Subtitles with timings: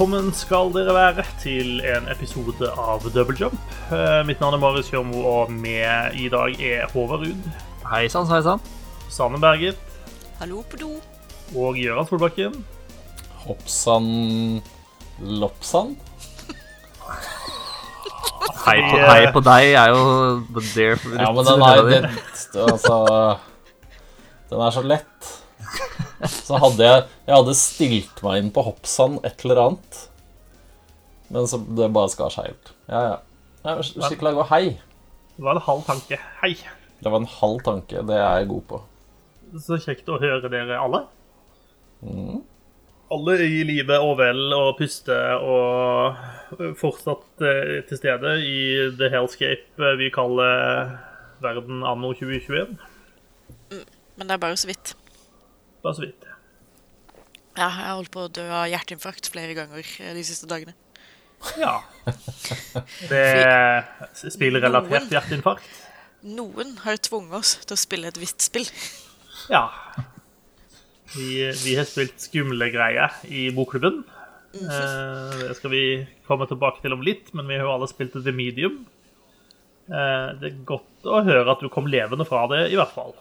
[0.00, 3.58] Velkommen skal dere være til en episode av Double Jump.
[3.92, 7.50] Eh, Mitt navn er Marius Kjørmo, og med i dag er Håvard Ruud,
[7.90, 8.62] Hei sann, hei sann.
[9.12, 9.76] Sanne Berget
[10.38, 10.88] Hallo på do.
[11.52, 12.56] og Gøran Solbakken.
[13.42, 14.62] Hoppsann
[15.20, 15.92] Loppsann?
[18.64, 20.00] Hei på, hei på deg er jo
[20.48, 20.96] the dare
[21.26, 22.02] Ja, men den er det,
[22.56, 23.02] Altså
[24.48, 25.34] Den er så lett.
[26.46, 30.00] Så hadde jeg Jeg hadde stilt meg inn på hoppsand et eller annet.
[31.30, 32.72] Men så det bare skar seg helt.
[32.90, 33.16] Ja, ja.
[33.64, 34.64] ja Skikkelig gå hei.
[35.36, 36.18] Det var en halv tanke.
[36.42, 36.54] Hei.
[37.00, 38.02] Det var en halv tanke.
[38.04, 38.80] Det er jeg god på.
[39.64, 41.04] Så kjekt å høre dere alle.
[43.10, 46.18] Alle i live og vel og puste og
[46.78, 48.60] fortsatt eh, til stede i
[48.98, 50.96] the hellscape vi kaller
[51.42, 52.76] verden anno 2021.
[53.70, 54.94] Men det er bare så vidt.
[55.84, 56.28] Bare så vidt.
[57.56, 60.76] Ja, jeg har holdt på å dø av hjerteinfarkt flere ganger eh, de siste dagene.
[61.60, 61.80] Ja.
[63.08, 63.84] Det er
[64.20, 65.68] spillrelatert hjerteinfarkt.
[66.20, 68.68] Noen har tvunget oss til å spille et visst spill.
[69.48, 69.66] Ja.
[71.16, 74.02] Vi, vi har spilt skumle greier i bokklubben.
[74.54, 75.84] Eh, det skal vi
[76.26, 78.82] komme tilbake til om litt, men vi har jo alle spilt The Medium.
[79.90, 83.16] Eh, det er godt å høre at du kom levende fra det, i hvert fall.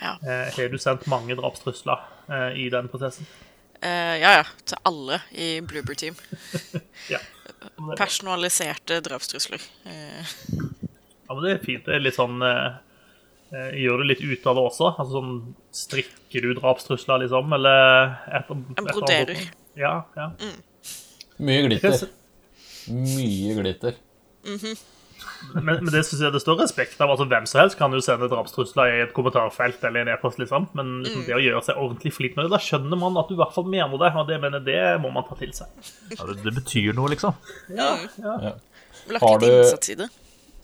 [0.00, 0.16] Ja.
[0.22, 3.28] Eh, har du sendt mange drapstrusler eh, i den prosessen?
[3.80, 4.44] Eh, ja, ja.
[4.64, 6.18] Til alle i Bloober Team.
[7.12, 7.20] Ja.
[7.98, 9.62] Personaliserte drapstrusler.
[9.86, 11.84] Eh, ja, men det er fint.
[11.86, 12.40] Det er litt sånn
[13.46, 14.88] Gjør du litt ut av det også?
[14.98, 15.34] Altså sånn
[15.74, 17.52] Strikker du drapstrusler, liksom?
[17.54, 19.44] Eller etter, etter broderer.
[19.78, 20.28] Ja, ja.
[21.46, 22.08] Mye glitter.
[22.90, 24.00] Mye glitter.
[25.54, 27.12] Men, men det synes jeg det står respekt av.
[27.12, 30.40] altså Hvem som helst kan jo sende drapstrusler i et kommentarfelt eller i en e-post.
[30.42, 33.30] liksom Men liksom, det å gjøre seg ordentlig flink med det, da skjønner man at
[33.30, 34.12] du i hvert fall mener det.
[34.16, 35.70] Og det mener det må man ta til seg.
[36.12, 37.36] Ja, det, det betyr noe, liksom.
[37.76, 38.54] Ja, ja.
[39.12, 40.08] lagt Har du-.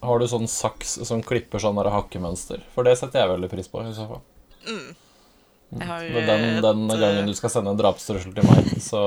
[0.03, 2.65] Har du sånn saks som klipper sånn hakkemønster?
[2.75, 3.85] For det setter jeg veldig pris på.
[3.87, 4.23] i så fall.
[5.73, 9.03] Jeg har den, den eh, gangen du skal sende en drapstrussel til meg, så,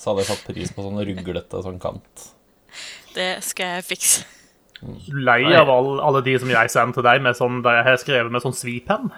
[0.00, 2.30] så hadde jeg satt pris på sånn ruglete sånn kant.
[3.12, 4.28] Det skal jeg fikse.
[5.12, 7.98] Lei av all, alle de som jeg sender til deg med sånn, der jeg har
[8.00, 9.10] skrevet med sånn svipenn?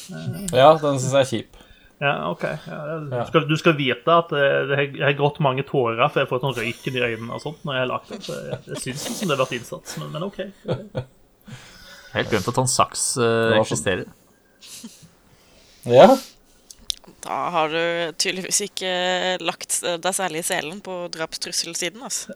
[0.60, 1.58] Ja, den syns jeg er kjip.
[2.00, 2.44] Ja, OK.
[2.46, 6.06] Ja, du, skal, du skal vite at eh, det har- jeg har grått mange tårer
[6.08, 8.20] for jeg får sånn røyken i øynene og sånt når jeg har lagt det.
[8.24, 10.38] Så jeg, jeg syns ikke det har vært innsats, men, men OK.
[12.14, 14.06] Helt glemt at sånn saks uh, eksisterer.
[15.90, 16.06] Ja,
[17.26, 17.82] Da har du
[18.20, 18.94] tydeligvis ikke
[19.44, 22.32] lagt deg særlig i selen på drapstrusselsiden, altså.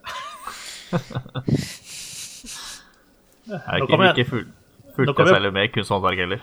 [3.49, 6.41] Jeg kommer ikke, jeg- ikke full, nå fulgt jeg særlig med kunsthåndverk heller.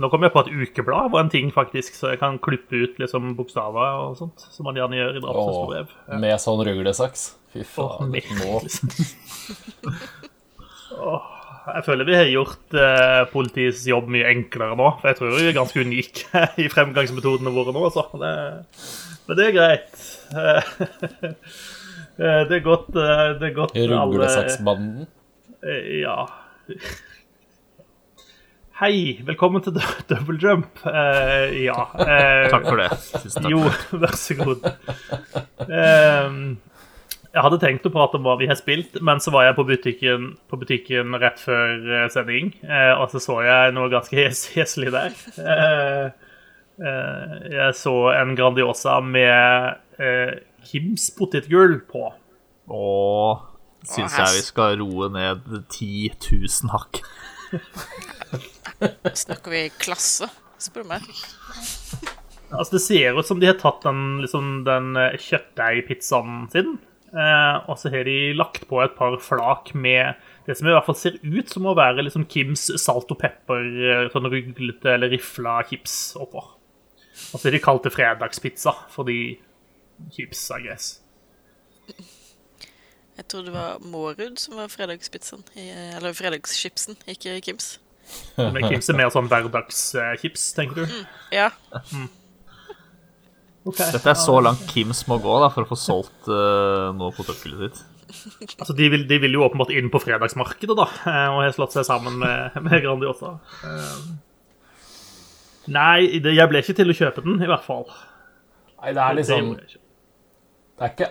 [0.00, 2.94] Nå kom jeg på at ukeblad var en ting, faktisk, så jeg kan klippe ut
[3.02, 5.86] liksom bokstaver og sånt, som man gjerne gjør i drapsbrev.
[6.08, 6.18] Ja.
[6.22, 7.26] med sånn ruglesaks.
[7.52, 8.08] Fy faen.
[8.14, 8.62] Nå.
[8.64, 8.88] liksom.
[11.02, 11.22] Åh,
[11.74, 15.46] jeg føler vi har gjort eh, politiets jobb mye enklere nå, for jeg tror vi
[15.50, 18.02] er ganske unike i fremgangsmetodene våre nå, altså.
[18.20, 18.32] det,
[19.28, 19.94] men det er greit.
[22.22, 25.06] Eh, det er godt, eh, det er godt Ruglesaksbanden.
[25.62, 26.28] Eh, Ja.
[28.82, 29.76] Hei, velkommen til
[30.10, 30.80] Double Jump.
[30.82, 31.84] Uh, ja.
[31.94, 32.88] Uh, Takk for det.
[33.22, 33.52] Tusen takk.
[33.52, 33.60] Jo,
[34.02, 34.64] vær så god.
[35.68, 36.40] Ehm,
[37.28, 39.66] jeg hadde tenkt å prate om hva vi har spilt, men så var jeg på
[39.68, 42.50] butikken, på butikken rett før sending,
[42.98, 45.14] og så så jeg noe ganske hes heslig der.
[46.82, 49.78] Jeg så en Grandiosa med
[50.66, 52.08] Kims potetgull på.
[52.72, 53.51] Og
[53.88, 57.02] syns jeg vi skal roe ned 10 000 hakk.
[59.24, 60.28] Snakker vi klasse,
[60.62, 61.10] spør du meg.
[62.52, 66.74] Altså, det ser ut som de har tatt den, liksom, den eh, kjøttdeigpizzaen sin,
[67.14, 70.88] eh, og så har de lagt på et par flak med det som i hvert
[70.88, 75.12] fall ser ut som å være liksom Kims salt og pepper, eh, sånn ruglete eller
[75.14, 76.42] rifla chips oppå.
[77.32, 79.20] Og så har de kalt det fredagspizza fordi
[80.12, 80.92] chips, er guess.
[83.18, 85.44] Jeg tror det var Mårud som var fredagspizzaen.
[85.58, 87.74] Eller fredagschipsen, ikke Kims.
[88.38, 90.98] Men Kims er mer sånn hverdagschips, tenker du?
[91.34, 91.50] Ja,
[93.62, 93.78] Ok.
[93.78, 97.70] Dette er så langt Kims må gå da, for å få solgt uh, noe potetgullet
[97.70, 97.88] sitt.
[98.60, 101.72] Altså, de vil, de vil jo åpenbart inn på fredagsmarkedet, da, eh, og har slått
[101.72, 103.30] seg sammen med, med Grandiosa.
[103.64, 104.02] Eh,
[105.72, 107.86] Nei, det, jeg ble ikke til å kjøpe den, i hvert fall.
[108.82, 109.52] Nei, det er liksom.
[109.62, 111.08] Det er ikke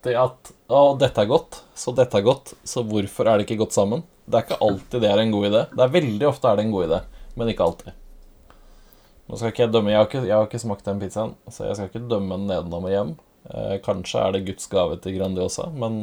[0.00, 3.64] alltid at Å, dette er godt, så dette er godt, så hvorfor er det ikke
[3.64, 4.04] godt sammen?
[4.24, 5.62] Det er ikke alltid det er en god idé.
[5.74, 7.00] Det er veldig ofte er det en god idé,
[7.34, 7.96] men ikke alltid.
[9.26, 11.66] Nå skal ikke jeg dømme Jeg har ikke, jeg har ikke smakt den pizzaen, så
[11.66, 13.12] jeg skal ikke dømme den nedenom og hjem.
[13.50, 16.00] Eh, kanskje er det Guds gave til Grandiosa, men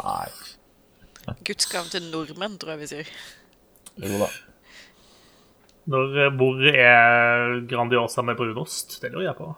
[0.00, 0.28] nei.
[1.46, 3.16] Guds gave til nordmenn, tror jeg vi sier.
[4.02, 4.30] Jo da.
[5.90, 8.98] Når, eh, hvor er Grandiosa med brunost?
[9.02, 9.54] Det lurer jeg på.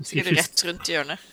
[0.00, 1.28] Først, rett rundt hjørnet.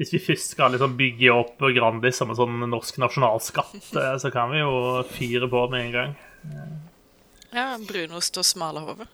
[0.00, 4.32] hvis vi først skal liksom bygge opp Grandis som en sånn norsk nasjonalskatt, eh, så
[4.34, 4.72] kan vi jo
[5.12, 6.16] fyre på med en gang.
[7.54, 9.06] Ja, brunost og smalahove.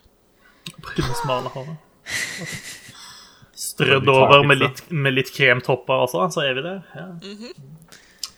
[0.80, 1.76] Brunost og smalahove.
[3.66, 6.82] Strødd over med litt, med litt kremtopper også, så er vi der.
[6.96, 7.06] Ja.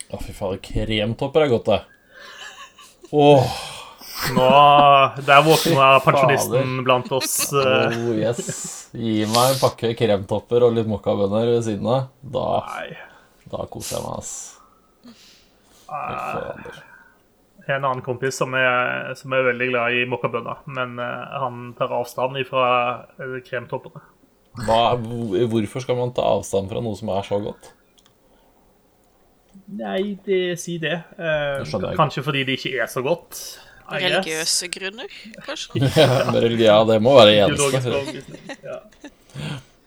[0.08, 1.81] Å, fy fader, kremtopper er godt, det.
[3.19, 3.56] Åh,
[4.35, 4.47] Nå,
[5.26, 7.53] Der våkna pensjonisten blant oss.
[7.53, 8.88] eh, oh yes.
[8.93, 12.09] Gi meg en pakke kremtopper og litt mokkabønner ved siden av.
[12.23, 12.49] Da,
[13.53, 14.35] da koser jeg meg, ass.
[15.88, 21.41] Jeg har en annen kompis som er, som er veldig glad i mokkabønner, men eh,
[21.44, 22.69] han tar avstand fra
[23.47, 24.03] kremtoppene.
[24.67, 27.70] Hva, hvorfor skal man ta avstand fra noe som er så godt?
[29.79, 30.97] Nei, det, si det.
[31.20, 31.62] Eh,
[31.99, 33.37] kanskje fordi det ikke er så godt.
[33.88, 35.12] Religiøse grunner,
[35.46, 35.81] kanskje?
[36.61, 38.56] Ja, det må være eneste.
[38.64, 38.79] Ja.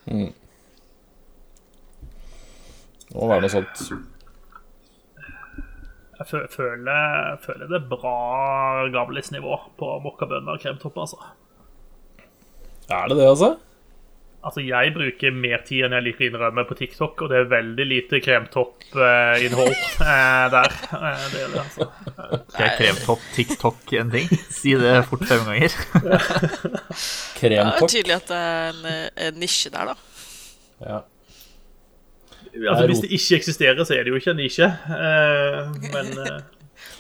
[0.10, 0.32] Mm.
[3.12, 3.84] Det må være noe sånt.
[6.22, 8.16] Jeg fø- føler, føler det er bra
[8.94, 11.18] gamlisnivå på mokkabønner og kremtopper, altså.
[12.92, 13.50] Er det det, altså?
[14.52, 17.46] Altså, jeg bruker mer tid enn jeg liker å innrømme på TikTok, og det er
[17.54, 19.70] veldig lite kremtoppinnhold
[20.12, 20.74] eh, der.
[20.98, 21.86] Eh, det er det, altså.
[22.60, 24.34] Er kremtopp TikTok en ting?
[24.52, 25.78] Si det fort fem ganger.
[27.42, 29.96] Ja, det er tydelig at det er en, eh, en nisje der, da.
[30.84, 30.98] Ja.
[32.52, 34.68] Altså, hvis det ikke eksisterer, så er det jo ikke en nisje.
[34.68, 36.44] Eh, men eh,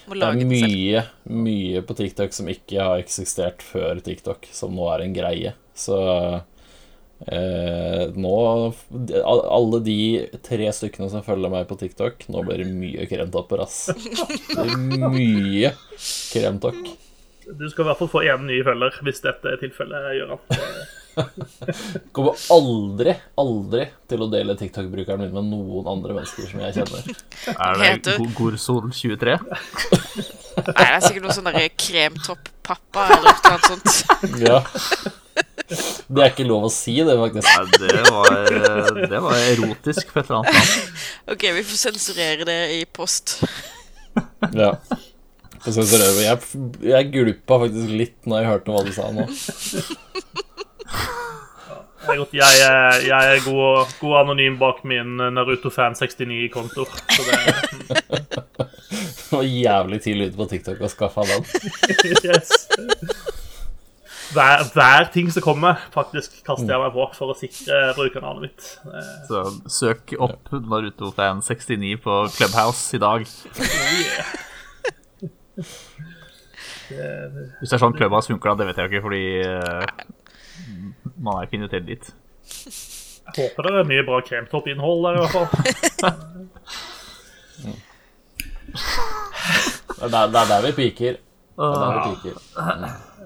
[0.07, 5.05] Det er mye, mye på TikTok som ikke har eksistert før TikTok, som nå er
[5.05, 5.53] en greie.
[5.75, 5.99] Så
[7.27, 8.35] eh, nå
[9.21, 9.97] Alle de
[10.45, 13.91] tre stykkene som følger meg på TikTok, nå blir det mye kremtopper, ass.
[13.91, 15.73] Det er mye
[16.31, 16.81] kremtokk.
[17.51, 20.41] du skal i hvert fall få én ny følger, hvis dette er tilfellet, Gøran.
[22.15, 27.01] Kommer aldri, aldri til å dele TikTok-brukeren min med noen andre mennesker som jeg kjenner.
[27.51, 29.35] Er det Gorsol 23?
[29.41, 34.39] Nei, det er sikkert noe sånn derre kremtopp-pappa eller noe sånt.
[34.43, 34.61] Ja.
[36.11, 37.47] Det er ikke lov å si, det, faktisk.
[37.47, 40.97] Nei, det var, det var erotisk på et eller annet plan.
[41.35, 43.37] Ok, vi får sensurere det i post.
[44.57, 44.73] Ja.
[45.61, 46.37] Jeg,
[46.89, 49.27] jeg gulpa faktisk litt når jeg hørte hva du sa nå.
[52.01, 52.31] Det er godt.
[52.33, 56.87] Jeg, er- jeg er god, god anonym bak min Naruto-fan69-konto.
[57.13, 57.35] Så det
[58.91, 61.45] Det var jævlig tidlig ute på TikTok å skaffe den.
[62.27, 62.49] yes.
[64.35, 68.69] Hver, hver ting som kommer, faktisk kaster jeg meg på for å sikre brukernavnet mitt.
[69.29, 73.27] Så søk opp Naruto-fan 69 på Clubhouse i dag.
[73.27, 73.67] oh
[73.99, 74.31] yeah.
[76.91, 79.83] Hvis det er sånn Clubhouse funker, da, det vet jeg ikke, fordi eh,
[81.21, 82.09] man er ikke invitert dit.
[83.31, 85.47] Jeg håper det er mye bra kremtoppinnhold der, i hvert fall.
[90.01, 91.21] Det er der, det er der vi piker.
[91.21, 92.35] Det er der vi piker.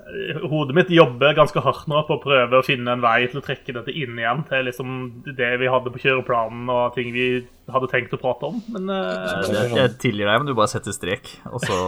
[0.06, 3.46] Hodet mitt jobber ganske hardt nå på å prøve å finne en vei til å
[3.46, 4.90] trekke dette inn igjen til liksom
[5.26, 7.24] det vi hadde på kjøreplanen og ting vi
[7.74, 8.60] hadde tenkt å prate om.
[8.76, 11.80] Men uh, Jeg, jeg tilgir deg, men du bare setter strek, og så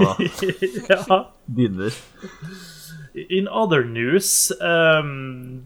[0.89, 1.19] ja.
[1.45, 1.93] begynner.
[3.37, 5.61] In other news um,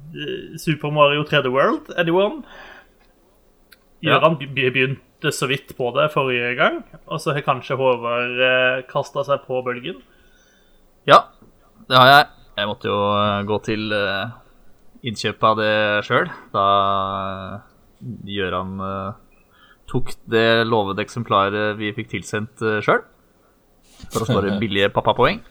[0.60, 2.43] Super Mario 3D World, anyone?
[4.03, 4.17] Ja.
[4.17, 8.84] Gøran be- begynte så vidt på det forrige gang, og så har kanskje Håvard uh,
[8.91, 10.03] kasta seg på bølgen.
[11.08, 11.24] Ja,
[11.88, 12.29] det har jeg.
[12.60, 14.31] Jeg måtte jo eh, gå til eh,
[15.08, 15.74] innkjøp av det
[16.08, 16.29] sjøl.
[16.53, 16.65] Da
[18.27, 19.12] Gjøran eh,
[19.91, 23.01] tok det lovede eksemplaret vi fikk tilsendt uh, sjøl.
[24.12, 25.41] For å spare billige pappapoeng.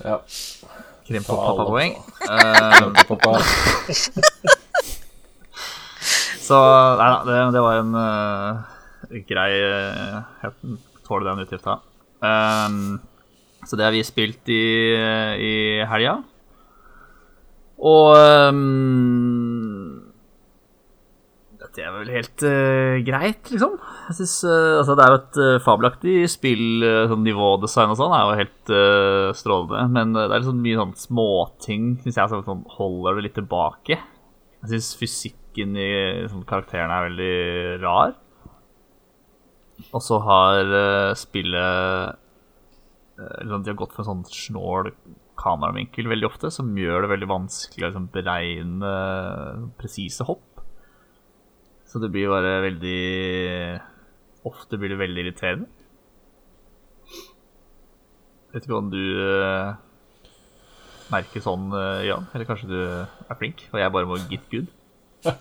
[0.00, 0.20] Ja.
[1.06, 1.56] Kremtopp Ta alle.
[1.60, 1.92] pappapoeng.
[2.26, 3.32] Eh, Pappa.
[6.46, 6.56] så
[6.98, 8.64] nei da, det, det var en uh,
[9.28, 10.50] grei uh, Jeg
[11.06, 11.78] tåler den utgifta.
[12.24, 12.98] Um,
[13.66, 14.64] så det har vi spilt i,
[15.42, 15.54] i
[15.90, 16.20] helga.
[17.76, 20.06] Og um,
[21.60, 23.76] Dette er vel helt uh, greit, liksom.
[24.08, 26.84] Jeg synes, uh, altså Det er jo et uh, fabelaktig spill.
[27.10, 28.74] Sånn nivådesign og sånn er jo helt
[29.36, 29.86] strålende.
[29.92, 33.98] Men det er liksom mye sånn småting syns jeg sånn, holder det litt tilbake.
[34.62, 35.90] Jeg syns fysikken i
[36.30, 38.16] sånn, karakterene er veldig rar.
[39.92, 40.72] Og så har
[41.20, 42.22] spillet
[43.16, 44.92] liksom, De har gått for en sånn snål
[45.36, 48.92] kameravinkel veldig ofte, som gjør det veldig vanskelig å liksom, beregne
[49.80, 50.62] presise hopp.
[51.86, 53.00] Så det blir bare veldig
[54.46, 55.66] Ofte blir det veldig irriterende.
[58.54, 59.74] Vet ikke om du uh,
[61.10, 62.28] merker sånn, uh, Jan?
[62.30, 64.70] Eller kanskje du er flink, og jeg bare må get good?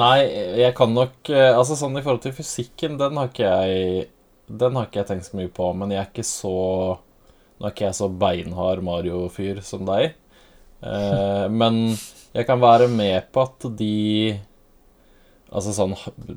[0.00, 0.18] Nei,
[0.60, 4.08] jeg kan nok eh, Altså sånn i forhold til fysikken, den har ikke jeg
[4.46, 6.56] Den har ikke jeg tenkt så mye på, men jeg er ikke så
[7.54, 10.16] Nå er ikke jeg så beinhard Mario-fyr som deg.
[10.82, 11.84] Eh, men
[12.34, 13.94] jeg kan være med på at de
[15.54, 15.92] Altså sånn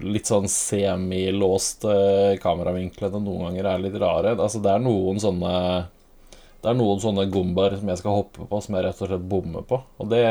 [0.05, 1.93] litt sånn semilåste
[2.43, 4.35] kameravinklene noen ganger er litt rare.
[4.35, 5.53] Altså det er noen sånne
[6.61, 9.29] Det er noen sånne gombaer som jeg skal hoppe på, som jeg rett og slett
[9.31, 9.81] bommer på.
[9.97, 10.21] Og det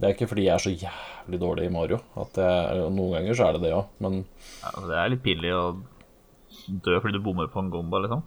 [0.00, 1.98] det er ikke fordi jeg er så jævlig dårlig i Mario.
[2.16, 5.24] At jeg, noen ganger så er det det òg, men Ja, altså, det er litt
[5.26, 5.64] pinlig å
[6.70, 8.22] dø fordi du bommer på en gomba, liksom.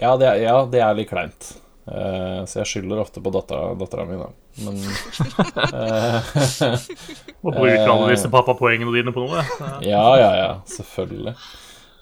[0.00, 1.52] ja det, er, ja, det er litt kleint.
[1.84, 4.30] Uh, så jeg skylder ofte på dattera, mi, da.
[4.64, 4.78] Men
[7.44, 9.44] Og bruke alle disse pappapoengene dine på noe.
[9.84, 11.36] ja, ja, ja, selvfølgelig.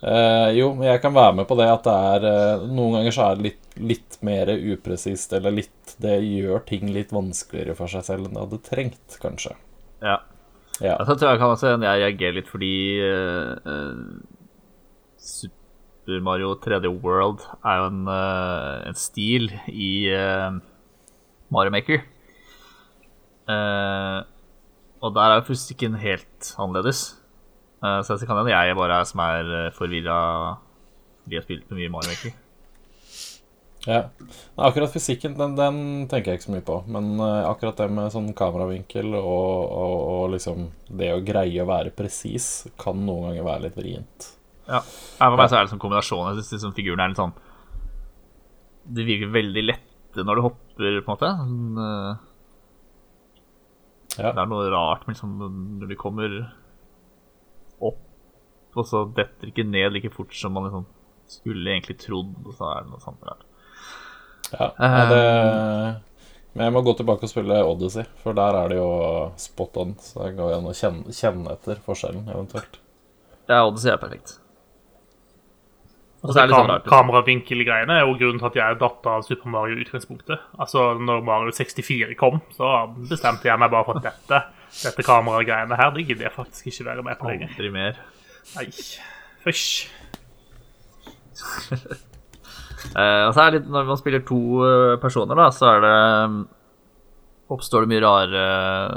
[0.03, 3.15] Uh, jo, men jeg kan være med på det at det er uh, Noen ganger
[3.15, 7.91] så er det litt, litt mer upresist, eller litt Det gjør ting litt vanskeligere for
[7.91, 9.55] seg selv enn det hadde trengt, kanskje.
[10.03, 10.19] Ja.
[10.81, 10.97] Ja.
[10.97, 15.51] Altså, jeg tror jeg kan også jeg reagerer litt fordi uh, eh,
[16.03, 20.51] Super Mario 3D World er jo en, eh, en stil i eh,
[21.55, 22.03] Mario Maker.
[23.47, 24.19] Eh,
[25.03, 27.19] og der er jo fysikken helt annerledes.
[27.83, 30.19] Så det kan hende jeg bare er som er forvirra
[31.25, 32.37] fordi jeg har spilt mye Mario Maker.
[33.87, 34.05] Ja.
[34.55, 36.77] Akkurat fysikken, den, den tenker jeg ikke så mye på.
[36.87, 39.27] Men akkurat det med sånn kameravinkel og,
[39.67, 44.31] og, og liksom det å greie å være presis, kan noen ganger være litt vrient.
[44.69, 44.81] Ja.
[44.83, 46.29] For meg så er det sånn kombinasjon.
[46.31, 47.33] Jeg syns liksom figurene er litt sånn
[48.95, 51.33] De virker veldig lette når du hopper, på en måte.
[51.41, 52.29] Sånn, uh,
[54.19, 54.33] Ja.
[54.37, 55.39] Det er noe rart med liksom
[55.81, 56.35] når de kommer
[57.81, 58.03] opp,
[58.77, 60.85] og så detter ikke ned like fort som man liksom
[61.33, 63.47] skulle egentlig trodd, og så er det noe sånt rart.
[64.53, 65.23] Ja, ja, det
[66.53, 68.91] Men jeg må gå tilbake og spille Odyssey, for der er det jo
[69.41, 69.95] spot on.
[70.05, 72.77] Så det går an å kjenne, kjenne etter forskjellen, eventuelt.
[73.49, 74.37] Ja, Odyssey er perfekt.
[76.23, 76.83] Og Altså, så det sånn kam.
[76.87, 80.45] Kameravinkelgreiene er jo grunnen til at jeg datt av Super Mario i utgangspunktet.
[80.55, 82.69] Altså, når Mario 64 kom, så
[83.11, 84.39] bestemte jeg meg bare for at dette,
[84.85, 87.51] dette kameragreiene her, det gidder jeg faktisk ikke være med på lenger.
[87.51, 87.99] Aldri mer.
[88.55, 88.69] Nei,
[89.43, 89.67] fysj.
[92.95, 95.85] uh, og så er det litt, når man spiller to eh, personer, da, så er
[95.89, 95.99] det
[97.51, 98.49] oppstår det mye rare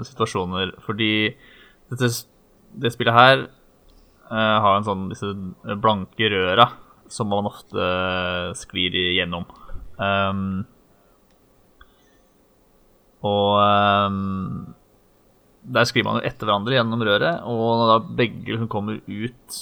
[0.05, 0.77] situasjoner.
[0.85, 1.11] Fordi
[1.89, 2.13] dette,
[2.85, 3.47] det spillet her
[4.29, 5.33] uh, har en sånn disse
[5.81, 6.69] blanke røra
[7.11, 7.89] som man ofte
[8.59, 9.45] sklir igjennom.
[9.97, 10.63] Um,
[13.25, 14.73] og um,
[15.65, 19.61] der sklir man jo etter hverandre gjennom røret, og når da begge liksom kommer ut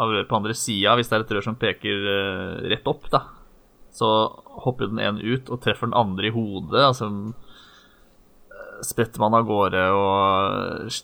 [0.00, 3.08] av røret på andre sida, hvis det er et rør som peker uh, rett opp,
[3.12, 3.24] da,
[3.94, 4.10] så
[4.64, 6.82] hopper den ene ut og treffer den andre i hodet.
[6.84, 11.00] Altså eh, spretter man av gårde og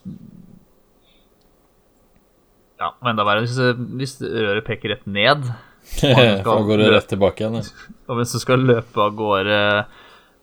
[2.81, 3.57] Ja, og enda verre hvis,
[3.97, 5.47] hvis røret peker rett ned.
[6.03, 7.61] Da går det rett tilbake igjen.
[7.63, 7.93] ja.
[8.11, 9.59] Og hvis du skal løpe av gårde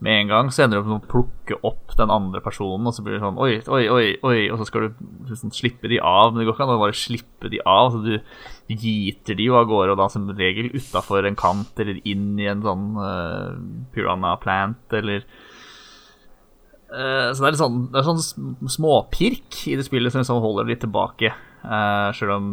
[0.03, 2.95] med en gang, så ender du opp med å plukke opp den andre personen, og
[2.95, 5.99] så blir det sånn oi, oi, oi, oi, og så skal du liksom slippe de
[5.99, 6.31] av.
[6.31, 7.93] Men det går ikke an å bare slippe de av.
[7.93, 12.01] Så du giter de jo av gårde, og da som regel utafor en kant eller
[12.07, 13.55] inn i en sånn uh,
[13.95, 15.42] piranha plant eller Eh,
[16.93, 20.67] Så det er litt sånn, det er sånn småpirk i det spillet som liksom holder
[20.69, 21.31] litt tilbake.
[21.63, 22.49] Uh, Sjøl om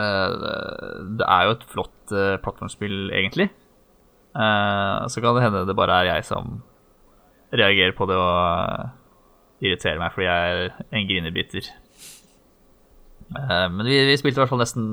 [0.00, 0.46] eh,
[1.20, 3.50] det er jo et flott plattformspill, egentlig.
[4.34, 6.60] Eh, så kan det hende det bare er jeg som
[7.50, 8.90] reagerer på det og eh,
[9.66, 11.70] irriterer meg fordi jeg er en grinebiter.
[13.34, 14.90] Eh, men vi, vi spilte i hvert fall nesten,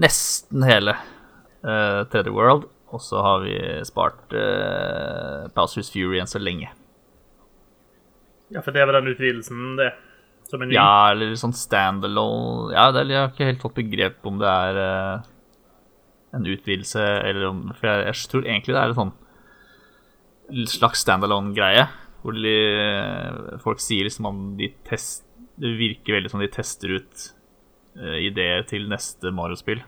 [0.00, 2.70] nesten hele uh, 3D World.
[2.92, 3.56] Og så har vi
[3.88, 6.68] spart uh, Bowsers Fury enn så lenge.
[8.52, 9.92] Ja, for det var den utvidelsen, det.
[10.50, 10.76] Som en ny.
[10.76, 14.80] Ja, eller sånn standalone Ja, det, jeg har ikke helt fått begrep om det er
[14.82, 15.28] uh,
[16.36, 19.14] en utvidelse eller om For jeg, jeg tror egentlig det er en sånn
[20.68, 21.86] slags standalone-greie.
[22.20, 22.56] Hvor de,
[23.64, 25.24] folk sier liksom om de test,
[25.56, 27.24] Det virker veldig som de tester ut
[27.96, 29.80] uh, ideer til neste Mario-spill.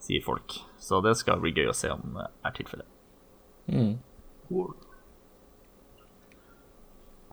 [0.00, 0.58] Sier folk.
[0.80, 2.88] Så det skal bli gøy å se om det er tilfellet.
[3.70, 3.96] Mm.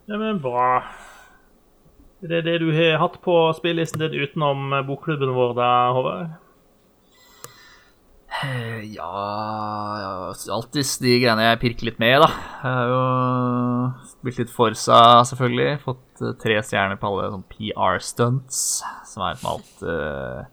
[0.07, 0.83] Ja, men bra.
[2.23, 6.35] Det er det du har hatt på spillelisten din utenom bokklubben vår, da, Håvard?
[8.37, 12.29] Eh, Ja, Alltid de greiene jeg pirker litt med da.
[12.63, 13.03] Jeg har jo
[14.13, 15.77] spilt litt Forsa, selvfølgelig.
[15.83, 18.63] Fått eh, tre stjerner på alle sånn PR-stunts,
[19.11, 20.43] som er med alt uh,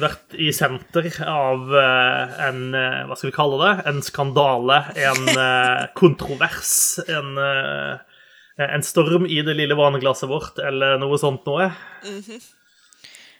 [0.00, 3.72] vært i senter av en Hva skal vi kalle det?
[3.90, 4.78] En skandale,
[5.08, 5.28] en
[5.98, 6.72] kontrovers,
[7.12, 7.36] en,
[8.56, 11.70] en storm i det lille vaneglasset vårt, eller noe sånt noe.
[12.06, 12.61] Eh,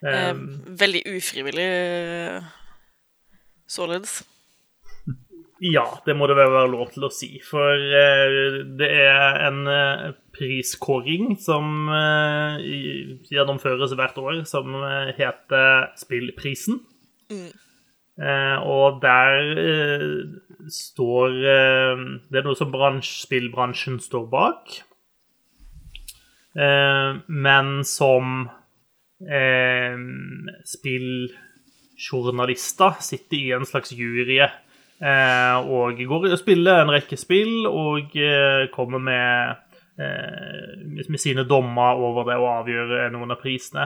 [0.02, 0.34] Eh,
[0.82, 2.42] veldig ufrivillig eh,
[3.68, 4.22] således.
[5.62, 7.36] Ja, det må det vel være lov til å si.
[7.46, 11.86] For eh, det er en eh, priskåring som
[13.30, 14.74] gjennomføres hvert år, som
[15.14, 16.80] heter Spillprisen.
[17.30, 19.38] Eh, og der
[20.66, 24.74] står Det er noe som bransj, spillbransjen står bak.
[26.58, 28.50] Eh, men som
[29.28, 29.96] eh,
[30.68, 38.16] spilljournalister sitter i en slags jury eh, og går og spiller en rekke spill og
[38.18, 39.28] eh, kommer med,
[40.00, 40.70] eh,
[41.08, 43.84] med sine dommer over det og avgjør eh, noen av prisene.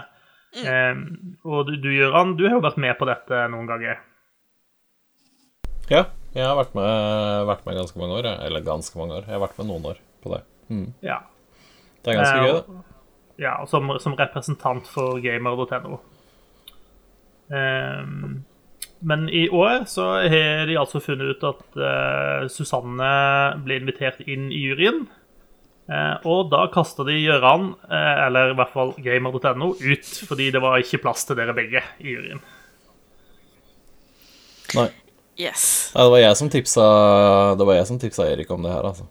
[0.56, 0.94] Eh,
[1.44, 3.96] og du, du, Gøran, du har jo vært med på dette noen ganger.
[5.86, 6.02] Ja,
[6.34, 8.24] jeg har vært med, vært med ganske mange år.
[8.46, 9.24] Eller ganske mange år.
[9.28, 10.42] Jeg har vært med noen år på det.
[10.68, 10.88] Mm.
[11.06, 11.18] Ja.
[12.02, 12.62] Det er ganske Eh, gøy, det.
[13.40, 15.98] Ja, som, som representant for gamer.no.
[17.52, 18.44] Um,
[18.98, 23.10] men i år så har de altså funnet ut at uh, Susanne
[23.64, 25.04] ble invitert inn i juryen.
[25.86, 30.62] Uh, og da kasta de Gøran, uh, eller i hvert fall gamer.no, ut fordi det
[30.64, 32.40] var ikke plass til dere begge i juryen.
[34.74, 34.88] Nei.
[35.36, 35.92] Yes.
[35.92, 36.84] Nei, det var jeg som tipsa
[37.60, 39.04] Det var jeg som tipsa Erik om det her, altså.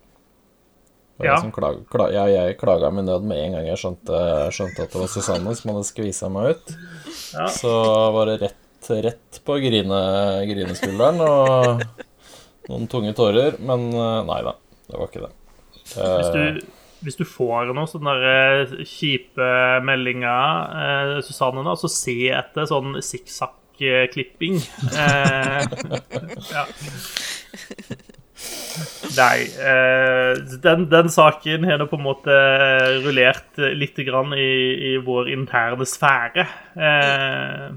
[1.19, 1.29] Ja.
[1.29, 4.17] jeg, som klag, kla, ja, jeg klaga min nød med en gang jeg skjønte,
[4.51, 6.73] skjønte at det var Susanne som hadde skvisa meg ut.
[7.31, 7.45] Ja.
[7.55, 7.71] Så
[8.15, 9.99] var det rett, rett på grine,
[10.49, 11.85] grineskulderen og
[12.67, 13.55] noen tunge tårer.
[13.63, 14.55] Men eh, nei da,
[14.89, 15.31] det var ikke det.
[15.85, 16.61] Hvis Eh, du,
[17.05, 19.49] hvis du får noen sånne eh, kjipe
[19.85, 24.59] meldinger, eh, Susanne, da, så se etter sånn sikksakk-klipping.
[24.91, 25.61] Eh,
[26.55, 26.65] ja.
[29.15, 32.37] Nei eh, den, den saken har nå på en måte
[33.05, 34.51] rullert litt grann i,
[34.91, 36.47] i vår interne sfære.
[36.75, 37.69] Eh,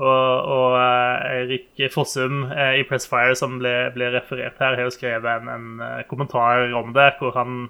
[0.00, 4.94] og, og eh, Eirik Fossum eh, i Pressfire, som ble, ble referert her, har jo
[4.94, 7.60] skrevet en, en eh, kommentar om det, hvor han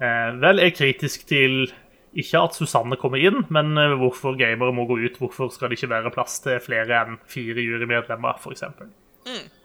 [0.00, 1.66] eh, vel er kritisk til
[2.18, 5.20] ikke at Susanne kommer inn, men eh, hvorfor gamere må gå ut.
[5.20, 8.64] Hvorfor skal det ikke være plass til flere enn fire jurymedlemmer, f.eks.
[8.64, 9.57] Som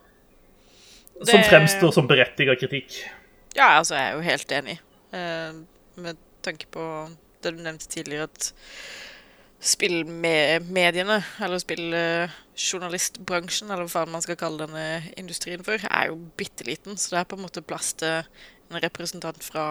[1.21, 3.09] Det- fremstår som berettiget kritikk.
[3.55, 4.79] Ja, altså, jeg er jo helt enig.
[5.13, 5.53] Eh,
[5.95, 7.09] med tanke på
[7.43, 8.53] det du nevnte tidligere, at
[9.63, 14.83] spillmediene, eller spilljournalistbransjen, eller hva faen man skal kalle denne
[15.19, 16.97] industrien for, er jo bitte liten.
[16.99, 18.15] Så det er på en måte plass til
[18.71, 19.65] en representant fra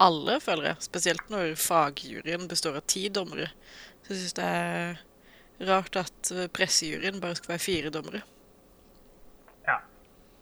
[0.00, 0.76] alle, føler jeg.
[0.88, 3.50] Spesielt når fagjuryen består av ti dommere.
[4.06, 5.00] Så jeg syns det er
[5.68, 6.20] rart at
[6.56, 8.20] pressejuryen bare skal være fire dommere.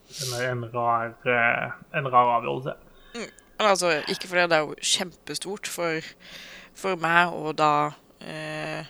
[0.08, 2.72] En, en, rar, eh, en rar avgjørelse.
[3.14, 3.30] Mm.
[3.58, 6.00] altså, ikke for det det er jo kjempestort for,
[6.74, 7.72] for meg og da
[8.24, 8.86] eh,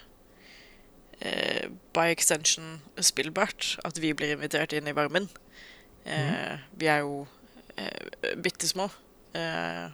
[1.20, 5.28] eh, by extension spillbart at vi blir invitert inn i varmen.
[6.06, 7.26] Eh, Vi er jo
[7.76, 8.88] eh, bitte små.
[9.34, 9.88] Eh,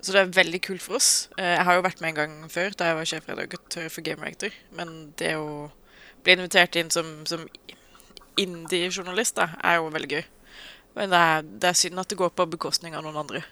[0.00, 1.28] så det er veldig kult for oss.
[1.38, 4.24] Eh, jeg har jo vært med en gang før, da jeg var sjefredaktør for Game
[4.24, 4.54] Rector.
[4.72, 5.70] Men det å
[6.24, 7.46] bli invitert inn som, som
[8.40, 10.24] indie-journalist er jo veldig gøy.
[10.96, 13.42] Men det er, det er synd at det går på bekostning av noen andre.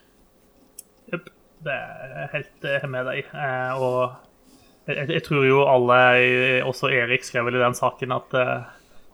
[1.13, 1.29] Jepp.
[1.65, 3.29] det er helt eh, med deg.
[3.33, 8.17] Eh, og jeg, jeg tror jo alle, eh, også Erik, skrev vel i den saken
[8.17, 8.41] at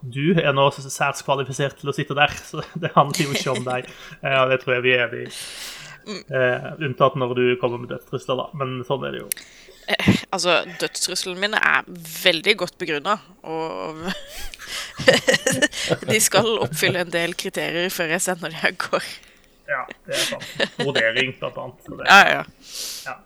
[0.00, 2.32] du er nå særs kvalifisert til å sitte der.
[2.48, 3.90] Så det handler jo ikke om deg.
[4.22, 5.34] Ja, det tror jeg vi er enig i.
[6.10, 8.48] Eh, unntatt når du kommer med dødstrusler, da.
[8.56, 9.30] Men sånn er det jo.
[10.30, 11.86] Altså, dødstrusselen mine er
[12.24, 14.04] veldig godt begrunna, og
[16.10, 19.10] de skal oppfylle en del kriterier før jeg sender de av gårde.
[19.70, 20.78] Ja, det er sant.
[20.82, 21.82] Vurdering, blant annet.
[21.86, 22.20] Så det, Ja,
[23.10, 23.18] ja.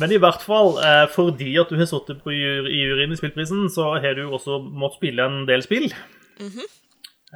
[0.00, 3.92] Men i hvert fall, eh, fordi at du har sittet i juryen i Spillprisen, så
[4.02, 5.86] har du også måttet spille en del spill.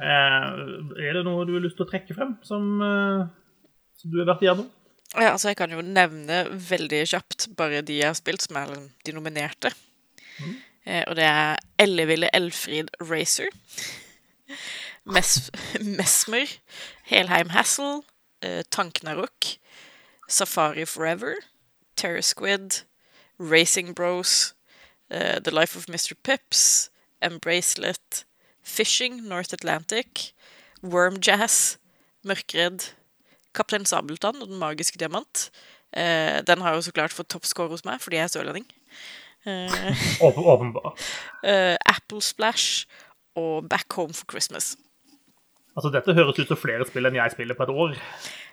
[0.01, 0.49] eh,
[1.07, 3.25] er det noe du har lyst til å trekke frem som, eh,
[4.01, 4.69] som du har vært igjennom?
[5.15, 8.69] Ja, altså Jeg kan jo nevne veldig kjapt bare de jeg har spilt, som er
[8.71, 9.71] liksom de nominerte.
[10.85, 13.49] Eh, og det er Elleville Elfrid Racer.
[15.13, 15.51] Mes
[15.97, 16.47] Mesmer.
[17.03, 18.01] Helheim Hassel.
[18.41, 19.57] Eh, Tanknarok.
[20.29, 21.35] Safari Forever.
[21.95, 22.83] Terror Squid.
[23.39, 24.53] Racing Bros.
[25.09, 26.15] eh, The Life of Mr.
[26.23, 26.89] Pips.
[27.21, 28.25] Embracelet.
[28.63, 30.33] Fishing North Atlantic.
[30.81, 31.77] Worm Jazz.
[32.23, 32.93] Mørkredd.
[33.55, 35.49] Kaptein Sabeltann og Den magiske diamant.
[35.91, 38.67] Eh, den har jo så klart fått toppscore hos meg fordi jeg er sørlending.
[39.45, 41.01] Eh, Åpenbart.
[41.43, 42.87] eh, Apple Splash
[43.35, 44.75] og Back Home for Christmas.
[45.75, 47.99] Altså, dette høres ut som flere spill enn jeg spiller på et år.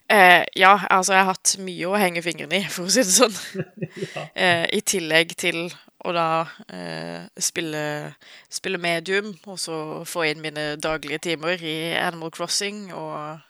[0.09, 3.13] Eh, ja, altså jeg har hatt mye å henge fingrene i, for å si det
[3.13, 3.35] sånn.
[4.45, 5.67] eh, I tillegg til
[6.07, 6.29] å da
[6.73, 7.83] eh, spille,
[8.49, 13.43] spille medium, og så få inn mine daglige timer i Animal Crossing, og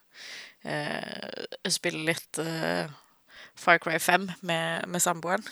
[0.64, 2.86] eh, spille litt eh,
[3.58, 5.42] Far Cry 5 med, med samboeren.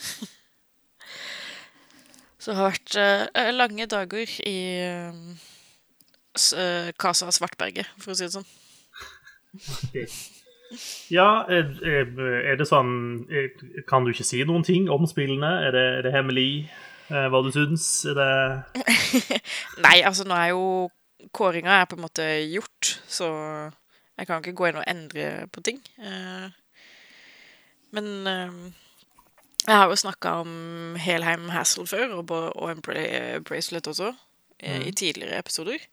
[2.39, 5.13] så det har vært eh, lange dager i eh,
[6.55, 8.49] eh, Casa Svartberget, for å si det sånn.
[11.09, 11.63] Ja, er,
[12.59, 13.23] det sånn
[13.87, 15.51] Kan du ikke si noen ting om spillene?
[15.63, 16.67] Er det, er det hemmelig
[17.07, 18.05] eh, hva du syns?
[18.11, 18.31] Er det
[19.85, 20.63] Nei, altså nå er jo
[21.33, 23.27] Kåringa er på en måte gjort, så
[24.17, 25.81] jeg kan ikke gå inn og endre på ting.
[26.01, 26.49] Eh,
[27.95, 28.55] Men eh,
[29.67, 34.13] jeg har jo snakka om Helheim Hassel før, og, og en bracelet også,
[34.63, 34.81] mm.
[34.87, 35.85] i tidligere episoder.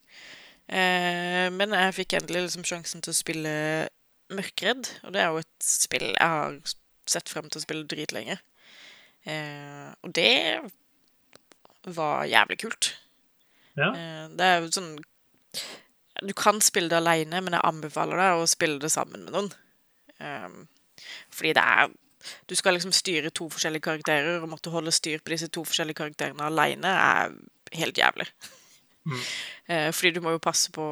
[0.68, 3.54] Eh, Men jeg fikk endelig liksom sjansen til å spille
[4.34, 6.56] Mørkredd, og det er jo et spill jeg har
[7.06, 8.38] sett frem til å spille dritlenge.
[9.28, 10.60] Eh, og det
[11.94, 12.94] var jævlig kult.
[13.76, 13.90] Ja.
[13.92, 14.94] Eh, Det er jo sånn
[16.26, 19.50] Du kan spille det alene, men jeg anbefaler deg å spille det sammen med noen.
[20.20, 20.64] Um,
[21.34, 21.92] fordi det er
[22.48, 25.98] Du skal liksom styre to forskjellige karakterer, og måtte holde styr på disse to forskjellige
[25.98, 27.34] karakterene alene er
[27.72, 28.26] helt jævlig.
[29.68, 30.84] Eh, fordi du må jo passe på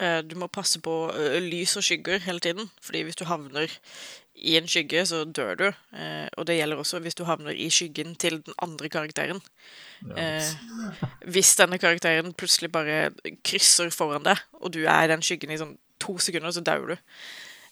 [0.00, 2.70] uh, Du må passe på uh, lys og skygger hele tiden.
[2.80, 3.68] Fordi hvis du havner
[4.36, 5.66] i en skygge, så dør du.
[5.96, 9.40] Eh, og det gjelder også hvis du havner i skyggen til den andre karakteren.
[10.16, 10.52] Eh,
[11.24, 13.10] hvis denne karakteren plutselig bare
[13.46, 16.94] krysser foran deg, og du er i den skyggen i sånn to sekunder, så dauer
[16.94, 16.96] du.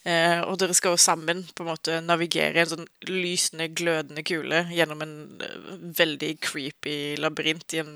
[0.04, 4.66] Eh, og dere skal jo sammen på en måte navigere en sånn lysende, glødende kule
[4.68, 7.94] gjennom en eh, veldig creepy labyrint i en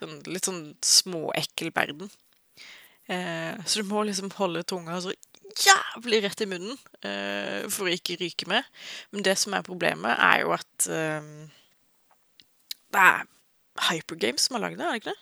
[0.00, 2.10] sånn, litt sånn småekkel verden.
[3.06, 5.14] Eh, så du må liksom holde tunga så
[5.58, 8.66] jævlig rett i munnen uh, for å ikke ryke med.
[9.12, 11.22] Men det som er problemet, er jo at uh,
[12.92, 13.28] det er
[13.88, 15.20] Hypergames som har lagd det, er det ikke det?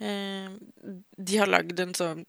[0.00, 2.24] Uh, de har lagd en sånn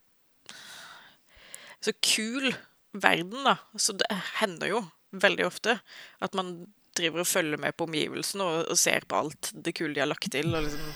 [1.82, 2.52] så kul
[2.92, 3.56] verden, da.
[3.80, 4.06] Så det
[4.38, 5.80] hender jo veldig ofte
[6.22, 6.54] at man
[6.96, 10.10] driver og følger med på omgivelsene og, og ser på alt det kule de har
[10.10, 10.90] lagt til, og liksom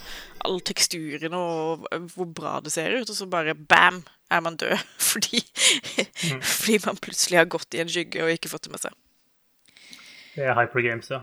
[0.47, 4.75] all teksturen og hvor bra det ser ut, og så bare bam, er man død
[5.11, 5.41] fordi,
[6.43, 8.97] fordi man plutselig har gått i en skygge og ikke fått det med seg.
[10.37, 11.23] Det er Hyper Games, ja.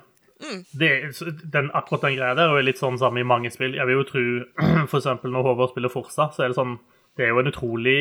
[0.75, 3.75] Det, er- den, akkurat den greia der er jo litt sånn samme i mange spill.
[3.77, 4.23] Jeg vil jo tro,
[4.97, 6.73] eksempel når Håvard spiller Forsa, så er det sånn
[7.15, 7.99] Det er jo en utrolig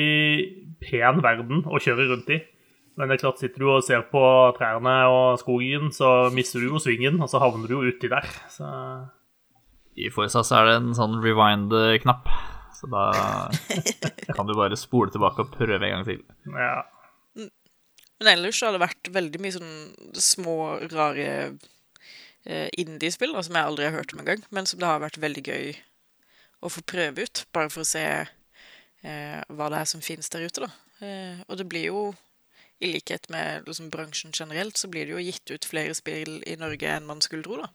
[0.81, 2.39] pen verden å kjøre rundt i.
[2.97, 4.21] Men det er klart, sitter du og ser på
[4.57, 8.25] trærne og skogen, så mister du jo svingen, og så havner du jo uti der.
[8.53, 8.69] Så
[10.01, 12.29] I Forza så er det en sånn rewind-knapp.
[12.83, 16.25] Så da kan du bare spole tilbake og prøve en gang til.
[16.51, 16.83] Ja.
[18.23, 19.77] Men ellers så har det vært veldig mye sånn
[20.19, 20.57] små,
[20.91, 21.29] rare
[22.43, 25.45] eh, indie-spill som jeg aldri har hørt om engang, men som det har vært veldig
[25.47, 25.73] gøy
[26.63, 30.47] å få prøve ut, bare for å se eh, hva det er som finnes der
[30.47, 30.71] ute, da.
[31.03, 32.05] Eh, og det blir jo,
[32.83, 36.59] i likhet med liksom, bransjen generelt, så blir det jo gitt ut flere spill i
[36.59, 37.71] Norge enn man skulle tro, da.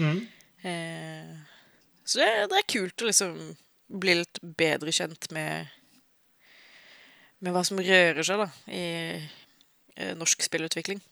[0.00, 0.24] Mm.
[0.64, 1.34] Eh,
[2.04, 3.36] så det, det er kult å liksom
[3.88, 5.72] bli litt bedre kjent med
[7.44, 8.84] med hva som rører seg da i
[9.20, 11.02] eh, norsk spillutvikling.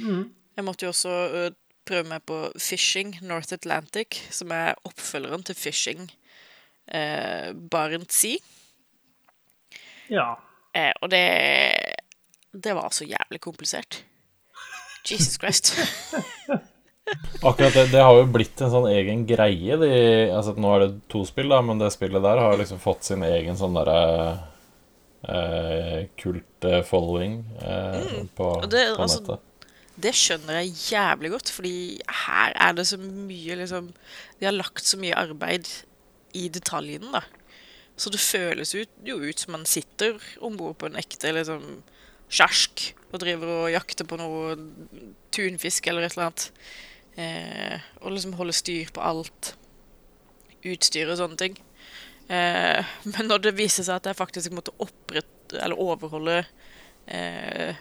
[0.00, 0.30] Mm.
[0.56, 1.50] Jeg måtte jo også eh,
[1.84, 6.06] prøve meg på Fishing North Atlantic, som er oppfølgeren til Fishing
[6.88, 8.40] eh, Barents Sea.
[10.08, 10.30] ja.
[10.70, 11.96] Eh, og det
[12.52, 14.04] Det var så jævlig komplisert.
[15.10, 15.74] Jesus Christ.
[17.42, 19.76] Akkurat det, det har jo blitt en sånn egen greie.
[19.80, 19.90] De,
[20.34, 23.24] altså Nå er det to spill, da, men det spillet der har liksom fått sin
[23.26, 24.00] egen sånn derre
[25.24, 29.46] eh, kult-following eh, på, og det, på altså, nettet.
[30.00, 31.74] Det skjønner jeg jævlig godt, fordi
[32.24, 33.90] her er det så mye liksom
[34.38, 35.68] De har lagt så mye arbeid
[36.36, 37.24] i detaljene, da.
[38.00, 41.82] Så det føles ut, jo ut som man sitter om bord på en ekte liksom
[42.30, 44.54] sjarsk og driver og jakter på noe
[45.34, 46.46] tunfisk eller et eller annet.
[47.18, 49.54] Eh, og liksom holde styr på alt
[50.66, 51.58] utstyr og sånne ting.
[52.30, 56.42] Eh, men når det viser seg at jeg faktisk måtte opprette, eller overholde
[57.10, 57.78] eh,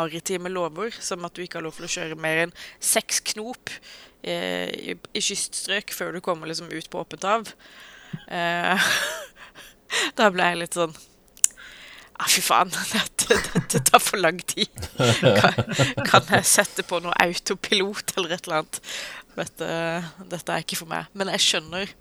[0.00, 3.70] maritime lover, som at du ikke har lov til å kjøre mer enn seks knop
[4.22, 7.54] eh, i, i kyststrøk før du kommer liksom ut på åpent hav.
[8.26, 8.90] Eh,
[10.18, 10.96] da ble jeg litt sånn
[12.20, 14.68] Ja, fy faen, dette, dette tar for lang tid.
[15.24, 15.54] Kan,
[16.04, 18.80] kan jeg sette på noe autopilot eller et eller annet?
[19.38, 19.68] Dette,
[20.28, 21.08] dette er ikke for meg.
[21.16, 21.94] Men jeg skjønner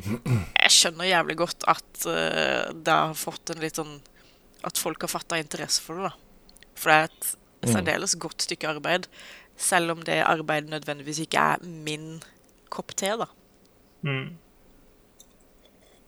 [0.00, 3.98] Jeg skjønner jævlig godt at uh, det har fått en litt sånn
[4.64, 6.68] At folk har fatta interesse for det, da.
[6.78, 9.10] For det er et særdeles godt stykke arbeid.
[9.60, 12.22] Selv om det arbeidet nødvendigvis ikke er min
[12.72, 13.26] kopp te, da.
[14.06, 14.38] Mm.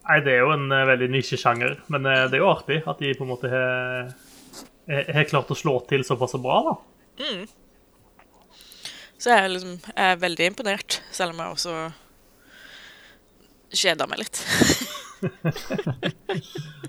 [0.03, 3.03] Nei, det er jo en eh, veldig nisjesjanger, men eh, det er jo artig at
[3.03, 6.75] de på en måte har klart å slå til såpass bra, da.
[9.23, 11.75] Så jeg er liksom jeg er veldig imponert, selv om jeg også
[13.83, 14.43] kjeder meg litt.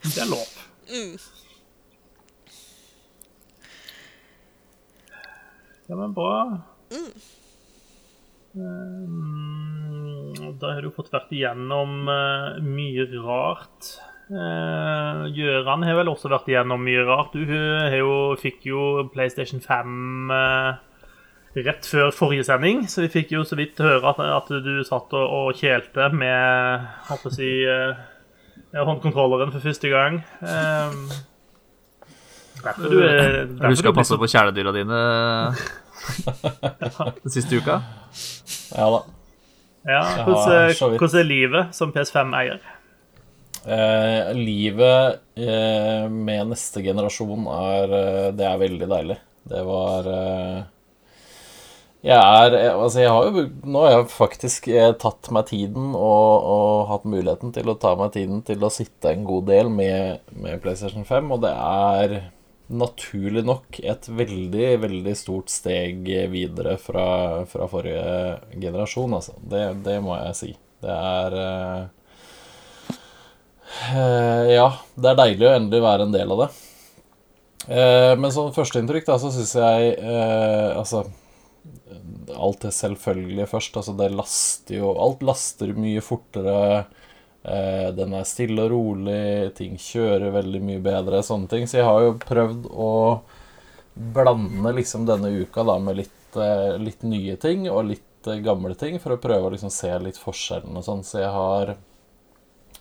[0.03, 0.49] Det er lov.
[5.87, 6.33] Ja, men bra.
[8.53, 10.02] Um,
[10.61, 13.93] da har du fått vært igjennom eh, mye rart.
[14.33, 17.33] Uh, Gjøran har vel også vært igjennom mye rart.
[17.35, 20.79] Du eh, jo, fikk jo PlayStation 5 eh,
[21.67, 25.11] rett før forrige sending, så vi fikk jo så vidt høre at, at du satt
[25.13, 27.93] og, og kjelte med håper å si, eh,
[28.73, 30.21] håndkontrolleren for første gang.
[30.41, 31.03] Um,
[32.63, 35.01] derfor du, er- derfor Husk å du blir passe på kjæledyra dine
[37.23, 37.81] den siste uka.
[38.73, 39.03] Ja da.
[39.83, 42.61] Ja, hvordan, hvordan er livet som PS5-eier?
[43.63, 49.17] Eh, livet eh, med neste generasjon er eh, Det er veldig deilig.
[49.47, 50.57] Det var eh,
[52.03, 55.93] Jeg er eh, Altså, jeg har jo Nå har jeg faktisk eh, tatt meg tiden
[55.95, 59.71] og, og hatt muligheten til å ta meg tiden til å sitte en god del
[59.71, 62.17] med, med PlayStation 5, og det er
[62.71, 67.07] naturlig nok et veldig, veldig stort steg videre fra,
[67.49, 69.35] fra forrige generasjon, altså.
[69.39, 70.53] Det, det må jeg si.
[70.83, 71.83] Det er eh,
[73.73, 76.49] Eh, ja, det er deilig å endelig være en del av det.
[77.67, 81.05] Eh, men som førsteinntrykk, da, så syns jeg eh, Altså
[82.35, 83.77] Alt er selvfølgelig først.
[83.79, 86.83] Altså, det laster jo Alt laster mye fortere.
[87.43, 89.51] Eh, den er stille og rolig.
[89.57, 91.23] Ting kjører veldig mye bedre.
[91.25, 91.67] Sånne ting.
[91.67, 92.91] Så jeg har jo prøvd å
[93.93, 98.75] blande liksom denne uka da med litt, eh, litt nye ting og litt eh, gamle
[98.79, 101.03] ting, for å prøve å liksom se litt forskjellen og sånn.
[101.03, 101.75] Så jeg har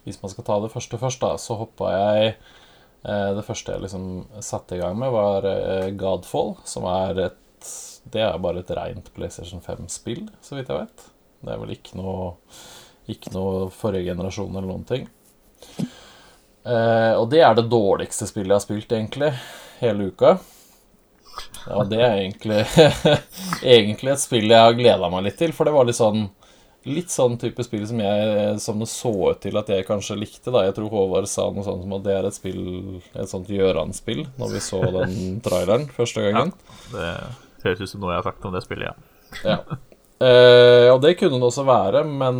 [0.03, 2.35] hvis man skal ta det første først, da, så hoppa jeg
[3.03, 4.05] Det første jeg liksom
[4.42, 5.46] satte i gang med, var
[5.98, 7.70] Godfall, som er et
[8.11, 11.05] Det er bare et rent PlayStation 5-spill, så vidt jeg vet.
[11.42, 12.33] Det er vel ikke noe
[13.12, 15.07] Ikke noe forrige generasjon eller noen ting.
[16.62, 19.33] Eh, og det er det dårligste spillet jeg har spilt, egentlig,
[19.83, 20.37] hele uka.
[21.66, 22.59] Ja, det er egentlig
[23.75, 26.27] Egentlig et spill jeg har gleda meg litt til, for det var litt sånn
[26.90, 30.51] Litt sånn type spill som, jeg, som det så ut til at jeg kanskje likte.
[30.51, 32.64] da Jeg tror Håvard sa noe sånt som at det er et spill
[33.14, 35.14] Et sånt Gjøran-spill, når vi så den
[35.46, 36.51] traileren første gangen.
[36.90, 37.07] Det
[37.62, 39.46] høres ut som noe jeg har sagt om det spillet, ja.
[39.46, 39.79] Ja.
[40.23, 42.37] Eh, og det kunne det også være, men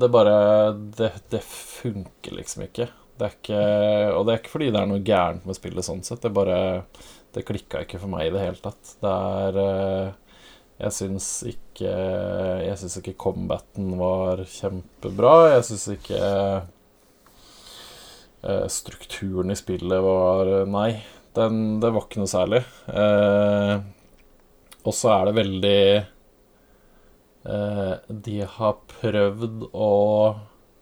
[0.00, 0.36] det bare
[0.96, 2.88] Det, det funker liksom ikke.
[3.18, 3.62] Det er ikke.
[4.14, 6.22] Og det er ikke fordi det er noe gærent med spillet sånn sett.
[6.24, 6.60] Det bare
[7.34, 8.94] Det klikka ikke for meg i det hele tatt.
[9.02, 10.08] Det er eh,
[10.86, 11.92] Jeg syns ikke
[12.64, 15.34] Jeg syns ikke combaten var kjempebra.
[15.56, 16.22] Jeg syns ikke
[18.46, 20.92] eh, strukturen i spillet var Nei,
[21.36, 22.62] den, det var ikke noe særlig.
[22.88, 23.74] Eh,
[24.88, 25.80] og så er det veldig
[27.48, 29.90] De har prøvd å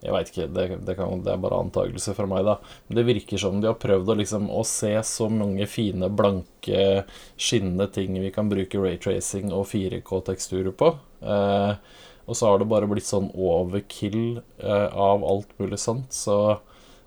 [0.02, 2.56] Jeg veit ikke, det, det, kan, det, er bare antakelser fra meg, da.
[2.86, 7.06] Men det virker som de har prøvd å, liksom, å se så mange fine, blanke,
[7.38, 10.92] skinnende ting vi kan bruke raytracing og 4K-teksturer på.
[11.22, 16.14] Eh, og så har det bare blitt sånn overkill eh, av alt mulig sånt.
[16.14, 16.58] Så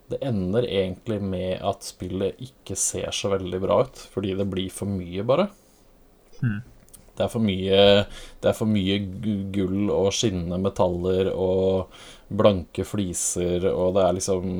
[0.09, 4.71] det ender egentlig med at spillet ikke ser så veldig bra ut, fordi det blir
[4.73, 5.49] for mye, bare.
[6.39, 6.61] Mm.
[7.19, 7.79] Det er for mye
[8.39, 8.97] Det er for mye
[9.51, 11.91] gull og skinnende metaller og
[12.29, 14.51] blanke fliser, og det er liksom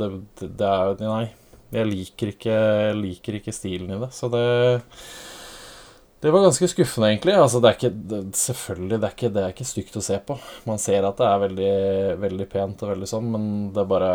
[0.00, 0.08] det,
[0.40, 1.26] det er Nei.
[1.70, 4.46] Jeg liker ikke, jeg liker ikke stilen i det, så det
[6.20, 7.32] det var ganske skuffende, egentlig.
[7.32, 10.34] Altså, det er ikke, selvfølgelig, det er, ikke, det er ikke stygt å se på.
[10.68, 11.70] Man ser at det er veldig,
[12.20, 14.10] veldig pent og veldig sånn, men det bare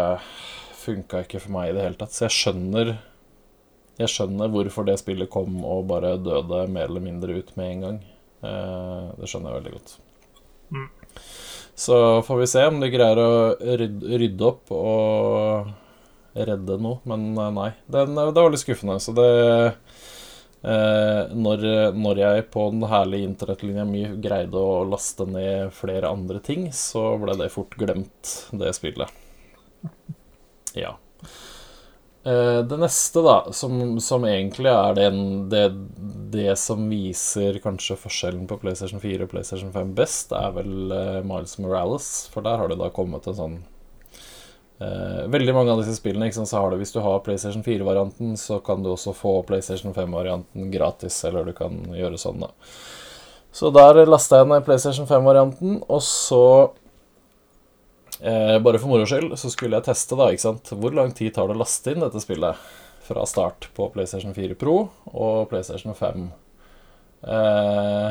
[0.84, 2.14] funka ikke for meg i det hele tatt.
[2.14, 2.92] Så jeg skjønner
[3.96, 7.86] Jeg skjønner hvorfor det spillet kom og bare døde mer eller mindre ut med en
[7.86, 8.00] gang.
[8.44, 9.96] Eh, det skjønner jeg veldig godt.
[10.76, 10.90] Mm.
[11.86, 13.32] Så får vi se om de greier å
[13.80, 15.72] rydde opp og
[16.36, 17.00] redde noe.
[17.08, 18.98] Men eh, nei, det, det var litt skuffende.
[19.00, 19.30] Så det
[19.72, 26.44] eh, når, når, jeg på den herlige internettlinja mi greide å laste ned flere andre
[26.44, 29.24] ting, så ble det fort glemt, det spillet.
[30.76, 30.98] Ja.
[32.26, 35.68] Eh, det neste, da, som, som egentlig er den, det,
[36.34, 41.20] det, som viser kanskje forskjellen på PlayStation 4 og PlayStation 5 best, er vel uh,
[41.22, 42.08] Miles Morales.
[42.34, 43.60] For der har det da kommet en sånn
[44.82, 48.34] uh, Veldig mange av disse spillene sant, så har det hvis du har PlayStation 4-varianten,
[48.42, 52.50] så kan du også få PlayStation 5-varianten gratis, eller du kan gjøre sånn, da.
[53.56, 56.42] Så der lasta jeg ned PlayStation 5-varianten, og så
[58.22, 60.72] Eh, bare for moro skyld så skulle jeg teste da, ikke sant?
[60.72, 62.60] hvor lang tid tar det å laste inn dette spillet
[63.06, 64.78] fra start på PlayStation 4 Pro
[65.12, 66.30] og PlayStation 5.
[67.26, 68.10] Eh,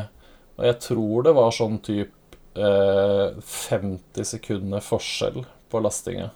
[0.55, 5.41] og jeg tror det var sånn type eh, 50 sekunder forskjell
[5.71, 6.29] på lastinga.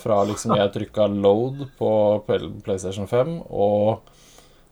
[0.00, 1.90] Fra liksom jeg trykka load på
[2.24, 4.06] PlayStation 5, og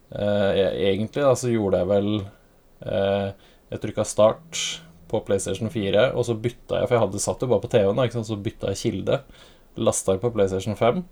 [0.08, 3.26] eh, jeg, egentlig da så gjorde jeg vel eh,
[3.72, 4.62] Jeg trykka start
[5.12, 8.24] på PlayStation 4, og så bytta jeg For jeg hadde satt jo bare på TV-en,
[8.26, 9.20] så bytta jeg kilde.
[9.76, 11.04] Lasta på PlayStation 5.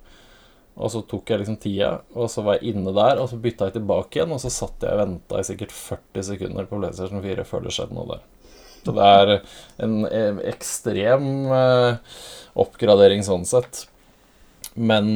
[0.81, 3.69] Og så tok jeg liksom tida, og så var jeg inne der, og så bytta
[3.69, 7.25] jeg tilbake igjen, og så satt jeg og venta i sikkert 40 sekunder på PlayStation
[7.25, 8.23] 4 før det skjedde noe der.
[8.81, 9.33] Så det er
[9.85, 9.97] en
[10.49, 12.21] ekstrem eh,
[12.65, 13.85] oppgradering sånn sett.
[14.75, 15.11] Men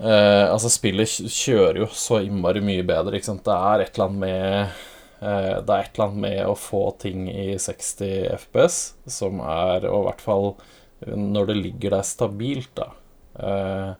[0.00, 3.44] eh, altså, spillet kjører jo så innmari mye bedre, ikke sant.
[3.44, 4.84] Det er et eller annet med
[5.20, 8.76] det er et eller annet med å få ting i 60 FPS
[9.08, 10.50] som er Og i hvert fall
[11.04, 12.90] når det ligger der stabilt, da.
[13.38, 13.90] Eh,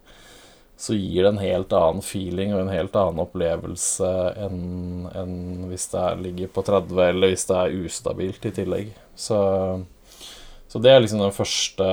[0.76, 4.10] så gir det en helt annen feeling og en helt annen opplevelse
[4.44, 5.36] enn, enn
[5.70, 8.90] hvis det ligger på 30, eller hvis det er ustabilt i tillegg.
[9.16, 9.38] Så,
[10.68, 11.90] så det er liksom den første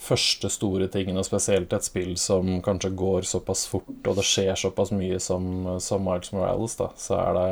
[0.00, 4.56] første store tingen, og spesielt et spill som kanskje går såpass fort, og det skjer
[4.58, 5.42] såpass mye som,
[5.82, 7.48] som Miles Morales, da, så er det,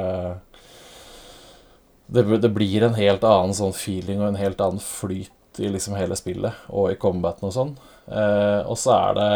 [2.17, 5.97] det Det blir en helt annen sånn feeling og en helt annen flyt i liksom
[5.99, 7.75] hele spillet, og i combaten og sånn.
[8.09, 9.33] Eh, og så er det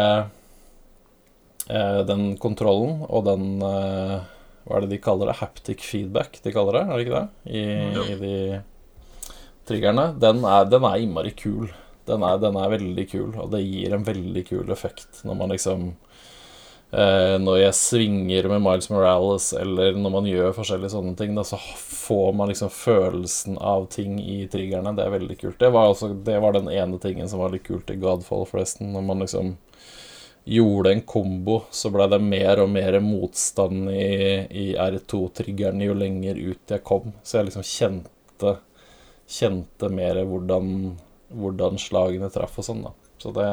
[1.69, 4.15] eh, den kontrollen og den eh,
[4.63, 5.37] Hva er det de kaller det?
[5.41, 7.27] Haptic feedback, de kaller det, er det ikke det?
[7.51, 7.63] I,
[8.13, 8.35] i de
[9.67, 10.13] triggerne.
[10.19, 11.67] Den er, den er innmari kul.
[12.05, 15.53] Den er, den er, veldig kul, og det gir en veldig kul effekt når man
[15.53, 15.85] liksom
[16.91, 21.45] eh, Når jeg svinger med Miles Morales, eller når man gjør forskjellige sånne ting, da,
[21.47, 21.59] så
[22.03, 24.95] får man liksom følelsen av ting i triggerne.
[24.97, 25.59] Det er veldig kult.
[25.59, 28.91] Det var, også, det var den ene tingen som var litt kult i Godfall, forresten.
[28.93, 29.55] Når man liksom
[30.43, 36.39] gjorde en kombo, så ble det mer og mer motstand i, i R2-triggeren jo lenger
[36.39, 37.13] ut jeg kom.
[37.23, 38.55] Så jeg liksom kjente,
[39.39, 40.67] kjente mer hvordan
[41.33, 42.93] hvordan slagene traff og sånn, da.
[43.21, 43.49] Så det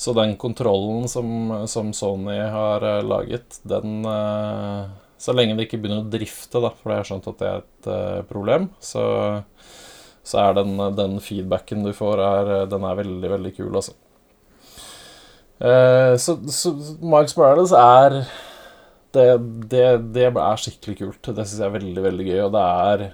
[0.00, 4.88] Så den kontrollen som, som Sony har uh, laget, den uh,
[5.20, 7.58] Så lenge det ikke begynner å drifte, da, for det har skjønt at det er
[7.64, 9.04] et uh, problem, så,
[10.24, 13.98] så er den, den, feedbacken du får, er, den er veldig, veldig kul, altså.
[15.60, 16.72] så, så
[17.04, 18.22] Miles Morales er
[19.12, 19.26] det,
[19.68, 19.84] det,
[20.14, 21.30] det er skikkelig kult.
[21.34, 22.40] Det syns jeg er veldig, veldig gøy.
[22.46, 23.04] Og det er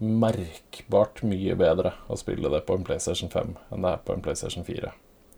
[0.00, 4.24] merkbart mye bedre å spille det på en PlayStation 5 enn det er på en
[4.24, 4.92] PlayStation 4.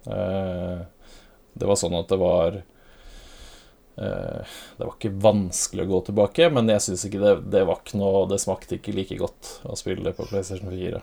[0.07, 0.78] Eh,
[1.55, 6.70] det var sånn at det var eh, Det var ikke vanskelig å gå tilbake, men
[6.70, 10.05] jeg syns ikke det, det var ikke noe Det smakte ikke like godt å spille
[10.07, 11.02] det på PlayStation 4.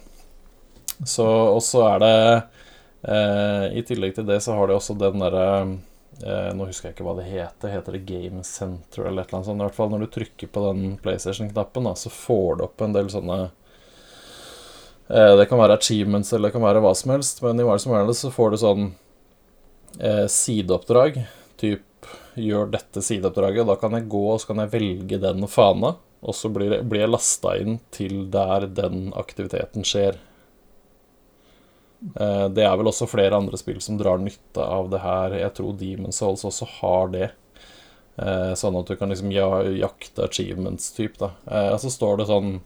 [1.07, 2.17] Så, og så er det
[3.09, 5.47] eh, I tillegg til det så har de også den derre
[6.25, 7.73] Eh, nå husker jeg ikke hva det heter.
[7.73, 9.61] Heter det Game Center eller et eller annet sånt?
[9.61, 13.09] I hvert fall når du trykker på den PlayStation-knappen, så får du opp en del
[13.13, 13.37] sånne
[15.09, 17.79] eh, Det kan være achievements eller det kan være hva som helst, men i hva
[17.81, 18.87] som helst så får du sånn
[19.97, 21.23] eh, sideoppdrag.
[21.61, 25.95] Typ gjør dette sideoppdraget, da kan jeg gå og så kan jeg velge den fana.
[26.21, 30.19] Og så blir, jeg, blir jeg lasta inn til der den aktiviteten skjer.
[32.01, 35.37] Eh, det er vel også flere andre spill som drar nytte av det her.
[35.37, 37.29] Jeg tror Demon's Souls også har det.
[38.17, 41.31] Eh, sånn at du kan liksom jakte achievements-type, da.
[41.45, 42.59] Eh, så står det sånn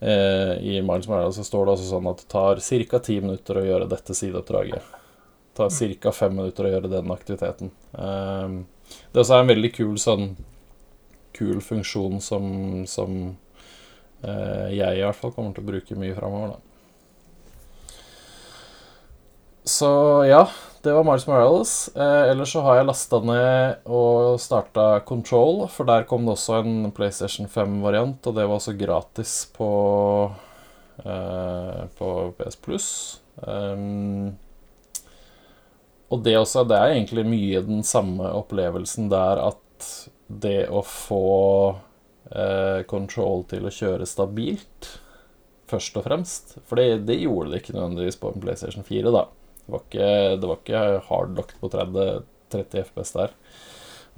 [0.00, 2.98] I Miles Morales så står det også sånn at det tar ca.
[3.04, 4.80] ti minutter å gjøre dette sideoppdraget.
[4.80, 6.12] Det tar ca.
[6.16, 7.70] fem minutter å gjøre den aktiviteten.
[7.92, 10.24] Det er også en veldig kul sånn
[11.36, 12.48] kul funksjon som,
[12.88, 13.36] som
[14.24, 16.69] jeg i hvert fall kommer til å bruke mye framover, da.
[19.64, 19.90] Så
[20.28, 20.48] ja,
[20.82, 21.90] det var Miles Morales.
[21.96, 26.62] Eh, ellers så har jeg lasta ned og starta Control, for der kom det også
[26.62, 29.72] en PlayStation 5-variant, og det var også gratis på,
[31.04, 32.88] eh, på PS Plus.
[33.40, 34.38] Um,
[36.10, 39.90] og det også, det er egentlig mye den samme opplevelsen der at
[40.26, 41.26] det å få
[42.32, 44.90] eh, Control til å kjøre stabilt,
[45.70, 49.28] først og fremst For det, det gjorde det ikke nødvendigvis på en PlayStation 4, da.
[49.70, 50.06] Det var ikke,
[50.42, 52.06] det var ikke hardlocked på 30,
[52.50, 53.34] 30 FPS der.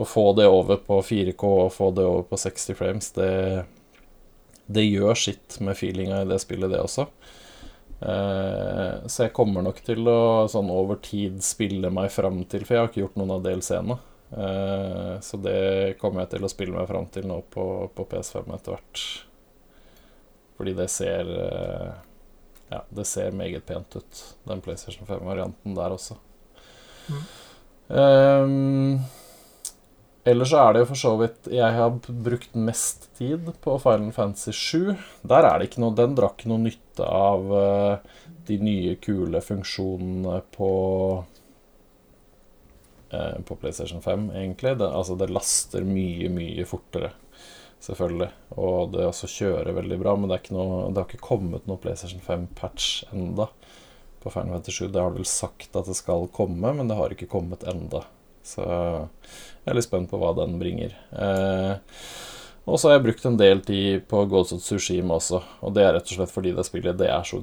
[0.01, 3.67] Å få det over på 4K og få det over på 60 frames, det,
[4.73, 7.05] det gjør sitt med feelinga i det spillet, det også.
[8.01, 12.75] Eh, så jeg kommer nok til å sånn over tid spille meg fram til, for
[12.79, 13.99] jeg har ikke gjort noen av DLC-ene.
[14.33, 18.49] Eh, så det kommer jeg til å spille meg fram til nå på, på PS5
[18.57, 19.05] etter hvert.
[20.57, 21.93] Fordi det ser eh,
[22.73, 26.16] ja, det ser meget pent ut, den PlayStation 5-varianten der også.
[27.09, 27.23] Mm.
[27.93, 29.01] Um,
[30.25, 34.12] ellers så er det jo for så vidt Jeg har brukt mest tid på Final
[34.16, 34.95] Fantasy 7.
[35.29, 37.99] Der er det ikke noe Den drar ikke noe nytte av uh,
[38.49, 40.70] de nye, kule funksjonene på
[43.12, 44.79] uh, På PlayStation 5, egentlig.
[44.79, 47.12] Det, altså, det laster mye, mye fortere
[47.83, 48.30] selvfølgelig.
[48.57, 52.22] Og det også kjører veldig bra, men det, noe, det har ikke kommet noe PlayStation
[52.24, 53.49] 5-patch enda
[54.22, 54.91] på Final Fantasy 7.
[54.95, 58.05] Det har vel sagt at det skal komme, men det har ikke kommet enda.
[58.47, 60.95] Så jeg er litt spent på hva den bringer.
[61.14, 61.74] Eh,
[62.66, 65.83] og så har jeg brukt en del tid på Ghost of Tsushima også, og det
[65.83, 67.41] er rett og slett fordi det spillet det er så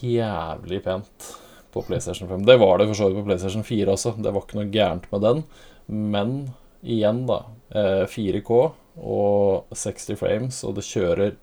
[0.00, 1.28] jævlig pent
[1.72, 2.46] på PlayStation 5.
[2.48, 5.08] Det var det for så vidt på PlayStation 4 også, det var ikke noe gærent
[5.12, 5.42] med den,
[5.92, 6.36] men
[6.82, 7.42] igjen, da.
[7.72, 11.36] 4K eh, og 60 frames, og det kjører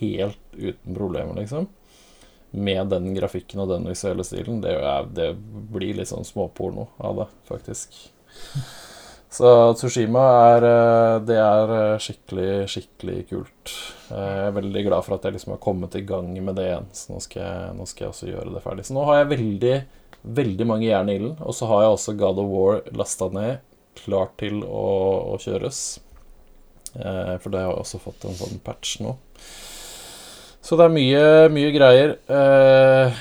[0.00, 1.68] helt uten problemer, liksom.
[2.50, 4.58] Med den grafikken og den visuelle stilen.
[4.64, 5.32] Det, er, det
[5.70, 7.94] blir litt sånn småporno av det, faktisk.
[9.30, 9.46] Så
[9.78, 10.22] Tsushima
[10.56, 13.74] er eh, Det er eh, skikkelig, skikkelig kult.
[14.10, 16.90] Jeg er veldig glad for at jeg liksom har kommet i gang med det igjen.
[16.90, 18.88] Så nå skal jeg, nå skal jeg også gjøre det ferdig.
[18.88, 19.74] Så nå har jeg veldig,
[20.40, 21.36] veldig mange jern i ilden.
[21.46, 23.60] Og så har jeg også God of War lasta ned,
[24.02, 24.86] klart til å,
[25.30, 26.00] å kjøres.
[26.96, 29.14] Eh, for det har jeg også fått en sånn patch nå.
[30.60, 31.22] Så det er mye,
[31.54, 32.16] mye greier.
[32.28, 33.20] Eh,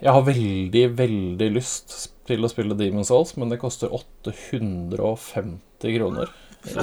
[0.00, 1.96] jeg har veldig, veldig lyst
[2.28, 6.32] til å spille Demon's Souls, men det koster 850 kroner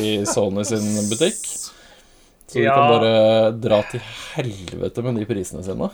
[0.01, 1.41] i Sony sin butikk.
[2.47, 2.71] Så ja.
[2.71, 3.99] de kan bare dra til
[4.37, 5.89] helvete med de prisene sine.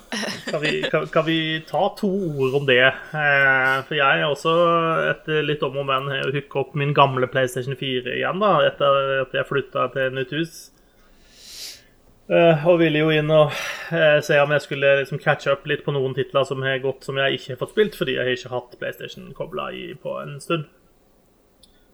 [0.46, 2.84] Kan vi, kan, kan vi ta to ord om det?
[2.86, 4.54] Eh, for jeg er også,
[5.10, 9.34] etter litt om og men, hooka opp min gamle PlayStation 4 igjen da, etter at
[9.34, 10.62] jeg flytta til nytt hus.
[12.30, 13.50] Eh, og ville jo inn og
[13.92, 17.10] eh, se om jeg skulle liksom catche up litt på noen titler som har gått
[17.10, 19.72] som jeg ikke har fått spilt, fordi jeg har ikke hatt PlayStation kobla
[20.06, 20.70] på en stund.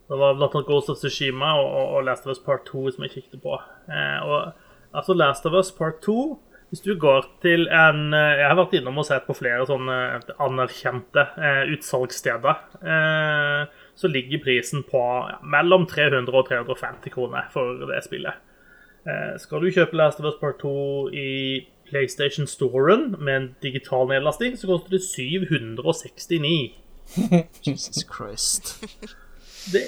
[0.09, 3.05] Det var blant annet Ghost of Tsushima og, og, Last of Us Part 2 som
[3.05, 3.59] jeg kikket på.
[3.93, 6.15] Eh, og altså Last of Us Part 2
[6.69, 9.99] Hvis du går til en eh, Jeg har vært innom og sett på flere sånne
[10.41, 12.65] anerkjente eh, utsalgssteder.
[12.81, 13.61] Eh,
[13.99, 18.41] så ligger prisen på ja, mellom 300 og 350 kroner for det spillet.
[19.05, 20.73] Eh, skal du kjøpe Last of Us Part 2
[21.13, 21.29] i
[21.89, 26.77] PlayStation Storen med en digital nedlasting, så koster det 769.
[27.65, 28.77] Jesus Christ.
[29.73, 29.81] det,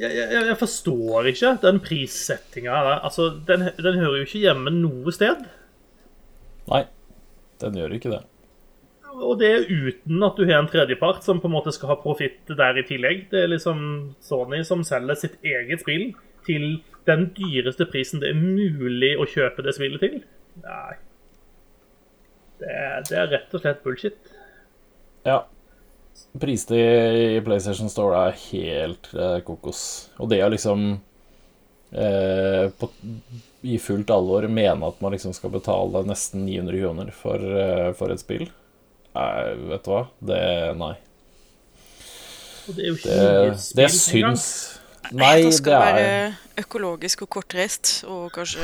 [0.00, 2.80] jeg, jeg, jeg forstår ikke den prissettinga.
[2.96, 5.44] Altså, den, den hører jo ikke hjemme noe sted.
[6.70, 6.84] Nei,
[7.62, 8.22] den gjør ikke det.
[9.10, 11.98] Og det er uten at du har en tredjepart som på en måte skal ha
[12.00, 13.26] profitt der i tillegg.
[13.32, 13.80] Det er liksom
[14.24, 16.12] Sony som selger sitt eget spill
[16.46, 20.20] til den dyreste prisen det er mulig å kjøpe det spillet til.
[20.64, 20.98] Nei.
[22.60, 22.76] Det
[23.08, 24.18] det er rett og slett bullshit.
[25.26, 25.42] Ja.
[26.40, 29.82] Prisene i PlayStation Store er helt eh, kokos.
[30.22, 30.84] Og det å liksom
[31.90, 32.90] eh, på,
[33.66, 38.14] i fullt alvor mene at man liksom skal betale nesten 900 kroner for, eh, for
[38.14, 38.46] et spill
[39.10, 40.04] Nei, vet du hva?
[40.22, 40.42] Det
[40.78, 40.92] Nei.
[42.68, 44.46] Og det er jo ikke Det, det syns
[45.10, 48.62] Nei, det det skal er være økologisk og kortreist, og kanskje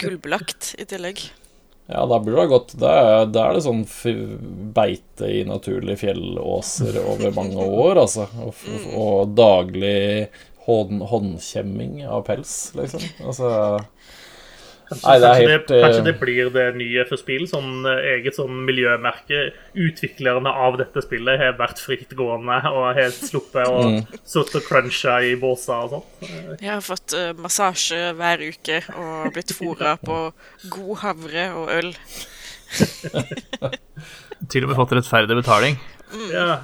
[0.00, 1.24] gullbelagt i tillegg.
[1.92, 2.92] Ja, da burde det ha gått Da
[3.26, 3.82] er, det sånn
[4.72, 8.26] beite i naturlige fjellåser over mange år, altså.
[8.46, 8.64] Og,
[8.96, 10.30] og daglig
[10.66, 13.04] hånd, håndkjemming av pels, liksom.
[13.26, 13.52] Altså
[14.88, 17.44] Kanskje, Nei, det er kanskje, helt, det, kanskje eh, det blir det nye for spill.
[17.48, 19.38] Sånn eh, eget sånn miljømerke.
[19.78, 24.02] Utviklerne av dette spillet har vært frittgående og helt sluppet og Mm.
[24.28, 26.04] sittet og cruncha i båser og sånn.
[26.60, 30.18] Jeg har fått uh, massasje hver uke og blitt fora på
[30.76, 31.90] god havre og øl.
[34.52, 35.76] Til og med fått rettferdig betaling.
[36.32, 36.60] Ja.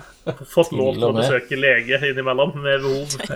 [0.53, 3.09] Fått lov til å besøke lege innimellom med behov.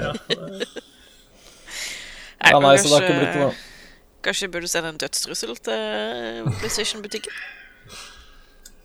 [2.42, 2.50] Ja.
[2.52, 3.52] Ja, nei, så det har ikke blitt noe
[4.22, 7.34] Kanskje burde burde sende en dødstrussel til PlayStation-butikken?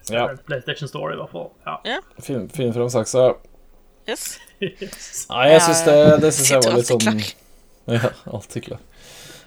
[0.08, 1.50] Ja, PlayStation Store, i hvert fall.
[1.84, 1.98] Ja.
[2.24, 3.34] finn, finn fram saksa.
[4.08, 4.38] Yes.
[4.62, 7.24] Nei, jeg syns det, det synes jeg var litt sånn.
[7.98, 8.80] Ja, alltid klar.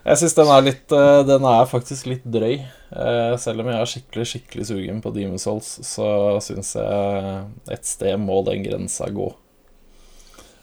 [0.00, 2.54] Jeg syns den er litt eh, Den er faktisk litt drøy.
[2.64, 6.06] Eh, Selv om jeg er skikkelig skikkelig sugen på Demon's Souls, så
[6.44, 7.34] syns jeg
[7.76, 9.28] et sted må den grensa gå.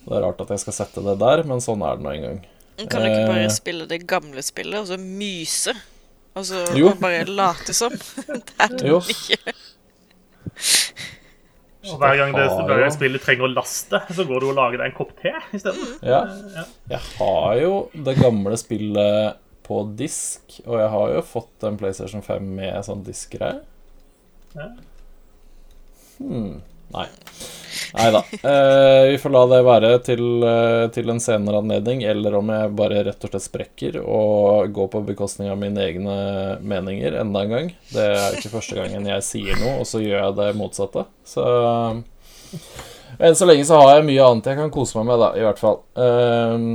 [0.08, 2.26] Det er rart at jeg skal sette det der, men sånn er det nå en
[2.26, 2.40] gang.
[2.78, 3.50] Kan du ikke bare Eh.
[3.54, 5.74] spille det gamle spillet, og så myse?
[6.38, 6.92] Og så Jo.
[6.92, 7.92] og bare late som?
[8.28, 9.54] Det er det ikke.
[11.88, 14.82] Og hver gang, det, hver gang spillet trenger å laste, så går du og lager
[14.82, 15.94] deg en kopp te isteden.
[16.04, 16.26] Ja.
[16.56, 16.64] Ja.
[16.92, 22.22] Jeg har jo det gamle spillet på disk, og jeg har jo fått en PlayStation
[22.26, 23.62] 5 med sånn diskgreie.
[24.58, 24.68] Ja.
[26.18, 26.60] Hmm.
[26.94, 27.08] Nei.
[27.94, 28.22] Nei da.
[28.32, 32.74] Eh, vi får la det være til, eh, til en senere anledning, eller om jeg
[32.80, 36.18] bare rett og slett sprekker og går på bekostning av mine egne
[36.64, 37.72] meninger enda en gang.
[37.94, 41.08] Det er ikke første gangen jeg sier noe, og så gjør jeg det motsatte.
[41.28, 41.48] Så
[43.18, 45.46] enn så lenge så har jeg mye annet jeg kan kose meg med, da, i
[45.48, 45.82] hvert fall.
[45.98, 46.70] Eh,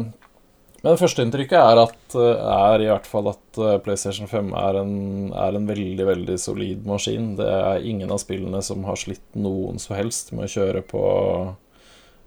[0.82, 4.94] men førsteinntrykket er, at, er i hvert fall at eh, PlayStation 5 er en,
[5.30, 7.32] er en veldig, veldig solid maskin.
[7.38, 11.04] Det er ingen av spillene som har slitt noen som helst med å kjøre på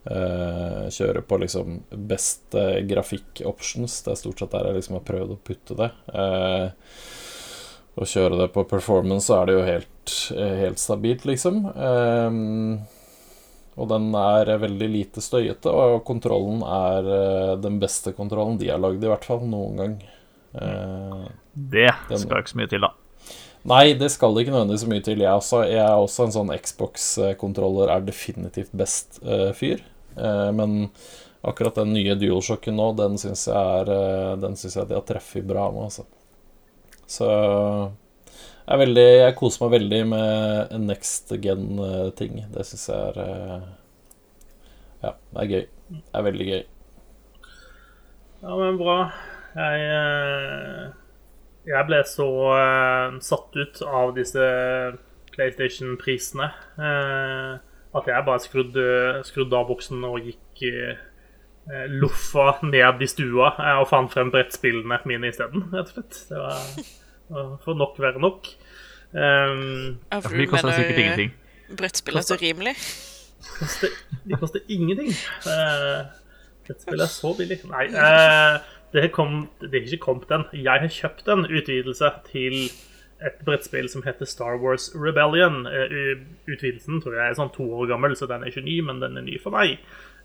[0.07, 3.99] eh, Kjøre på liksom beste grafikk-options.
[4.05, 5.91] Det er stort sett der jeg liksom har prøvd å putte det.
[6.15, 6.67] Eh,
[7.95, 11.65] å kjøre det på performance, så er det jo helt, eh, helt stabilt, liksom.
[11.75, 12.39] Eh,
[13.75, 18.79] og den er veldig lite støyete, og kontrollen er eh, den beste kontrollen de har
[18.79, 19.97] lagd, i hvert fall noen gang.
[20.55, 21.89] Eh, Det
[22.21, 22.93] skal ikke så mye til, da.
[23.67, 25.25] nei, det skal det ikke nødvendigvis så mye til.
[25.25, 29.83] Jeg, også, jeg er også en sånn Xbox-kontroller er definitivt best uh, fyr.
[30.15, 30.89] Uh, men
[31.45, 35.47] akkurat den nye DualShocken nå, den syns jeg, er, den synes jeg de har treffet
[35.47, 36.07] bra med, altså.
[37.05, 37.27] Så
[38.73, 42.39] er veldig, jeg koser meg veldig med next gen-ting.
[42.53, 43.65] Det syns jeg er eh,
[45.03, 45.65] Ja, det er gøy.
[45.91, 46.63] Det er veldig gøy.
[48.41, 48.97] Ja, men bra.
[49.55, 50.87] Jeg, eh,
[51.69, 54.49] jeg ble så eh, satt ut av disse
[55.35, 56.49] PlayStation-prisene
[56.79, 57.55] eh,
[57.95, 58.85] at jeg bare skrudde,
[59.27, 64.99] skrudde av buksen og gikk eh, loffa ned i stua eh, og fant frem brettspillene
[65.07, 66.21] mine isteden, rett og slett.
[66.29, 66.61] Det var
[67.63, 68.47] for nok være nok.
[69.15, 71.33] Um, Ja, Ja, for for de koster mener sikkert ingenting.
[71.77, 72.75] brettspill er så rimelig?
[73.59, 73.87] koster,
[74.27, 75.11] de koster ingenting.
[75.45, 76.05] Uh,
[76.65, 77.59] Brettspill er så billig.
[77.69, 78.59] Nei, uh,
[78.93, 80.45] det, kom, det er ikke kommet den.
[80.53, 82.57] Jeg har kjøpt en utvidelse til
[83.25, 85.65] et brettspill som heter Star Wars Rebellion.
[85.67, 86.17] Eh,
[86.51, 89.17] utvidelsen tror jeg er sånn to år gammel, så den er ikke ny, men den
[89.17, 89.77] er ny for meg.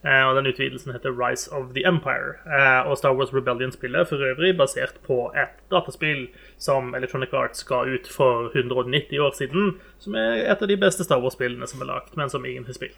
[0.05, 2.33] Eh, og den utvidelsen heter Rise of the Empire.
[2.49, 6.27] Eh, og Star Wars Rebellion-spillet for øvrig basert på et dataspill
[6.57, 11.05] som Electronic Arts ga ut for 190 år siden, som er et av de beste
[11.05, 12.97] Star Wars-spillene som er lagt, men som ingen har spilt.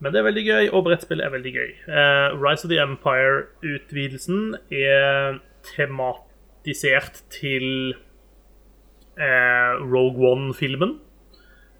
[0.00, 1.70] Men det er veldig gøy, og brettspill er veldig gøy.
[1.88, 5.40] Eh, Rise of the Empire-utvidelsen er
[5.74, 7.94] tematisert til
[9.20, 11.00] Rogue One-filmen.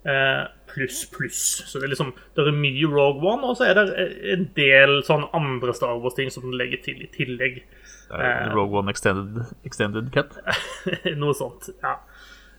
[0.00, 1.42] Eh, pluss pluss.
[1.66, 5.00] Så det er liksom, det er mye Rogue One, og så er det en del
[5.06, 7.62] sånn andre Star Wars-ting som den legger til i tillegg.
[8.10, 10.38] Er Rogue One Extended, extended Cut.
[11.20, 11.98] Noe sånt, ja.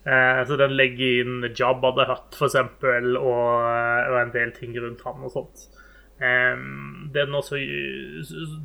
[0.01, 3.61] Uh, så den legger inn Jabba the Hutt, for eksempel, og,
[4.09, 5.67] og en del ting rundt han og sånt.
[6.21, 7.55] Um, det, også,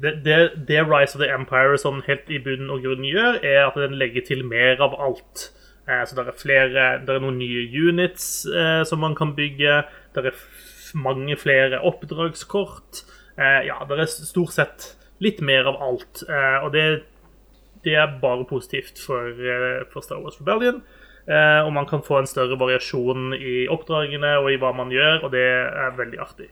[0.03, 0.39] det, det,
[0.69, 3.97] det, Rise of the Empire sånn helt i bunn og grunn gjør, er at den
[4.01, 5.47] legger til mer av alt.
[5.87, 9.83] Uh, så det er flere Det er noen nye units uh, som man kan bygge.
[10.15, 10.41] Det er
[10.99, 13.05] mange flere oppdragskort.
[13.39, 16.27] Uh, ja, det er stort sett litt mer av alt.
[16.29, 16.83] og det,
[17.85, 19.33] det, er bare positivt for,
[19.89, 20.83] for Star Wars Rebellion.
[21.27, 25.33] og man kan få en større variasjon i oppdragene og i hva man gjør, og
[25.33, 26.51] det er veldig artig.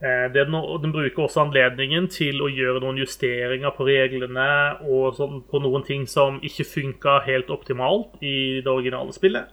[0.00, 4.46] Eh, den, den, bruker også anledningen til å gjøre noen justeringer på reglene
[4.88, 9.50] og sånn, på noen ting som ikke funka helt optimalt i det originale spillet.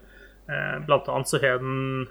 [0.48, 2.06] Eh, blant annet så har den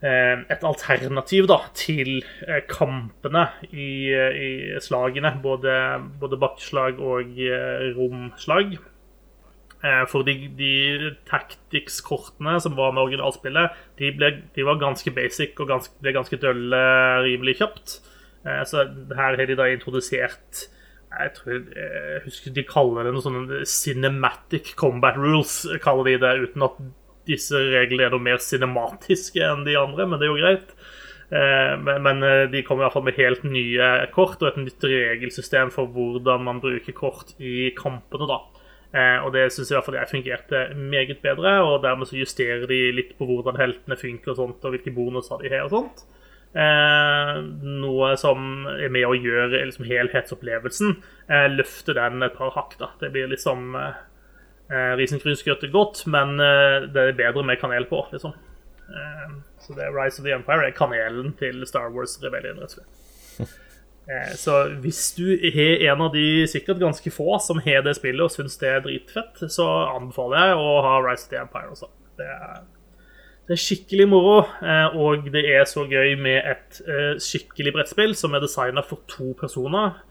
[0.00, 2.24] eh, et alternativ da, til
[2.72, 4.50] kampene i, i
[4.80, 5.36] slagene.
[5.44, 5.76] Både,
[6.24, 7.36] både bakkeslag og
[8.00, 8.78] romslag.
[9.84, 15.58] Eh, for de, de tactics-kortene som var med originalspillet, de, ble, de var ganske basic
[15.60, 16.80] og ganske, ble ganske dølle
[17.26, 17.98] rimelig kjapt.
[18.46, 18.86] Eh, så
[19.18, 20.68] her har de da introdusert
[21.14, 26.32] jeg tror jeg husker de kaller det noe sånn cinematic combat rules, kaller de det,
[26.48, 26.80] uten at
[27.28, 30.72] disse reglene er noe mer cinematiske enn de andre, men det er jo greit.
[31.30, 31.76] Eh,
[32.08, 35.92] men de kommer i hvert fall med helt nye kort og et nytt regelsystem for
[35.94, 38.32] hvordan man bruker kort i kampene.
[38.32, 38.40] da.
[38.94, 42.66] Eh, og det syns i hvert fall jeg fungerte meget bedre, og dermed så justerer
[42.70, 46.04] de litt på hvordan heltene funker og sånt, og hvilke bonuser de har og sånt.
[46.54, 47.38] Eh,
[47.82, 50.98] noe som er med å gjøre liksom, helhetsopplevelsen.
[51.26, 52.76] Eh, løfte den et par hakk.
[52.78, 52.92] da.
[53.00, 54.02] Det blir liksom eh,
[54.70, 58.36] eh risengrynsgrøt godt, men eh, det er bedre med kanel på, liksom.
[58.86, 62.70] Eh, så det er Rise of the Empire er kanelen til Star Wars Rebellion, rett
[62.70, 63.03] og slett.
[64.04, 68.26] Eh, så hvis du har en av de sikkert ganske få som har det spillet
[68.26, 71.88] og syns det er dritfett, så anbefaler jeg å ha Rise of the Empire også.
[72.18, 72.58] Det er,
[73.48, 78.12] det er skikkelig moro, eh, og det er så gøy med et eh, skikkelig brettspill
[78.18, 80.02] som er designa for to personer.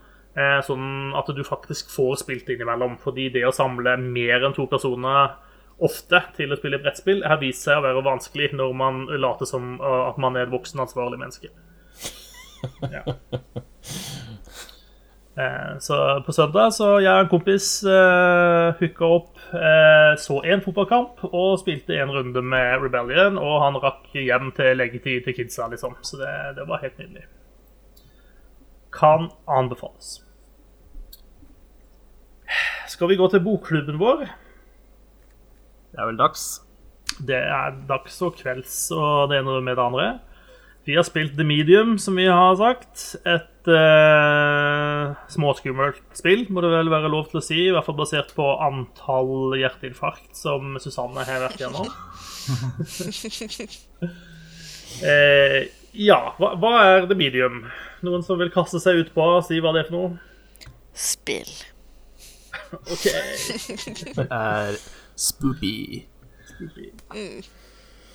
[0.65, 2.95] Sånn at du faktisk får spilt innimellom.
[2.97, 5.35] Fordi det å samle mer enn to personer
[5.77, 9.75] ofte til å spille brettspill har vist seg å være vanskelig når man later som
[9.77, 11.51] at man er et voksen, ansvarlig menneske.
[12.91, 13.03] Ja.
[15.35, 15.95] Eh, så
[16.25, 21.55] på søndag så jeg og en kompis eh, hooka opp, eh, så en fotballkamp og
[21.63, 23.39] spilte en runde med Rebellion.
[23.41, 25.97] Og han rakk hjem til leggetid til kidsa, liksom.
[26.05, 27.25] Så det, det var helt nydelig.
[28.93, 30.19] Kan anbefales.
[32.93, 34.27] Skal vi gå til bokklubben vår?
[35.93, 36.45] Det er vel dags.
[37.17, 40.05] Det er dags og kvelds og det ene med det andre.
[40.85, 43.15] Vi har spilt The Medium, som vi har sagt.
[43.23, 47.59] Et uh, småskummelt spill, må det vel være lov til å si.
[47.69, 51.87] I hvert fall basert på antall hjerteinfarkt som Susanne har vært gjennom.
[54.99, 55.61] uh,
[56.09, 57.63] ja, hva, hva, er The Medium?
[58.03, 60.67] Noen som vil kaste seg ut på og si hva det er for noe?
[60.91, 61.55] Spill.
[62.93, 63.07] OK.
[63.07, 64.75] Det er
[65.15, 65.75] spoopy.
[66.51, 66.91] spoopy.
[67.15, 67.62] Mm.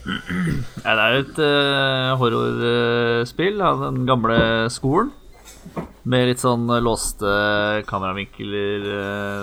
[0.06, 4.38] Ja, det er jo et uh, horrorspill av den gamle
[4.72, 5.10] skolen.
[6.08, 7.28] Med litt sånn låste
[7.88, 9.42] kameravinkler uh,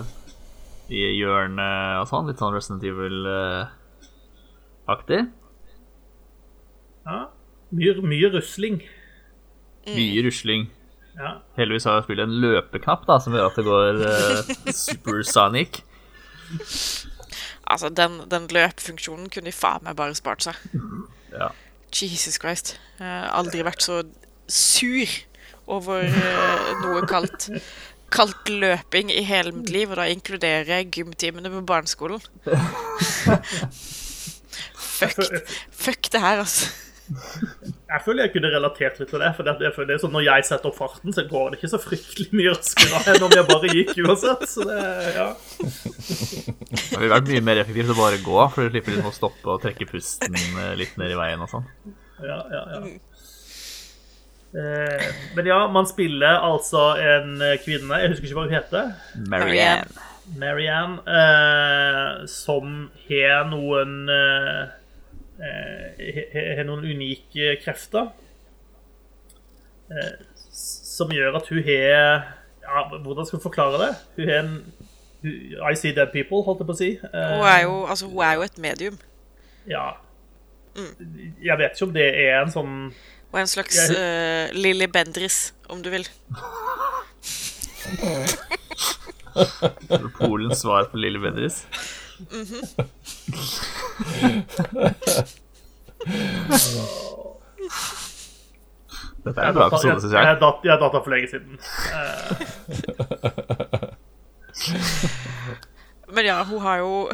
[0.89, 2.27] i hjørnet og sånn.
[2.31, 3.69] Litt sånn Resident Evil-aktig.
[5.21, 5.29] Uh,
[7.05, 7.19] ja.
[7.75, 8.77] Mye, mye rusling.
[9.91, 10.63] Mye rusling.
[11.15, 11.31] Ja.
[11.59, 13.91] Heldigvis har spillet en løpeknapp da, som gjør at det går
[14.85, 15.71] supersonic.
[17.67, 20.55] Altså, den, den løpefunksjonen kunne de faen meg bare spart seg.
[21.35, 21.49] Ja.
[21.91, 22.77] Jesus Christ.
[22.95, 23.97] Jeg har aldri vært så
[24.47, 25.11] sur
[25.67, 27.49] over uh, noe kalt
[28.13, 32.21] Kalt løping i hele mitt liv, og da inkluderer jeg gymtimene på barneskolen.
[34.77, 35.19] fuck,
[35.73, 36.69] fuck det her, altså.
[37.05, 39.31] Jeg føler jeg kunne relatert litt til det.
[39.37, 41.79] For det, det, er sånn Når jeg setter opp farten, så går det ikke så
[41.81, 44.45] fryktelig mye raskere enn om jeg bare gikk uansett.
[44.49, 44.79] Så det,
[45.15, 45.27] ja.
[45.61, 49.51] Det ville vært mye mer effektivt å bare gå, for du slipper liksom å stoppe
[49.53, 51.67] og trekke pusten eh, litt ned i veien og sånn.
[52.25, 52.81] Ja, ja, ja.
[54.55, 55.05] Eh,
[55.37, 58.91] men ja, man spiller altså en kvinne Jeg husker ikke hva hun heter.
[59.29, 60.07] Marianne.
[60.41, 64.84] Marianne eh, som har noen eh, Eh,
[65.39, 68.11] har noen unike krefter.
[69.91, 70.13] Eh,
[70.55, 71.83] som gjør at hun har
[72.65, 73.89] ja, Hvordan skal hun forklare det?
[74.15, 74.55] Hun har en
[75.71, 76.89] I see dead people, holdt jeg på å si.
[77.01, 78.97] Hun er jo, altså, hun er jo et medium.
[79.69, 79.85] Ja.
[81.43, 84.87] Jeg vet ikke om det er en sånn Hun er en slags Jeg- uh, Lilly
[84.91, 86.07] Bendris, om du vil.
[90.19, 90.97] Polens svar på
[99.25, 100.39] Dette er en bra episode, syns Jeg jeg.
[100.41, 101.53] datt- jeg for lenge siden.
[106.13, 107.09] Men ja, hun har jo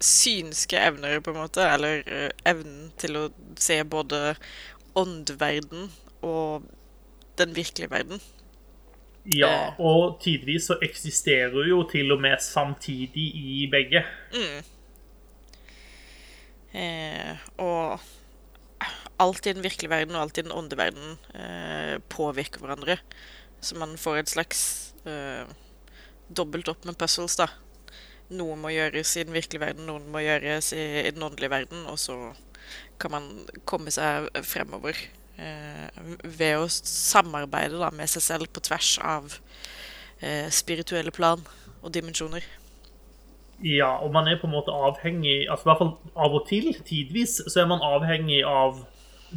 [0.00, 1.64] synske evner, på en måte.
[1.64, 3.24] Eller eh, evnen til å
[3.56, 4.36] se både
[4.96, 5.88] åndeverden
[6.22, 6.62] og
[7.40, 8.20] den virkelige verden.
[9.28, 14.04] Ja, og tidvis så eksisterer jo til og med samtidig i begge.
[16.72, 18.00] Eh, og
[19.20, 22.96] alt i den virkelige verden og alt i den åndeverden eh, påvirker hverandre.
[23.60, 24.62] Så man får et slags
[25.04, 25.44] eh,
[26.32, 27.50] dobbelt opp med puzzles, da.
[28.30, 31.84] Noe må gjøres i den virkelige verden, noen må gjøres i, i den åndelige verden,
[31.90, 32.16] og så
[33.02, 33.26] kan man
[33.68, 35.19] komme seg fremover eh,
[36.22, 39.36] ved å samarbeide da, med seg selv på tvers av
[40.20, 41.42] eh, spirituelle plan
[41.80, 42.44] og dimensjoner.
[43.60, 46.70] Ja, og man er på en måte avhengig altså i hvert fall av og til,
[46.86, 48.84] tidvis, så er man avhengig av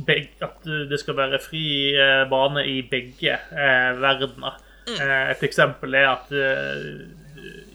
[0.08, 4.62] begge, at eh, det skal være fri eh, bane i begge eh, verdener.
[4.84, 4.97] Mm.
[5.32, 6.88] et eksempel er at eh,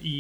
[0.04, 0.18] i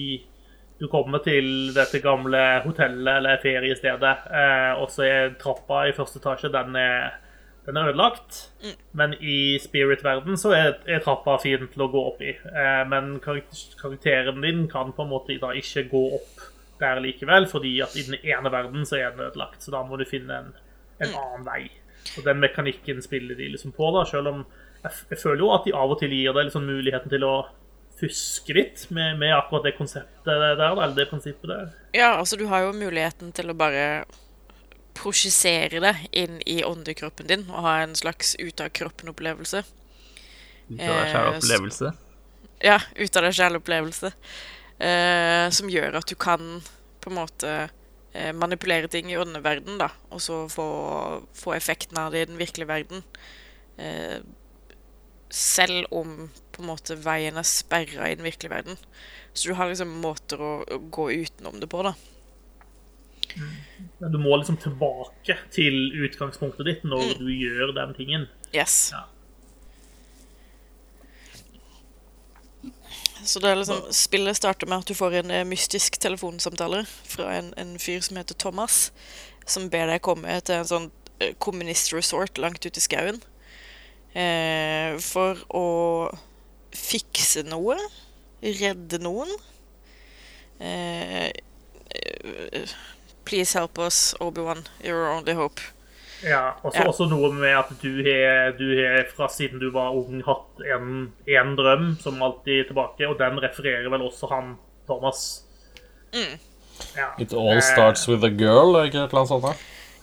[0.78, 6.20] du kommer til dette gamle hotellet eller feriestedet, eh, og så er trappa i første
[6.22, 7.16] etasje den er,
[7.68, 8.38] den er ødelagt.
[8.96, 12.32] Men i spirit-verden så er, er trappa fin til å gå opp i.
[12.32, 16.46] Eh, men karakter, karakteren din kan på en måte da ikke gå opp
[16.80, 19.60] der likevel, fordi at i den ene verden så er den ødelagt.
[19.60, 20.48] Så da må du finne en,
[21.04, 21.66] en annen vei.
[22.16, 24.42] Og den mekanikken spiller de liksom på, da, selv om
[24.82, 27.34] jeg, jeg føler jo at de av og til gir deg liksom muligheten til å
[27.98, 31.72] fuske litt med, med akkurat det konseptet der, eller det prinsippet der.
[31.98, 34.06] Ja, altså du har jo muligheten til å bare
[34.98, 39.64] prosjisere det inn i åndekroppen din og ha en slags ut-av-kroppen-opplevelse.
[40.68, 41.92] Ut av deg sjæl-opplevelse?
[42.66, 44.12] Ja, ut av deg sjæl-opplevelse.
[44.78, 46.58] Eh, som gjør at du kan
[47.02, 47.52] på en måte
[48.12, 50.68] eh, manipulere ting i åndeverden, da, og så få,
[51.34, 53.06] få effekten av det i den virkelige verden.
[53.78, 54.18] Eh,
[55.30, 58.78] selv om på en måte veien er sperra i den virkelige verden.
[59.32, 61.94] Så du har liksom måter å, å gå utenom det på, da.
[63.98, 68.26] Men du må liksom tilbake til utgangspunktet ditt når du gjør den tingen.
[68.54, 68.90] Yes.
[68.94, 69.04] Ja.
[73.28, 77.32] Så det er liksom, spillet starter med at du får en eh, mystisk telefonsamtale fra
[77.36, 78.88] en, en fyr som heter Thomas,
[79.46, 80.88] som ber deg komme til en sånn
[81.42, 83.20] kommunist-resort langt ute i skauen.
[84.14, 85.66] Eh, for å
[86.74, 87.76] fikse noe.
[88.42, 89.30] Redde noen.
[90.62, 92.76] Eh, eh,
[93.28, 94.64] please help us, Obi-Wan.
[94.84, 95.60] Your only hope.
[96.24, 96.88] Ja, og så Ja.
[96.88, 101.12] også noe med at du har, du har fra siden du var ung hatt en,
[101.28, 104.56] en drøm som alltid er tilbake, og den refererer vel også han
[104.88, 105.44] Thomas.
[106.96, 107.06] Ja.
[107.18, 109.44] It all starts with a girl, er ikke eller annet sånt?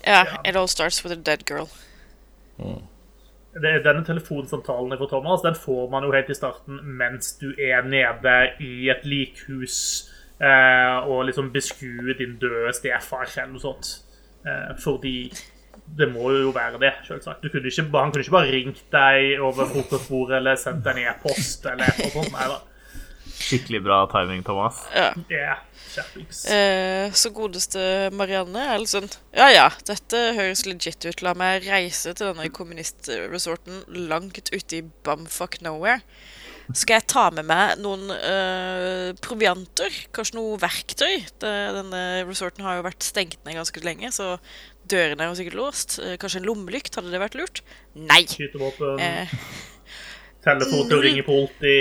[0.05, 1.67] Ja, Ja, it all starts with a dead girl.
[3.55, 7.81] Det, denne telefonsamtalen fra Thomas den får man jo helt i starten mens du er
[7.87, 10.09] nede i et likhus
[10.39, 13.91] og liksom beskue din døde stefar eller noe sånt.
[14.45, 15.17] Eh, fordi
[15.97, 17.43] det må jo være det, selvsagt.
[17.43, 21.11] Du kunne ikke, han kunne ikke bare ringt deg over frokostbordet eller sendt deg en
[21.11, 22.33] e-post eller noe sånt.
[22.33, 22.61] Nei da.
[23.35, 24.85] Skikkelig bra timing, Thomas.
[24.95, 25.09] Ja.
[25.29, 25.63] Yeah.
[26.51, 31.21] Eh, så godeste Marianne er litt sånn Ja ja, dette høres legit ut.
[31.23, 36.01] La meg reise til denne kommunistresorten langt ute i bumfuck nowhere.
[36.73, 39.93] Skal jeg ta med meg noen uh, provianter?
[40.15, 41.19] Kanskje noe verktøy?
[41.41, 44.35] Det, denne resorten har jo vært stengt ned ganske lenge, så
[44.89, 45.99] dørene er jo sikkert låst.
[46.01, 46.97] Uh, kanskje en lommelykt?
[46.97, 47.61] Hadde det vært lurt?
[47.93, 48.23] Nei!
[48.31, 49.35] Skytevåpen, Eh,
[50.45, 51.77] telefon til å ringe politi.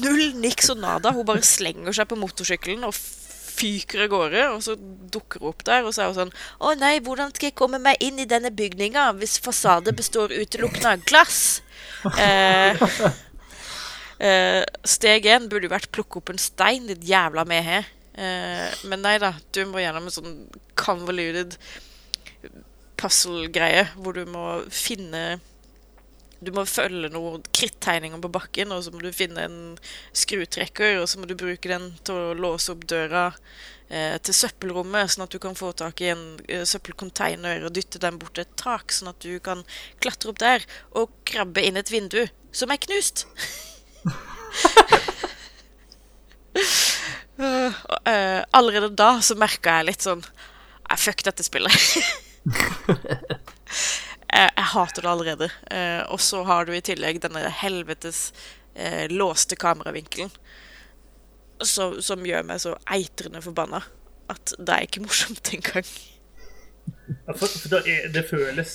[0.00, 1.12] Null niks og nada.
[1.12, 2.96] Hun bare slenger seg på motorsykkelen og
[3.54, 4.46] fyker av gårde.
[4.54, 7.50] Og så dukker hun opp der, og så er hun sånn Å nei, hvordan skal
[7.50, 11.60] jeg komme meg inn i denne bygninga hvis fasade består utelukkende av glass?
[12.04, 12.80] Eh,
[14.18, 17.82] eh, steg én burde jo vært plukke opp en stein, ditt jævla mehe.
[18.14, 20.34] Uh, men nei da, du må gjennom en sånn
[20.78, 21.56] convoluted
[22.94, 25.40] puzzle-greie hvor du må finne
[26.44, 29.58] du må følge noen krittegninger på bakken, og så må du finne en
[30.16, 33.26] skrutrekker, og så må du bruke den til å låse opp døra
[33.88, 38.02] eh, til søppelrommet, sånn at du kan få tak i en eh, søppelcontainer og dytte
[38.02, 39.64] den bort til et tak, sånn at du kan
[40.04, 43.26] klatre opp der og krabbe inn et vindu som er knust.
[47.34, 51.74] Eh, og, eh, allerede da så merka jeg litt sånn Nei, fuck dette spillet.
[52.44, 53.32] jeg,
[54.30, 55.48] jeg hater det allerede.
[55.66, 58.28] Uh, og så har du i tillegg denne helvetes
[58.76, 60.30] eh, låste kameravinkelen.
[61.64, 63.82] Som, som gjør meg så eitrende forbanna
[64.30, 65.90] at det er ikke morsomt engang.
[67.26, 68.70] Ja, for, for det, er, det føles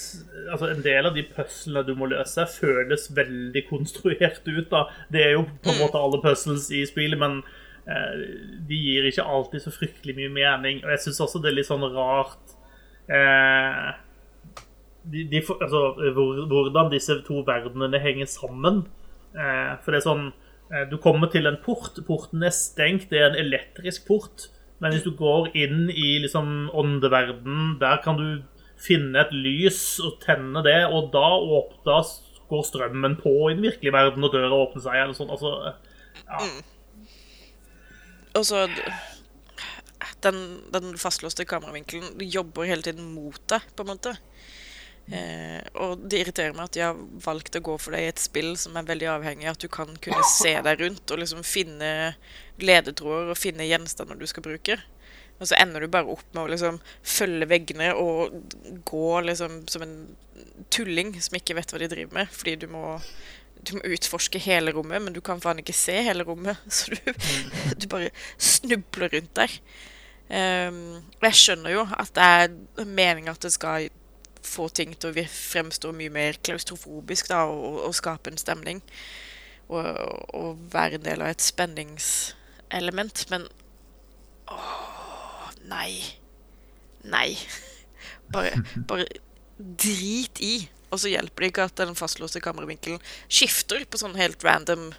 [0.49, 4.67] Altså, en del av de puzzlene du må løse, føles veldig konstruert ut.
[4.71, 4.83] da.
[5.13, 7.41] Det er jo på en måte alle puzzles i spillet, men
[7.85, 8.21] eh,
[8.69, 10.83] de gir ikke alltid så fryktelig mye mening.
[10.85, 12.55] Og jeg syns også det er litt sånn rart
[13.09, 13.89] eh,
[15.09, 15.81] de, de, altså,
[16.13, 18.83] hvor, hvordan disse to verdenene henger sammen.
[19.33, 20.29] Eh, for det er sånn
[20.73, 21.97] eh, Du kommer til en port.
[22.07, 23.09] Porten er stengt.
[23.11, 24.49] Det er en elektrisk port.
[24.79, 28.27] Men hvis du går inn i liksom åndeverden, der kan du
[28.79, 31.27] finne et lys og tenne det, og da,
[31.59, 32.13] åpnes,
[32.49, 35.01] går strømmen på i den virkelige verden, og døra åpner seg.
[35.03, 35.33] eller sånn.
[35.35, 35.73] Altså,
[36.23, 36.39] ja.
[38.39, 38.63] Og så
[40.23, 40.39] den,
[40.73, 44.15] den fastlåste kameravinkelen jobber hele tiden mot deg, på en måte.
[45.09, 48.21] Eh, og det irriterer meg at de har valgt å gå for det i et
[48.21, 51.41] spill som er veldig avhengig av at du kan kunne se deg rundt og liksom
[51.47, 51.91] finne
[52.61, 54.77] ledetråder og finne gjenstander du skal bruke.
[55.39, 58.35] Og så ender du bare opp med å liksom følge veggene og
[58.87, 59.97] gå liksom som en
[60.69, 62.99] tulling som ikke vet hva de driver med, fordi du må
[63.59, 66.59] du må utforske hele rommet, men du kan faen ikke se hele rommet.
[66.71, 67.09] Så du,
[67.75, 69.55] du bare snubler rundt der.
[70.29, 73.89] Um, og jeg skjønner jo at det er meninga at det skal
[74.49, 78.81] få ting til å fremstå mye mer klaustrofobisk da, og, og skape en stemning.
[79.69, 79.85] Og,
[80.33, 83.25] og være en del av et spenningselement.
[83.29, 83.45] Men
[84.49, 85.91] åh, nei.
[87.09, 87.29] Nei.
[88.33, 89.07] Bare, bare
[89.57, 90.67] drit i.
[90.93, 94.91] Og så hjelper det ikke at den fastlåste kameravinkelen skifter på sånne helt random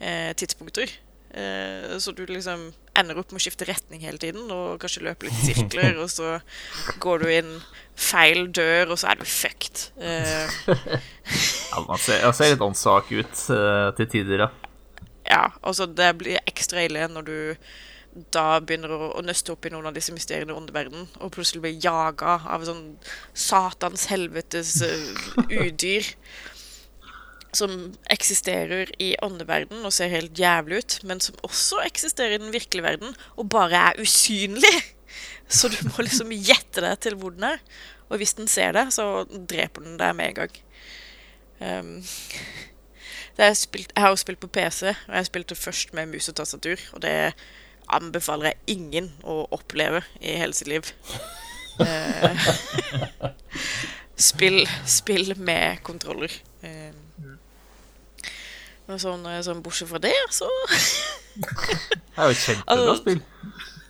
[0.00, 0.88] eh, tidspunkter.
[1.36, 5.28] Eh, så du liksom ender opp med å skifte retning hele tiden og kanskje løpe
[5.28, 6.36] litt sirkler, og så
[7.02, 7.54] går du inn
[7.98, 9.88] feil dør, og så er du fucked.
[9.98, 10.46] Uh,
[11.74, 14.50] Ja, man ser, man ser litt åndssvak ut uh, til tider, ja.
[15.26, 17.36] ja, altså det blir ekstra ille når du
[18.34, 21.64] da begynner å, å nøste opp i noen av disse mysteriene i åndeverden, og plutselig
[21.64, 22.84] blir jaga av sånn
[23.34, 26.06] satans helvetes uh, udyr
[27.56, 32.54] som eksisterer i åndeverden og ser helt jævlig ut, men som også eksisterer i den
[32.54, 34.74] virkelige verden og bare er usynlig.
[35.48, 37.60] Så du må liksom gjette deg til hvor den er.
[38.08, 40.56] Og hvis den ser deg, så dreper den deg med en gang.
[41.60, 41.92] Um,
[43.36, 46.28] det er spilt, jeg har jo spilt på PC, og jeg spilte først med mus
[46.30, 46.80] og tastatur.
[46.92, 47.34] Og det
[47.92, 50.88] anbefaler jeg ingen å oppleve i hele sitt liv.
[51.80, 53.30] Uh,
[54.30, 56.32] spill, spill med kontroller.
[56.62, 56.92] Eh,
[58.88, 60.48] men sånn, sånn bortsett fra det, så
[61.34, 63.22] Det er jo et kjempebra Altså- spill.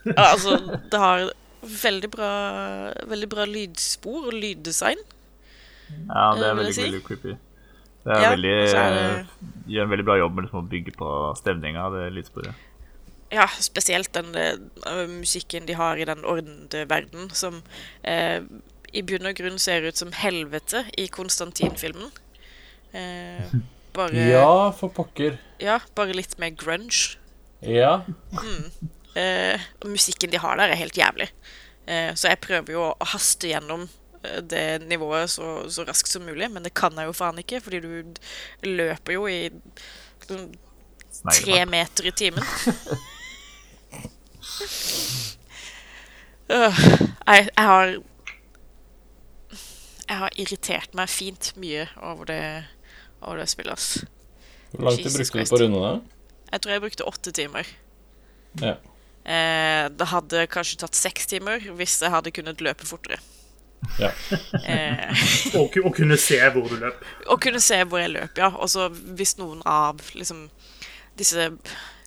[0.04, 1.24] ja, Altså, det har
[1.64, 2.30] veldig bra,
[3.08, 5.00] veldig bra lydspor og lyddesign.
[6.08, 6.82] Ja, det er veldig, si.
[6.86, 7.34] veldig creepy.
[8.04, 9.26] Det Ja, veldig, det-
[9.72, 12.54] gjør en veldig bra jobb med liksom, å bygge på stemninga, det lydsporet.
[13.32, 17.62] Ja, spesielt den uh, musikken de har i den ordnede verden, som
[18.06, 18.40] uh,
[18.92, 22.12] i bunn og grunn ser ut som helvete i Konstantin-filmen.
[22.94, 23.48] Eh,
[23.94, 25.38] bare, Ja, for pokker.
[25.62, 27.16] ja, bare litt mer grunge.
[27.64, 28.02] Ja.
[29.16, 31.28] Eh, og musikken de har der, er helt jævlig.
[31.86, 33.86] Eh, så jeg prøver jo å, haste gjennom
[34.24, 37.60] eh, det nivået så, så raskt som mulig, men det kan jeg jo faen ikke,
[37.64, 38.14] fordi du
[38.66, 39.38] løper jo i
[40.26, 40.50] sånn
[41.30, 42.44] tre meter i timen.
[46.44, 47.94] Jeg, jeg har
[50.04, 52.42] Jeg har irritert meg fint mye over det,
[53.26, 54.04] over det spillet, ass.
[54.74, 55.94] Hvor lang tid brukte du på å runde det?
[56.54, 57.68] Jeg tror jeg brukte åtte timer.
[58.62, 58.74] Ja.
[59.24, 63.18] Eh, det hadde kanskje tatt seks timer hvis jeg hadde kunnet løpe fortere.
[64.00, 64.10] ja.
[64.64, 65.24] Eh,
[65.60, 67.02] Og, og kunne se hvor du løp.
[67.28, 68.50] og kunne se hvor jeg løp, ja.
[68.56, 70.46] Og så hvis noen av liksom
[71.18, 71.48] disse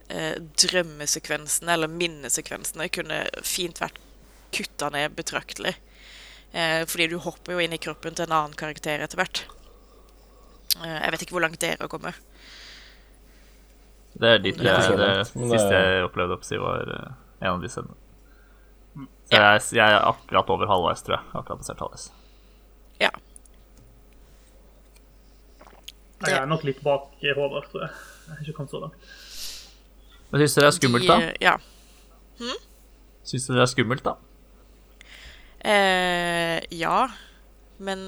[0.09, 3.99] eh, drømmesekvensene eller minnesekvensene kunne fint vært
[4.55, 5.75] kutta ned betraktelig.
[6.51, 9.43] Eh, fordi du hopper jo inn i kroppen til en annen karakter etter hvert.
[10.83, 12.17] Eh, jeg vet ikke hvor langt dere har kommet.
[14.17, 17.11] Det er dit Det jeg, det, det- siste jeg opplevde oppsi, var eh,
[17.41, 17.95] en av de scenene.
[19.27, 21.25] Så jeg, jeg er akkurat over halvveis, tror jeg.
[21.35, 22.05] Akkurat passert halvveis.
[23.01, 23.09] Ja.
[26.25, 27.91] Jeg er nok litt bak Håvard, tror jeg.
[28.27, 29.11] Jeg har ikke kommet så langt.
[30.31, 31.17] Men syns dere det er skummelt, da?
[31.21, 31.57] De, eh, ja.
[33.27, 34.15] Syns dere det er skummelt, da?
[35.67, 36.97] Eh, ja,
[37.83, 38.01] men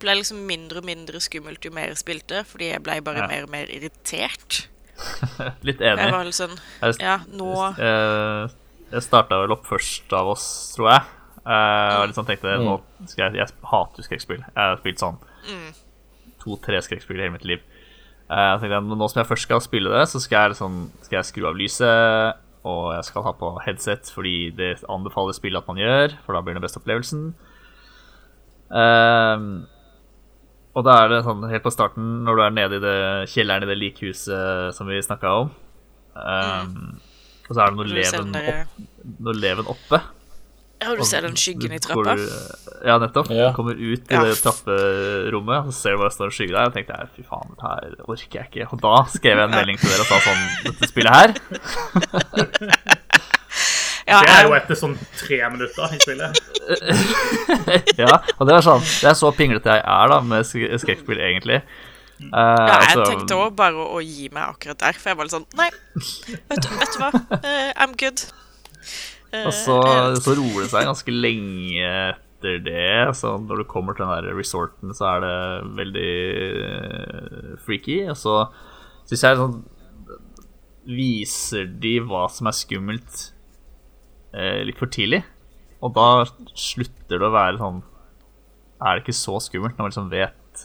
[0.00, 3.26] ble liksom mindre og mindre skummelt jo mer jeg spilte, fordi jeg ble bare Ja.
[3.30, 4.66] mer og mer irritert.
[5.66, 6.10] Litt Jeg enig.
[6.12, 8.50] var litt sånn Jeg, Ja, nå jeg,
[8.94, 11.02] jeg starta vel opp først av oss, tror jeg.
[11.46, 14.40] Jeg og liksom tenkte nå skal jeg, jeg hater skrekkspill.
[14.40, 15.18] Jeg har spilt sånn
[16.42, 17.60] to-tre skrekkspill i hele mitt liv.
[18.30, 21.20] Eh, jeg tenkte, nå som jeg først skal spille det, så skal jeg, liksom, skal
[21.20, 25.68] jeg skru av lyset, og jeg skal ha på headset fordi det anbefaler spillet at
[25.70, 27.28] man gjør, for da blir det den beste opplevelsen.
[28.74, 29.46] Eh,
[30.76, 32.96] og da er det sånn helt på starten, når du er nede i det
[33.32, 35.50] kjelleren i det likhuset som vi snakka om,
[36.16, 36.66] eh,
[37.48, 38.84] og så er det noe leven, opp,
[39.24, 40.02] noe leven oppe.
[40.76, 42.12] Ja, du ser den skyggen i trappa?
[42.20, 43.30] du- Ja, nettopp.
[43.32, 43.48] Ja.
[43.48, 44.20] Du kommer ut i Ja.
[44.26, 46.66] det trapperommet, og så ser du bare står en skygge der.
[46.68, 48.66] Og tenkte jeg, fy faen, dette her orker jeg ikke.
[48.74, 51.32] Og da skrev jeg en melding til dere og sa sånn Dette spillet her
[54.16, 56.40] Ja, Det er jo etter sånn tre minutter i spillet.
[58.00, 61.20] Ja, og det er sånn Det er så pinglete jeg er da med sk- skrekkspill,
[61.22, 61.60] egentlig.
[62.16, 65.18] Uh, ja, jeg altså, tenkte òg bare å, å gi meg akkurat der, for jeg
[65.18, 65.66] var litt sånn Nei,
[66.48, 67.10] vet du, vet du hva?
[67.36, 68.22] Uh, I'm good.
[69.34, 72.88] Uh, Og så, eh, så roer det seg ganske lenge etter det.
[73.18, 75.36] Så når du kommer til den der resorten, så er det
[75.82, 76.10] veldig
[76.70, 77.98] eh, freaky.
[78.12, 78.36] Og så
[79.08, 79.56] syns jeg sånn
[80.86, 83.32] Viser de hva som er skummelt eh,
[84.68, 85.22] litt for tidlig.
[85.84, 86.24] Og da
[86.56, 87.82] slutter det å være sånn
[88.80, 90.62] Er det ikke så skummelt når man liksom vet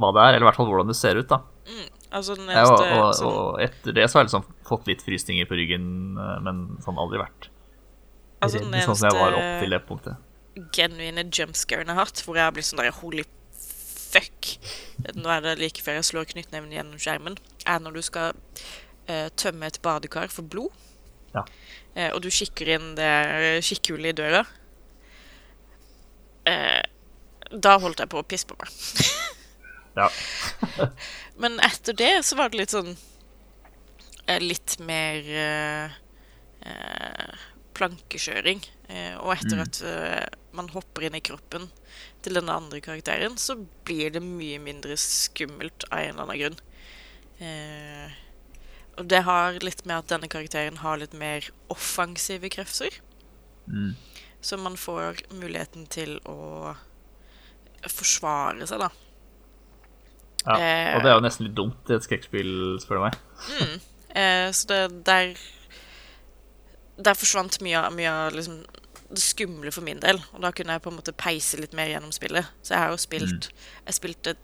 [0.00, 1.42] hva det er, eller i hvert fall hvordan det ser ut, da.
[2.16, 5.04] altså, den Ja, og, og, sånn og etter det så har jeg liksom fått litt
[5.04, 5.84] frysninger på ryggen,
[6.16, 7.50] eh, men sånn aldri vært
[8.42, 10.30] Altså, redd sånn som jeg var opp til det punktet.
[10.74, 13.26] genuine jumpscaren jeg har hatt, hvor jeg har blitt sånn der holy
[14.12, 14.54] fuck.
[15.16, 17.38] Nå er det like før jeg slår knyttneven gjennom skjermen,
[17.68, 20.74] er når du skal uh, tømme et badekar for blod.
[21.36, 21.46] Ja.
[21.94, 23.10] Eh, og du kikker inn det
[23.66, 24.44] kikkhullet i døra.
[26.48, 26.82] Eh,
[27.52, 28.70] da holdt jeg på å pisse på meg.
[29.92, 30.06] Ja.
[31.42, 32.94] Men etter det så var det litt sånn
[34.24, 35.26] eh, Litt mer
[36.64, 37.34] eh,
[37.76, 38.62] plankekjøring.
[38.88, 39.66] Eh, og etter Mm.
[39.66, 39.82] at
[40.56, 41.68] man hopper inn i kroppen
[42.24, 46.58] til denne andre karakteren, så blir det mye mindre skummelt av en eller annen grunn.
[47.44, 48.16] Eh,
[48.98, 52.98] og det har litt med at denne karakteren har litt mer offensive krefter.
[53.66, 53.94] Mm.
[54.42, 56.74] Så man får muligheten til å
[57.88, 58.90] forsvare seg, da.
[60.46, 60.56] ja.
[60.58, 63.16] Eh, Og det er jo nesten litt dumt i et skrekkspill, spør du meg.
[64.14, 65.34] Eh, så det der
[67.02, 68.58] Der forsvant mye av, mye av liksom,
[69.10, 70.20] det skumle for min del.
[70.34, 72.46] Og da kunne jeg på en måte peise litt mer gjennom spillet.
[72.62, 73.48] Så jeg har jo spilt
[73.86, 74.34] Jeg spilte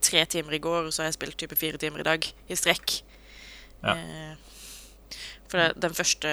[0.00, 2.56] tre timer i går, og så har jeg spilt type fire timer i dag i
[2.56, 3.00] strekk.
[3.82, 3.96] Ja.
[3.96, 4.34] Eh,
[5.46, 6.30] for det, den første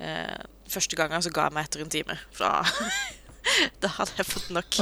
[0.00, 0.40] eh,
[0.70, 2.14] Første gangen så ga jeg meg etter en time.
[2.38, 2.50] Da,
[3.82, 4.78] da hadde jeg fått nok.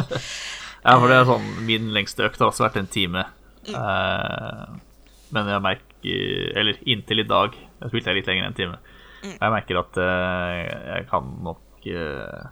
[0.85, 3.25] Ja, for det er sånn Min lengste økt har også vært en time.
[3.69, 4.77] Eh,
[5.35, 7.57] men jeg merker Eller inntil i dag.
[7.57, 8.79] Jeg spilte litt lenger enn en time.
[9.29, 10.61] Jeg merker at eh,
[10.95, 12.45] jeg kan nok eh,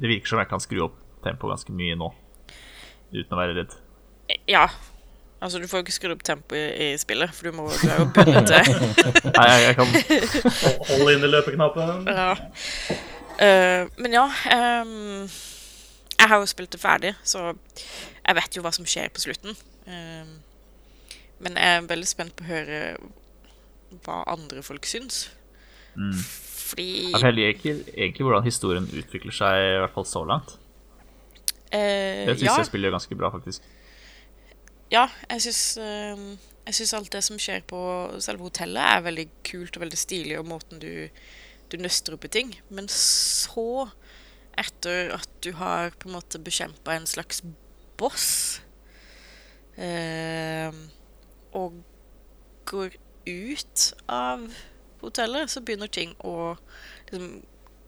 [0.00, 2.10] Det virker som jeg kan skru opp tempoet ganske mye nå.
[3.12, 3.74] Uten å være redd.
[4.48, 4.66] Ja.
[5.40, 7.86] Altså, du får jo ikke skrudd opp tempoet i, i spillet, for du, må, du
[7.88, 8.74] er jo bundet til
[9.38, 9.94] Nei, jeg, jeg kan
[10.90, 12.10] Hold i løpeknappen.
[12.12, 12.34] Ja.
[13.40, 15.24] Uh, men ja um,
[16.20, 19.56] Jeg har jo spilt det ferdig, så jeg vet jo hva som skjer på slutten.
[19.88, 20.34] Ehm,
[21.40, 22.80] men jeg er veldig spent på å høre
[24.04, 25.24] hva andre folk syns.
[26.70, 30.54] Fordi Jeg ikke egentlig hvordan historien utvikler seg, i hvert fall så langt.
[31.72, 33.64] Uh, Det syns ja, jeg spiller ganske bra, faktisk.
[34.90, 36.30] Ja, jeg syns ehm,
[36.66, 37.80] Jeg alt det som skjer på
[38.22, 41.08] selve hotellet, er veldig kult og veldig stilig, og måten du,
[41.72, 42.52] du nøster opp i ting.
[42.70, 43.88] Men så,
[44.60, 47.42] etter at du har på en måte bekjempa en slags
[47.98, 48.60] boss,
[49.80, 50.84] ehm,
[51.58, 51.80] og
[52.70, 52.94] går
[53.26, 54.46] ut av
[55.00, 56.54] hotellet, så begynner ting å
[57.10, 57.40] liksom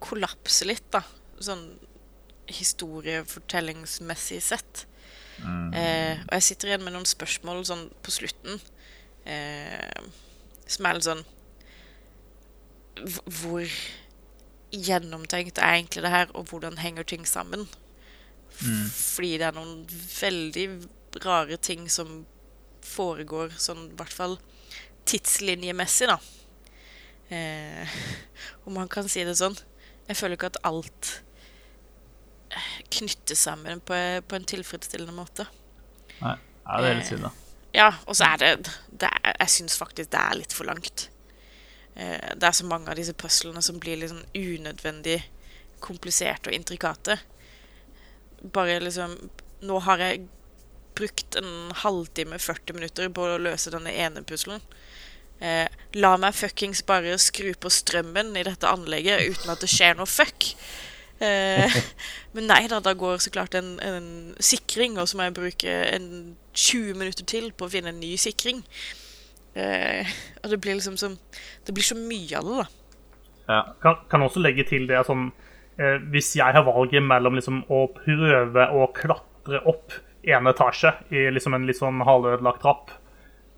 [0.03, 1.05] kollapse litt, da.
[1.39, 1.69] Sånn
[2.51, 4.87] historiefortellingsmessig sett.
[5.43, 8.61] Eh, og jeg sitter igjen med noen spørsmål sånn på slutten
[9.27, 10.05] eh,
[10.71, 11.23] som er litt sånn
[13.41, 13.65] Hvor
[14.73, 17.67] gjennomtenkt er egentlig det her, og hvordan henger ting sammen?
[18.61, 18.87] Mm.
[18.89, 20.67] Fordi det er noen veldig
[21.25, 22.23] rare ting som
[22.85, 24.39] foregår sånn i hvert fall
[25.09, 26.19] tidslinjemessig, da.
[27.33, 27.99] Eh,
[28.67, 29.59] om man kan si det sånn.
[30.09, 31.13] Jeg føler ikke at alt
[32.55, 33.99] eh, knyttes sammen på,
[34.29, 35.49] på en tilfredsstillende måte.
[36.21, 37.33] Nei, ja, det er litt synd, da.
[37.73, 41.07] Ja, og så er det, det er, Jeg syns faktisk det er litt for langt.
[41.95, 45.21] Eh, det er så mange av disse puzzlene som blir litt sånn unødvendig
[45.83, 47.19] kompliserte og intrikate.
[48.43, 49.19] Bare liksom
[49.63, 50.25] Nå har jeg
[50.99, 54.59] brukt en halvtime, 40 minutter på å løse denne ene puzzlen.
[55.39, 59.95] Eh, la meg fuckings bare skru på strømmen i dette anlegget uten at det skjer
[59.99, 60.49] noe fuck.
[61.23, 61.79] Eh,
[62.35, 64.11] men nei da, da går så klart en, en
[64.43, 66.09] sikring, og så må jeg bruke en
[66.53, 68.63] 20 minutter til på å finne en ny sikring.
[69.55, 70.09] Eh,
[70.43, 71.19] og det blir liksom som
[71.67, 72.69] Det blir så mye av det, da.
[73.53, 73.61] Ja.
[73.83, 75.27] Kan, kan også legge til det sånn
[75.77, 79.93] eh, Hvis jeg har valget mellom liksom å prøve å klatre opp
[80.23, 82.93] en etasje i liksom en litt sånn halvødelagt trapp,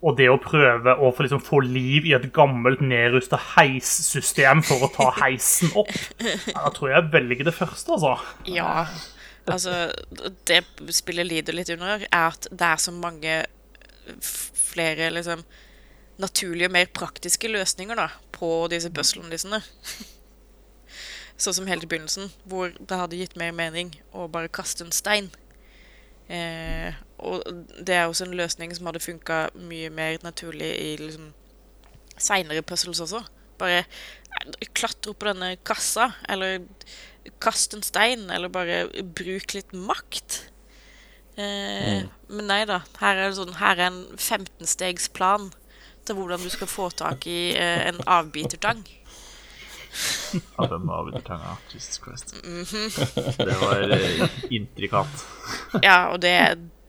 [0.05, 4.85] og det å prøve å få, liksom, få liv i et gammelt, nedrusta heissystem for
[4.85, 5.93] å ta heisen opp,
[6.51, 8.15] da tror jeg jeg velger det første, altså.
[8.53, 8.85] Ja.
[9.49, 9.89] Altså,
[10.49, 10.63] det
[10.97, 13.43] spillet lider litt under, er at det er så mange
[14.57, 15.45] flere liksom
[16.21, 19.61] naturlige, mer praktiske løsninger da, på disse puzzle-nissene.
[21.41, 24.95] Sånn som helt i begynnelsen, hvor det hadde gitt mer mening å bare kaste en
[24.95, 25.33] stein.
[26.29, 27.45] Eh, og
[27.85, 31.33] det er også en løsning som hadde funka mye mer naturlig i liksom
[32.17, 33.23] seinere puzzles også.
[33.61, 36.65] Bare eh, klatre opp på denne kassa, eller
[37.43, 38.85] kast en stein, eller bare
[39.17, 40.45] bruk litt makt.
[41.37, 42.81] Eh, Men nei da.
[43.01, 45.49] Her er sånn Her er en 15-stegs plan
[46.07, 48.85] til hvordan du skal få tak i eh, en avbitertang.
[50.57, 51.57] Ja, av avbitertanga.
[51.73, 52.35] Jesus Christ.
[53.39, 55.27] Det var eh, intrikat.
[55.83, 56.35] Ja, og det,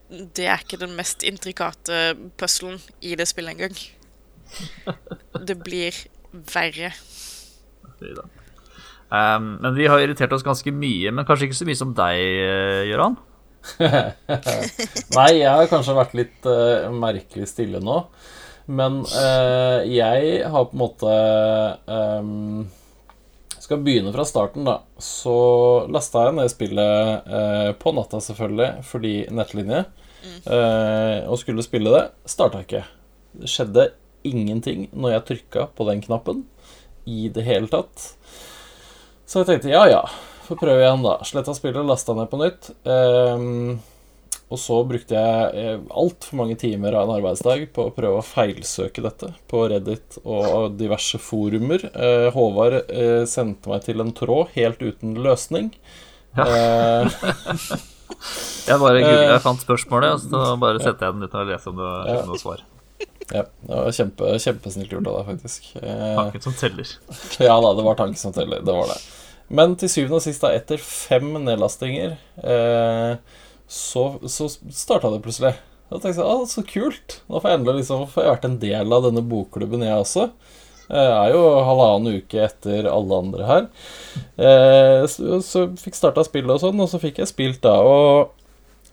[0.10, 3.78] det er ikke den mest intrikate puzzlen i det spillet engang.
[5.46, 6.06] Det blir
[6.56, 6.92] verre.
[8.00, 8.16] Fy.
[9.06, 12.22] Um, men vi har irritert oss ganske mye, men kanskje ikke så mye som deg,
[12.42, 13.18] eh, Gøran?
[15.18, 18.02] Nei, jeg har kanskje vært litt uh, merkelig stille nå.
[18.66, 21.12] Men uh, jeg har på en måte
[21.86, 22.64] ehm,
[23.66, 24.80] Skal begynne fra starten, da.
[25.02, 25.36] Så
[25.90, 29.86] lasta jeg ned spillet eh, på natta, selvfølgelig, fordi nettlinje.
[30.46, 32.04] Eh, og skulle spille det.
[32.30, 32.84] Starta ikke.
[33.42, 33.88] Det skjedde
[34.26, 36.44] ingenting når jeg trykka på den knappen
[37.10, 38.12] i det hele tatt.
[39.26, 40.04] Så jeg tenkte ja, ja,
[40.46, 41.18] får prøve igjen, da.
[41.26, 42.70] Sletta spillet, lasta ned på nytt.
[42.86, 43.80] Ehm,
[44.54, 48.26] og så brukte jeg eh, altfor mange timer av en arbeidsdag på å prøve å
[48.26, 51.88] feilsøke dette på Reddit og diverse forumer.
[51.92, 55.72] Eh, Håvard eh, sendte meg til en tråd helt uten løsning.
[56.38, 56.46] Ja.
[58.66, 61.70] Jeg bare googlet, jeg fant spørsmålet, og så bare setter jeg den uten å lese
[61.70, 62.22] om det Ja.
[62.26, 62.62] noe svar.
[63.34, 65.68] ja, det var kjempe, kjempesnilt gjort av deg, faktisk.
[65.82, 66.94] Tanken som teller.
[67.46, 68.62] Ja da, det var tanken som teller.
[68.66, 68.98] Det var det.
[69.50, 73.18] Men til syvende og sist, da, etter fem nedlastinger, eh,
[73.68, 75.56] så, så starta det plutselig.
[75.90, 77.20] Da tenkte jeg så kult.
[77.30, 80.30] Nå får jeg endelig liksom, får jeg vært en del av denne bokklubben, jeg også.
[80.86, 83.68] Jeg er jo halvannen uke etter alle andre her.
[84.38, 87.80] Eh, så, så fikk starta spillet og sånn, og så fikk jeg spilt da.
[87.82, 88.34] Og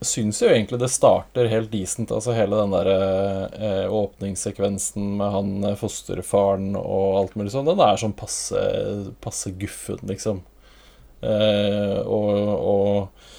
[0.03, 2.11] syns jo egentlig det starter helt decent.
[2.13, 7.83] Altså hele den der eh, åpningssekvensen med han eh, fosterfaren og alt mulig sånn, den
[7.83, 8.63] er sånn passe,
[9.23, 10.43] passe guffen, liksom.
[11.23, 12.33] Eh, og
[12.73, 13.29] og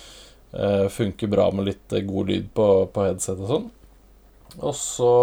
[0.56, 3.72] eh, funker bra med litt eh, god lyd på, på headset og sånn.
[4.54, 5.14] Og så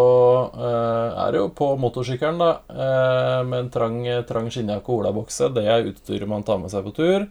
[0.51, 5.47] uh, er det jo på motorsykkelen, da, uh, med en trang, trang skinnjakke og olabokse.
[5.55, 7.29] Det er utstyret man tar med seg på tur.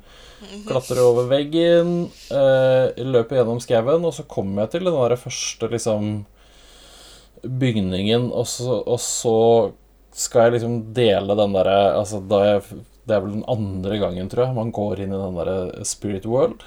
[0.64, 6.06] Klatrer over veggen, løper gjennom skauen, og så kommer jeg til den der første liksom
[7.44, 9.36] bygningen, og så, og så
[10.16, 14.56] skal jeg liksom dele den derre Altså, Det er vel den andre gangen, tror jeg,
[14.56, 16.64] man går inn i den derre spirit world.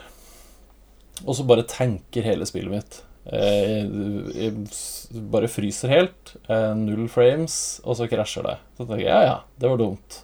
[1.26, 3.02] Og så bare tenker hele spillet mitt.
[3.30, 3.86] Jeg,
[4.36, 6.34] jeg s- bare fryser helt.
[6.52, 8.58] Eh, null frames, og så krasjer det.
[8.78, 10.20] Så tenker jeg ja, ja, det var dumt.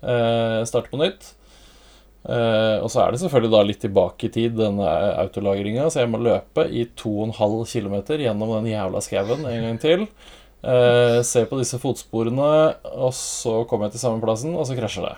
[0.00, 1.32] Jeg starter på nytt.
[2.24, 4.88] Eh, og så er det selvfølgelig da litt tilbake i tid, denne
[5.22, 10.06] autolagringa, så jeg må løpe i 2,5 km gjennom den jævla skauen en gang til.
[10.60, 12.50] Eh, se på disse fotsporene,
[12.92, 15.16] og så kommer jeg til samme plassen, og så krasjer det.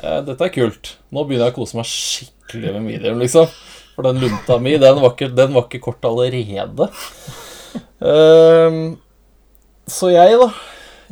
[0.00, 0.94] Eh, dette er kult.
[1.12, 3.46] Nå begynner jeg å kose meg skikkelig med medium, liksom.
[3.94, 6.88] For den lunta mi, den var ikke, den var ikke kort allerede.
[8.00, 8.98] Um,
[9.90, 10.50] så jeg, da,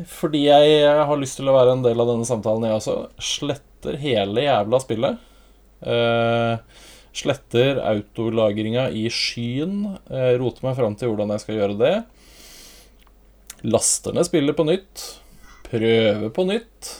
[0.08, 3.98] fordi jeg har lyst til å være en del av denne samtalen, jeg også, sletter
[4.00, 5.24] hele jævla spillet.
[5.84, 6.56] Uh,
[7.18, 9.82] sletter autolagringa i skyen.
[10.10, 11.94] Uh, roter meg fram til hvordan jeg skal gjøre det.
[13.68, 15.04] Laster ned spillet på nytt.
[15.68, 16.94] Prøver på nytt.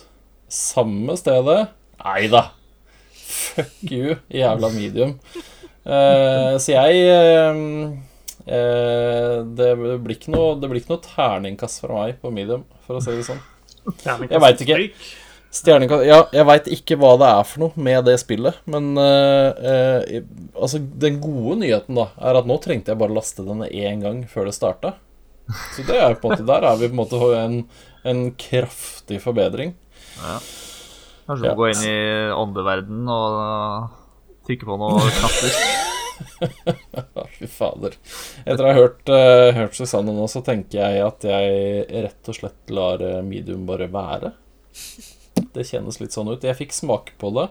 [0.52, 1.60] Samme stedet.
[2.02, 2.48] Nei da.
[3.28, 5.16] Fuck you, jævla medium.
[5.88, 7.94] Uh, så jeg uh,
[8.44, 12.98] eh, det, blir ikke noe, det blir ikke noe terningkast fra meg på medium, for
[12.98, 13.40] å si det sånn.
[14.04, 14.78] Jeg vet ikke.
[15.48, 19.48] Stjernekast Ja, jeg veit ikke hva det er for noe med det spillet, men uh,
[19.56, 20.20] eh,
[20.52, 24.24] Altså, den gode nyheten, da, er at nå trengte jeg bare laste denne én gang
[24.28, 24.96] før det starta.
[25.72, 27.60] Så det er på en måte Der er vi på en måte en,
[28.04, 29.72] en kraftig forbedring.
[30.18, 30.36] Ja.
[31.28, 31.96] Kanskje du må gå inn i
[32.32, 33.90] åndeverden og
[34.48, 35.52] trykke på noen knapper.
[37.36, 37.94] Fy fader.
[38.42, 42.38] Etter å ha hørt, uh, hørt Susanne nå, så tenker jeg at jeg rett og
[42.38, 44.32] slett lar eh, medium bare være.
[45.54, 46.42] Det kjennes litt sånn ut.
[46.48, 47.46] Jeg fikk smake på det.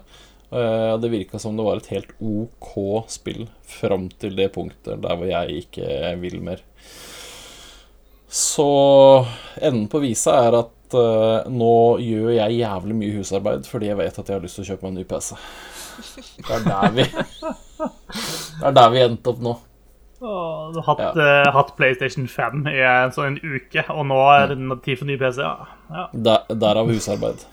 [0.52, 2.74] eh, og det virka som det var et helt OK
[3.14, 3.46] spill
[3.78, 6.66] fram til det punktet der hvor jeg ikke vil mer.
[8.28, 8.68] Så
[9.64, 11.74] enden på visa er at eh, nå
[12.04, 14.86] gjør jeg jævlig mye husarbeid fordi jeg vet at jeg har lyst til å kjøpe
[14.86, 15.36] meg en ny PC.
[16.38, 17.06] Det er der vi
[18.60, 19.56] Det er der vi endte opp nå.
[20.22, 21.44] Åh, Du har hatt, Ja.
[21.46, 25.10] uh, hatt PlayStation 5 i en sånn en uke, og nå er det tid for
[25.10, 25.44] ny PC.
[25.46, 25.68] Ja.
[25.94, 26.08] ja.
[26.14, 27.46] Der, derav husarbeid.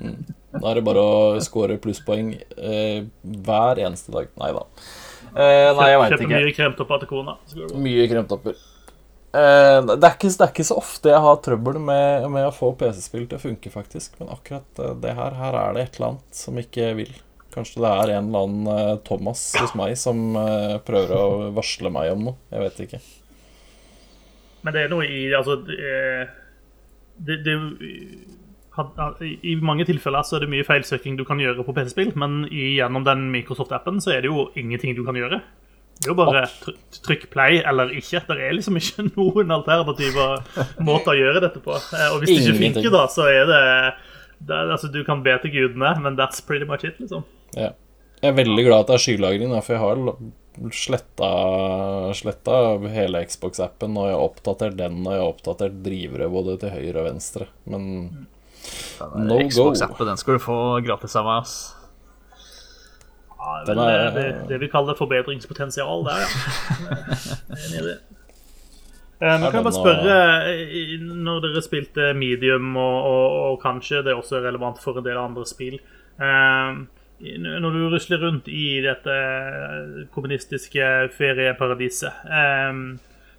[0.00, 0.18] Mm.
[0.56, 3.00] Da er det bare å score plusspoeng uh,
[3.46, 4.28] hver eneste dag.
[4.40, 4.64] Nei da.
[5.36, 7.34] Eh, nei, jeg veit Kjøpe mye kremtopper til kona.
[7.76, 8.56] Mye kremtopper.
[9.36, 12.54] Eh, det, er ikke, det er ikke så ofte jeg har trøbbel med, med å
[12.54, 14.14] få PC-spill til å funke, faktisk.
[14.20, 17.12] Men akkurat eh, det her, her er det et eller annet som ikke vil.
[17.52, 20.38] Kanskje det er en eller annen eh, Thomas hos meg som
[20.86, 22.38] prøver å varsle meg om noe.
[22.54, 23.02] Jeg vet ikke.
[24.64, 27.52] Men det er noe i Altså det, det
[29.46, 33.04] I mange tilfeller så er det mye feilsøking du kan gjøre på PC-spill, men gjennom
[33.06, 35.42] den Microsoft-appen så er det jo ingenting du kan gjøre.
[35.96, 38.20] Det er jo bare tr- trykk play eller ikke.
[38.28, 40.26] Det er liksom ikke noen alternative
[40.84, 41.72] måter å gjøre dette på.
[41.76, 43.60] Eh, Og hvis det ikke funker, da, så er det,
[44.46, 47.24] det er, altså, Du kan be til gudene, men that's pretty much it, liksom.
[47.56, 47.72] Ja.
[48.22, 49.96] Jeg er veldig glad at det er skylagring, da, for jeg har
[52.16, 52.52] sletta
[52.92, 57.02] hele Xbox-appen, og jeg har oppdatert den, og jeg har oppdatert drivere både til høyre
[57.02, 57.48] og venstre.
[57.68, 58.26] Men
[59.20, 59.44] No go.
[59.48, 61.56] Xbox-appen, den skal du få gratis av meg, ass.
[63.46, 67.96] Ja, vel, er- det, det vi kaller forbedringspotensial der, ja.
[69.16, 70.16] Eh, Ja, kan jeg bare spørre,
[71.24, 75.16] når dere spilte Medium, og, og, og kanskje det er også relevant for en del
[75.16, 76.82] andre spill eh,
[77.40, 79.14] Når du rusler rundt i dette
[80.12, 82.82] kommunistiske ferieparadiset, eh,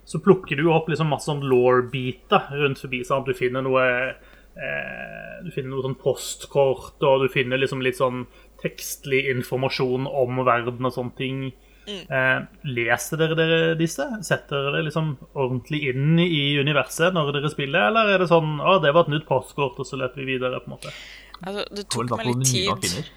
[0.08, 3.02] så plukker du opp liksom masse sånn law-biter rundt forbi.
[3.06, 3.28] Sant?
[3.28, 8.24] Du finner noe eh, Du finner noe sånn postkort, og du finner liksom litt sånn
[8.62, 11.42] tekstlig informasjon om verden og sånne ting.
[11.88, 14.04] Eh, leser dere, dere disse?
[14.26, 18.76] Setter dere liksom ordentlig inn i universet når dere spiller, eller er det sånn å,
[18.82, 20.92] det var et nytt postkort, og så løper vi videre, på en måte?
[21.38, 23.08] Altså, det tok meg litt tid.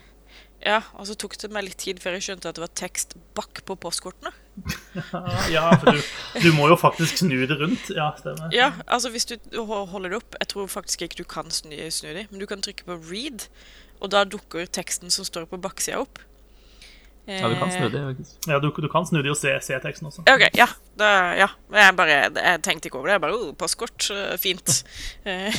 [0.61, 3.15] Ja, og så tok det meg litt tid før jeg skjønte at det var tekst
[3.37, 4.33] bak på postkortene.
[5.55, 6.01] Ja, for du,
[6.43, 7.87] du må jo faktisk snu det rundt.
[7.95, 8.51] Ja, stemmer.
[8.53, 12.11] Ja, altså hvis du holder det opp Jeg tror faktisk ikke du kan snu, snu
[12.13, 13.47] det, men du kan trykke på read,
[14.01, 16.19] og da dukker teksten som står på baksida opp.
[17.29, 17.99] Ja, du kan snu det.
[18.01, 18.47] faktisk.
[18.49, 20.23] Ja, du, du kan snu det og se, se teksten også.
[20.25, 20.65] OK, ja.
[20.97, 21.47] Da, ja.
[21.71, 23.13] Jeg bare Jeg tenkte ikke over det.
[23.19, 24.81] Jeg bare oh, Postkort, eh, fint.
[25.29, 25.53] Eh,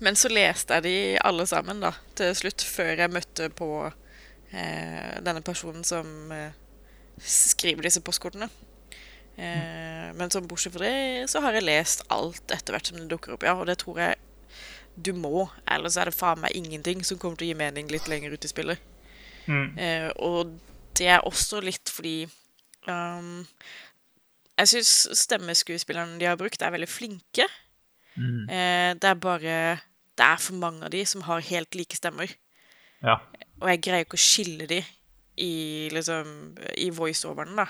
[0.00, 5.20] Men så leste jeg de alle sammen, da, til slutt, før jeg møtte på eh,
[5.20, 6.56] denne personen som eh,
[7.20, 8.48] skriver disse postkortene.
[9.36, 13.10] Eh, men som bortsett fra det, så har jeg lest alt etter hvert som det
[13.12, 13.44] dukker opp.
[13.44, 14.16] Ja, og det tror jeg
[14.96, 18.06] du må, ellers er det faen meg ingenting som kommer til å gi mening litt
[18.10, 18.82] lenger ut i spillet.
[19.46, 19.78] Mm.
[19.78, 20.54] Eh, og
[20.98, 22.22] det er også litt fordi
[22.88, 23.42] um,
[24.56, 27.48] Jeg syns stemmeskuespillerne de har brukt, er veldig flinke.
[28.16, 29.78] Eh, det er bare
[30.16, 32.30] Det er for mange av de som har helt like stemmer.
[33.02, 33.18] Ja.
[33.60, 34.80] Og jeg greier ikke å skille de
[35.42, 37.66] i liksom I voiceoveren, da.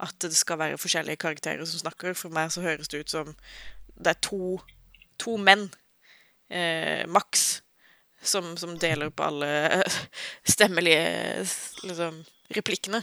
[0.00, 2.16] At det skal være forskjellige karakterer som snakker.
[2.16, 3.34] For meg så høres det ut som
[3.92, 4.56] det er to,
[5.20, 5.68] to menn,
[6.52, 7.62] eh, Max,
[8.22, 9.50] som, som deler på alle
[9.80, 10.00] eh,
[10.54, 11.46] stemmelige
[11.82, 12.22] liksom,
[12.54, 13.02] replikkene.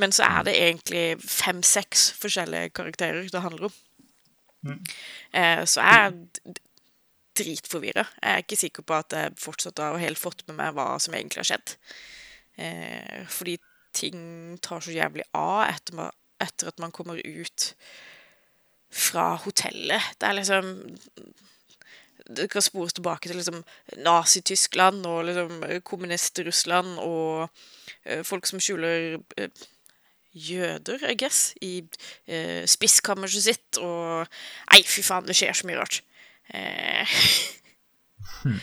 [0.00, 3.80] Men så er det egentlig fem-seks forskjellige karakterer det handler om.
[5.32, 6.56] Eh, så jeg er
[7.34, 8.06] dritforvirra.
[8.22, 11.14] Jeg er ikke sikker på at jeg fortsatt har helt fått med meg hva som
[11.16, 11.76] egentlig har skjedd.
[12.56, 13.58] Eh, fordi
[13.94, 16.10] ting tar så jævlig av etter,
[16.42, 17.72] etter at man kommer ut
[18.94, 20.14] fra hotellet.
[20.18, 20.70] Det er liksom
[22.24, 23.60] Det kan spores tilbake til liksom
[24.00, 27.48] Nazi-Tyskland og liksom kommunist-Russland og
[28.08, 29.64] uh, folk som skjuler uh,
[30.34, 34.26] jøder, I guess, i uh, spiskammerset sitt og
[34.72, 36.00] Nei, fy faen, det skjer så mye rart.
[36.54, 37.06] Eh,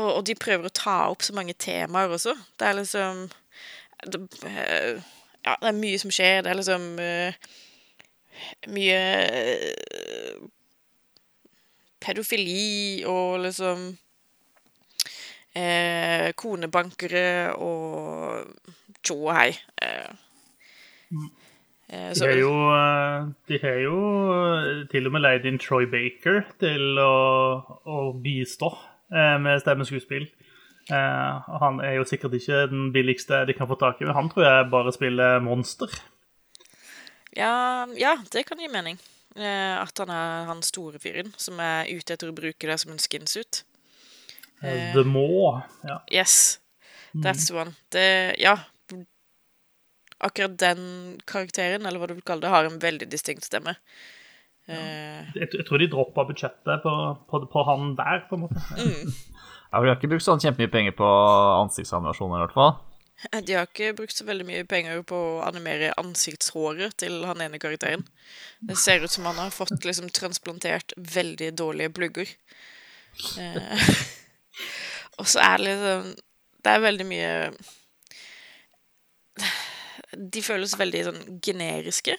[0.00, 2.36] og, og de prøver å ta opp så mange temaer også.
[2.58, 3.24] Det er liksom
[4.06, 5.00] det, eh,
[5.40, 6.42] Ja, det er mye som skjer.
[6.44, 7.50] Det er liksom eh,
[8.68, 10.34] mye eh,
[12.00, 13.84] pedofili og liksom
[15.56, 18.44] eh, konebankere og
[19.04, 19.50] tjo og hei.
[19.82, 20.10] Eh,
[21.90, 23.96] eh, De har jo, eh, de har jo
[24.34, 27.14] eh, til og med leid inn Troy Baker til å,
[27.84, 28.72] å bistå
[29.12, 30.28] eh, med stemmeskuespill.
[30.90, 34.30] Eh, han er jo sikkert ikke den billigste de kan få tak i, men han
[34.32, 35.92] tror jeg bare spiller monster.
[37.36, 38.96] Ja, ja, det kan gi mening.
[39.38, 42.90] Eh, at han er han store fyren som er ute etter å bruke det som
[42.94, 43.62] en skinsuit.
[44.62, 45.60] Eh, The Maw.
[45.86, 46.00] Ja.
[46.10, 46.58] Yes,
[47.14, 47.76] that's the one.
[47.94, 48.56] Det, ja.
[50.20, 53.76] Akkurat den karakteren, eller hva du vil kalle det, har en veldig distinkt stemme.
[54.68, 54.76] Ja.
[55.34, 56.92] Jeg, jeg tror de droppa budsjettet på,
[57.30, 58.64] på, på han der, på en måte.
[59.70, 62.72] Ja, Vi har ikke brukt sånn kjempemye penger på ansiktsanimasjoner, i hvert fall.
[63.28, 67.60] De har ikke brukt så veldig mye penger på å animere ansiktshåret til han ene
[67.60, 68.06] karakteren.
[68.64, 72.32] Det ser ut som han har fått liksom transplantert veldig dårlige plugger.
[73.36, 73.92] Eh,
[75.20, 76.14] og så er det liksom
[76.60, 77.32] Det er veldig mye
[80.32, 82.16] De føles veldig sånn generiske.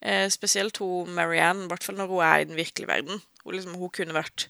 [0.00, 3.22] Eh, spesielt hun Marianne, i hvert fall når hun er i den virkelige verden.
[3.44, 4.48] Hun, liksom, hun kunne vært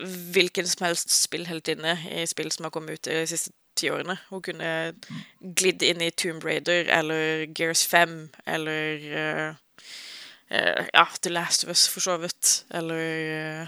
[0.00, 4.16] hvilken som helst spillheltinne i spill som har kommet ut de siste ti årene.
[4.30, 4.70] Hun kunne
[5.58, 8.16] glidd inn i Tomb Raider eller Gears 5
[8.46, 9.54] eller uh,
[10.52, 12.64] uh, Ja, The Last of Us, for så vidt.
[12.70, 13.66] Eller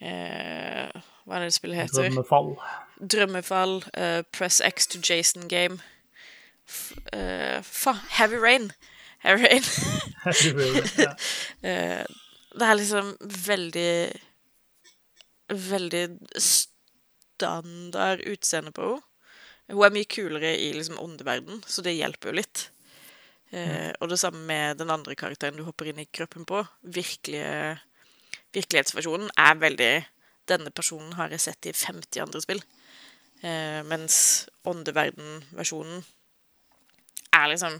[0.00, 2.08] uh, Hva er det spillet heter?
[2.08, 2.54] Drømmefall.
[3.00, 3.80] Drømmefall,
[4.32, 5.80] Press X to Jason Game.
[6.70, 8.72] Faen, eh, fa Heavy Rain.
[9.18, 9.62] Heavy Rain.
[10.98, 11.14] ja.
[12.50, 13.16] Det er liksom
[13.46, 14.12] veldig
[15.48, 16.08] Veldig
[17.40, 19.06] standard utseende på henne.
[19.70, 22.62] Hun er mye kulere i liksom åndeverden, så det hjelper jo litt.
[23.54, 26.64] Eh, og det samme med den andre karakteren du hopper inn i kroppen på.
[26.82, 27.76] Virkelige,
[28.56, 29.92] virkelighetsversjonen er veldig
[30.50, 32.64] Denne personen har jeg sett i 50 andre spill.
[33.46, 34.16] Eh, mens
[34.66, 36.02] åndeverden-versjonen
[37.38, 37.78] er liksom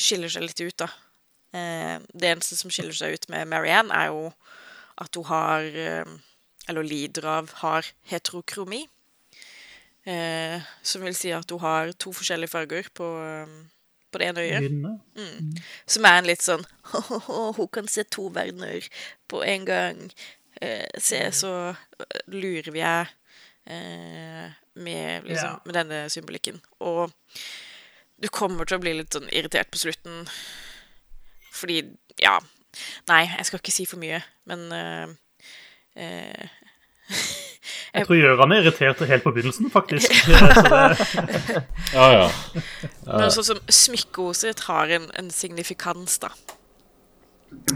[0.00, 0.88] Skiller seg litt ut, da.
[1.52, 4.30] Eh, det eneste som skiller seg ut med Marianne, er jo
[5.00, 6.16] at hun har eh,
[6.70, 8.84] Eller lider av har heterokromi.
[10.08, 13.50] Eh, som vil si at hun har to forskjellige farger på, eh,
[14.10, 14.70] på det ene øyet.
[14.72, 15.50] Mm.
[15.86, 16.64] Som er en litt sånn
[17.58, 18.86] Hun kan se to verdener
[19.28, 20.00] på en gang.
[20.62, 23.12] Eh, se, så eh, lurer vi deg
[23.70, 24.48] eh,
[24.80, 25.58] med, liksom, Ja.
[25.66, 26.60] med denne symbolikken.
[26.80, 27.12] Og
[28.20, 30.24] du kommer til å bli litt sånn irritert på slutten.
[31.52, 31.82] Fordi
[32.20, 32.38] Ja.
[33.08, 34.68] Nei, jeg skal ikke si for mye, men
[35.96, 36.48] eh,
[37.94, 40.12] Jeg tror Gøran er irritert helt på begynnelsen, faktisk.
[41.90, 42.26] Ja, ja.
[43.06, 46.30] Men sånn som smykkeordet sitt har en, en signifikans, da.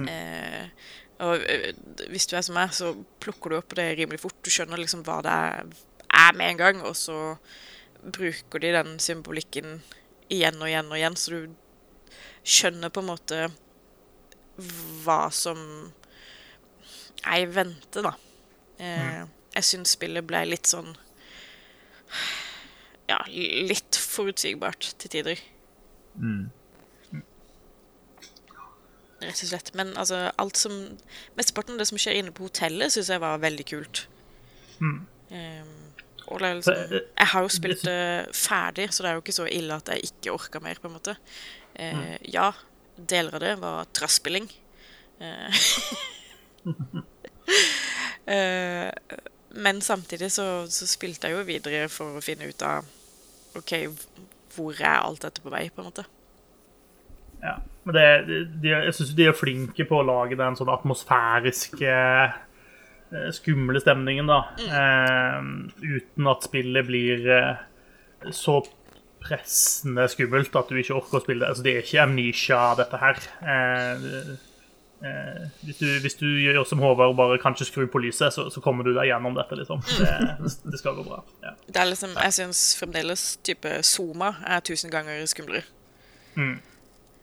[0.07, 0.69] Eh,
[1.25, 1.73] og eh,
[2.13, 2.93] hvis du er som meg, så
[3.23, 4.39] plukker du opp det rimelig fort.
[4.47, 7.35] Du skjønner liksom hva det er med en gang, og så
[8.05, 9.81] bruker de den symbolikken
[10.33, 12.15] igjen og igjen og igjen, så du
[12.45, 13.45] skjønner på en måte
[15.05, 15.59] hva som
[17.33, 18.15] i vente, da.
[18.79, 19.25] Eh,
[19.55, 20.97] jeg syns spillet ble litt sånn
[23.09, 25.41] Ja, litt forutsigbart til tider.
[29.25, 29.71] Rett og slett.
[29.79, 30.75] Men altså, alt som
[31.39, 34.05] Mesteparten av det som skjer inne på hotellet, syns jeg var veldig kult.
[34.81, 35.73] Um,
[36.29, 37.99] og det er liksom, eh, jeg har jo spilt det
[38.37, 40.97] ferdig, så det er jo ikke så ille at jeg ikke orka mer, på en
[40.97, 41.17] måte.
[41.77, 42.51] Eh, Ja,
[42.97, 44.49] deler av det var trasspilling.
[45.21, 45.65] Eh,
[49.55, 52.89] men samtidig så, så spilte jeg jo videre for å finne ut av
[53.59, 53.75] OK,
[54.57, 56.07] hvor er alt dette på vei, på en måte.
[57.45, 57.59] ja.
[57.85, 58.05] Men det,
[58.63, 64.31] de, jeg syns de er flinke på å lage den sånn atmosfæriske eh, skumle stemningen,
[64.31, 64.39] da.
[64.65, 65.51] Eh,
[65.85, 67.61] uten at spillet blir eh,
[68.33, 68.63] så
[69.25, 71.53] pressende skummelt at du ikke orker å spille det.
[71.53, 73.21] Altså, det er ikke amnesia, dette her.
[73.53, 74.09] Eh,
[75.05, 78.47] eh, hvis, du, hvis du gjør som Håvard og bare kanskje skrur på lyset, så,
[78.51, 79.83] så kommer du deg gjennom dette, liksom.
[79.99, 81.23] Det, det skal gå bra.
[81.45, 81.55] Ja.
[81.69, 85.67] Det er liksom, Jeg syns fremdeles type Zoma er tusen ganger skumlere.
[86.35, 86.57] Mm.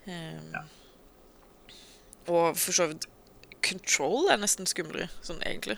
[0.08, 0.62] Um,
[2.32, 3.10] Og for så vidt
[3.62, 5.78] Control er nesten skumlere, sånn egentlig.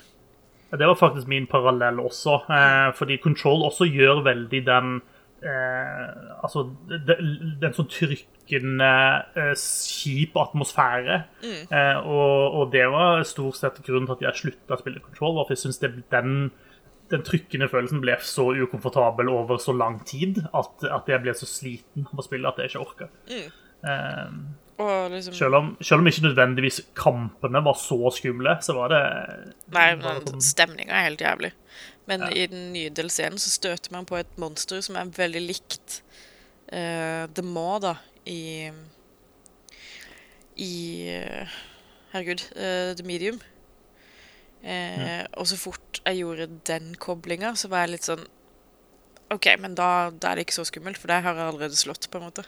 [0.71, 5.01] Ja, Det var faktisk min parallell også, eh, fordi Control også gjør veldig den
[5.43, 8.89] eh, Altså, den, sånn trykkende,
[9.39, 11.17] eh, kjip atmosfære.
[11.43, 15.41] Eh, og, og det var stort sett grunnen til at jeg slutta å spille Control.
[15.43, 16.49] at jeg synes den,
[17.11, 21.45] den trykkende følelsen ble så ukomfortabel over så lang tid at, at jeg ble så
[21.49, 23.09] sliten av å spille at jeg ikke orka.
[23.83, 24.35] Eh,
[24.83, 29.01] Og liksom selv, om, selv om ikke nødvendigvis kampene var så skumle, så var det
[29.75, 31.51] Nei, men sånn- stemninga er helt jævlig.
[32.09, 36.01] Men i den nye DLC-en så støter man på et monster som er veldig likt
[36.73, 37.95] uh, The Maw, da,
[38.27, 38.71] i
[40.59, 40.73] I
[41.15, 41.57] uh,
[42.11, 43.41] Herregud, uh, The Medium.
[44.63, 45.25] Ja.
[45.35, 48.21] Og så fort jeg gjorde den koblinga, så var jeg litt sånn
[49.34, 52.07] OK, men da, da er det ikke så skummelt, for det har jeg allerede slått,
[52.11, 52.45] på en måte.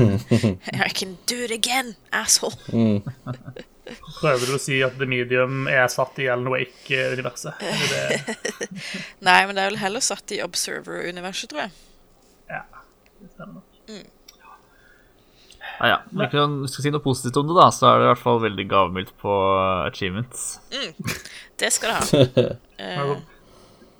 [0.86, 2.54] I can do it again, asshole.
[4.20, 7.60] Prøver du å si at The Medium er satt i Alan Wake-universet?
[8.00, 8.20] Er?
[9.24, 11.74] Nei, men det er vel heller satt i Observer-universet, tror jeg.
[12.50, 12.62] Ja,
[13.20, 13.66] det stemmer nok.
[15.80, 15.98] Ja, ja.
[16.12, 18.40] Hvis du skal si noe positivt om det, da, så er det i hvert fall
[18.42, 19.34] veldig gavmildt på
[19.88, 20.58] achievements.
[21.60, 22.48] Det skal det ha.
[22.80, 23.10] Eh,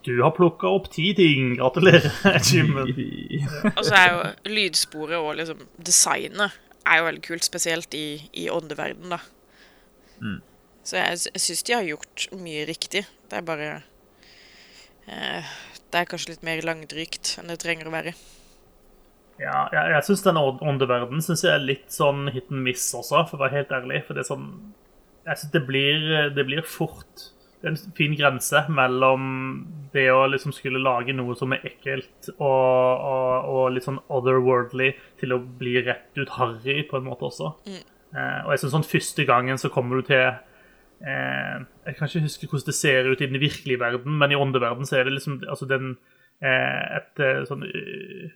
[0.08, 1.50] Du har plukka opp ti ting.
[1.58, 2.06] Gratulerer,
[2.38, 2.88] Achievement.
[3.74, 6.54] og så er jo lydsporet og liksom designet
[6.88, 8.06] er jo veldig kult, spesielt i,
[8.40, 9.18] i åndeverden, da.
[10.84, 13.02] Så jeg, jeg syns de har gjort mye riktig.
[13.30, 13.70] Det er bare
[15.06, 15.50] eh,
[15.90, 18.14] Det er kanskje litt mer langdrygt enn det trenger å være.
[19.40, 22.84] Ja, jeg, jeg syns den ånd- åndeverden synes jeg er litt sånn hit and miss
[22.96, 24.02] også, for å være helt ærlig.
[24.06, 24.48] For det er sånn
[25.26, 26.04] Jeg syns det blir,
[26.36, 27.26] det blir fort
[27.60, 29.24] Det er en fin grense mellom
[29.92, 34.94] det å liksom skulle lage noe som er ekkelt og, og, og litt sånn otherworldly,
[35.20, 37.50] til å bli rett ut harry på en måte også.
[37.68, 37.82] Eh,
[38.44, 41.56] og jeg synes sånn første gangen så kommer du til eh,
[41.86, 44.88] Jeg kan ikke huske hvordan det ser ut i den virkelige verden, men i åndeverden
[44.88, 45.96] så er det liksom altså den
[46.42, 48.30] eh, et eh, sånn eh,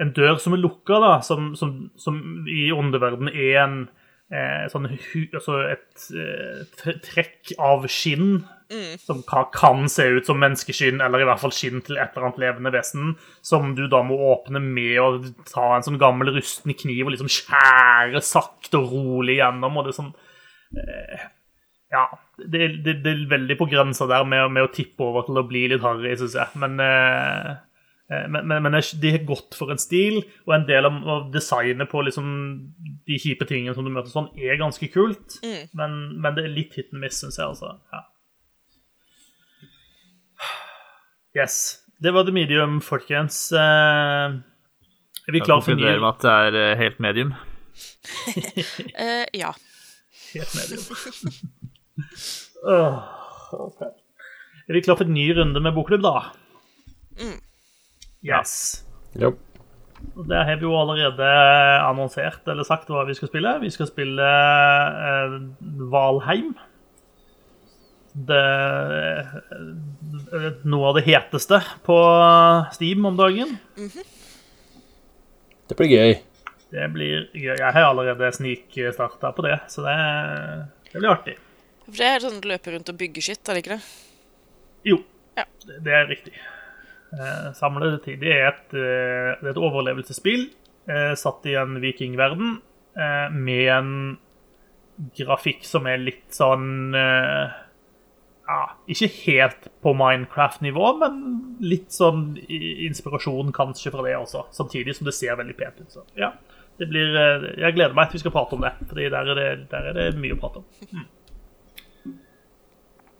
[0.00, 3.74] en dør som er lukka, da, som, som, som i åndeverden er en
[4.32, 8.40] eh, sånn altså et eh, trekk av skinn
[9.02, 12.28] som ka, kan se ut som menneskeskinn, eller i hvert fall skinn til et eller
[12.28, 15.08] annet levende vesen, som du da må åpne med å
[15.50, 19.94] ta en sånn gammel rusten kniv og liksom skjære sakte og rolig gjennom, og det
[19.94, 20.12] er sånn
[20.78, 21.28] eh,
[21.90, 22.04] ja,
[22.38, 25.46] det, det, det er veldig på grensa der med, med å tippe over til å
[25.48, 26.60] bli litt harry, syns jeg.
[26.62, 27.48] Men, eh,
[28.12, 31.26] eh, men, men, men det er godt for en stil, og en del av, av
[31.34, 32.30] designet på liksom
[33.08, 35.40] de kjipe tingene som du møter sånn, er ganske kult.
[35.74, 37.50] Men, men det er litt hit and miss, syns jeg.
[37.50, 37.74] altså.
[37.90, 38.04] Ja.
[41.36, 41.78] Yes.
[42.02, 43.52] Det var The Medium, folkens.
[43.52, 44.36] Eh,
[45.28, 47.34] er vi klar for ny konkluderer med at det er eh, helt medium.
[49.04, 49.52] Eh, ja.
[50.32, 50.82] Helt medium.
[52.66, 52.98] Åh,
[53.52, 53.82] ok.
[54.68, 56.16] Er vi klar for en ny runde med bokklubb, da?
[58.26, 58.84] Yes.
[59.18, 59.32] Jo.
[60.16, 61.28] Og Der har vi jo allerede
[61.84, 63.54] annonsert eller sagt hva vi skal spille.
[63.62, 65.38] Vi skal spille eh,
[65.92, 66.54] Valheim.
[68.12, 68.38] Det,
[70.34, 71.98] eh, noe av det heteste på
[72.74, 73.56] Steam om dagen.
[75.70, 76.16] Det blir gøy.
[76.70, 77.56] Det blir gøy.
[77.58, 79.96] Jeg har allerede snikstarta på det, så det,
[80.90, 81.36] det blir artig.
[81.86, 83.84] For det er sånn løpe rundt og bygge skitt, er det ikke det?
[84.90, 85.00] Jo,
[85.38, 85.44] Ja.
[85.66, 86.34] det det er riktig.
[87.10, 88.20] Eh, tid.
[88.20, 90.50] Det er et, eh, det er et overlevelsesspill
[90.88, 92.60] eh, satt i en vikingverden
[92.96, 94.18] eh, med en
[95.16, 97.50] grafikk som er litt sånn eh,
[98.48, 98.60] ja,
[98.90, 101.20] Ikke helt på Minecraft-nivå, men
[101.62, 104.46] litt sånn inspirasjon kanskje fra det også.
[104.56, 105.90] Samtidig som det ser veldig pent ut.
[105.92, 106.32] Så ja,
[106.80, 109.38] det blir eh, Jeg gleder meg til vi skal prate om det, for der er
[109.38, 110.68] det, der er det mye å prate om.
[110.90, 111.08] Mm.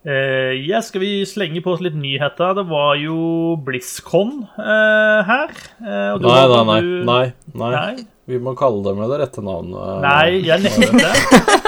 [0.01, 2.55] Uh, yeah, skal vi slenge på oss litt nyheter?
[2.56, 3.16] Det var jo
[3.66, 5.52] BlizzCon uh, her.
[5.76, 6.78] Uh, Nei, nei, nei.
[6.80, 7.70] du- nei, nei.
[7.74, 8.06] Nei.
[8.30, 10.01] Vi må kalle det med det rette navnet.
[10.06, 11.16] Nei, jeg nekter.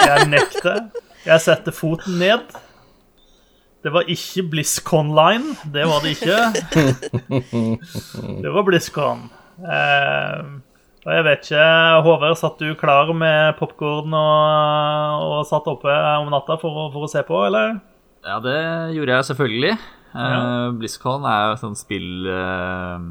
[0.06, 0.78] Jeg nekter.
[1.26, 2.54] Jeg setter foten ned.
[3.82, 5.56] Det var ikke BlizzCon-line.
[5.74, 6.38] Det var det ikke.
[8.44, 9.24] Det var BlizzCon.
[9.62, 10.52] Eh,
[11.02, 11.64] og jeg vet ikke
[12.06, 15.90] Håvard, satt du klar med popkorn og, og satt oppe
[16.20, 17.80] om natta for, for å se på, eller?
[18.22, 18.60] Ja, det
[18.94, 19.74] gjorde jeg selvfølgelig.
[20.12, 20.30] Ja.
[20.30, 23.04] Uh, BlizzCon er jo sånn spill eh,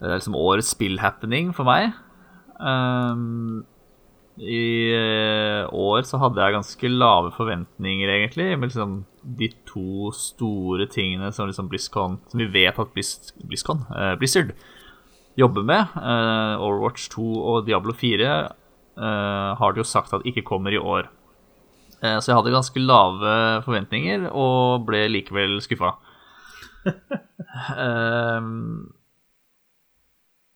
[0.00, 1.92] Det er liksom årets spillhappening for meg.
[2.56, 3.60] Um,
[4.40, 4.62] I
[4.96, 8.48] eh, år så hadde jeg ganske lave forventninger, egentlig.
[8.56, 9.04] Med liksom
[9.38, 14.52] de to store tingene som liksom BlizzCon Som vi vet at Blizz, BlizzCon, eh, Blizzard
[15.36, 15.88] jobber med.
[15.96, 18.30] eh, Overwatch 2 og Diablo 4
[18.96, 21.08] eh, har de jo sagt at ikke kommer i år.
[22.02, 23.34] Eh, Så jeg hadde ganske lave
[23.66, 25.96] forventninger, og ble likevel skuffa.
[27.76, 28.92] Ehm,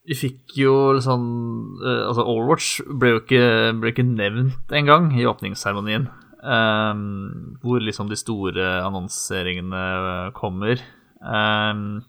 [0.09, 0.73] vi fikk jo
[1.03, 1.25] sånn
[1.81, 3.45] eh, Altså, Overwatch ble jo ikke,
[3.81, 6.09] ble ikke nevnt engang i åpningsseremonien.
[6.43, 10.83] Ehm, hvor liksom de store annonseringene kommer.
[11.21, 12.01] Um,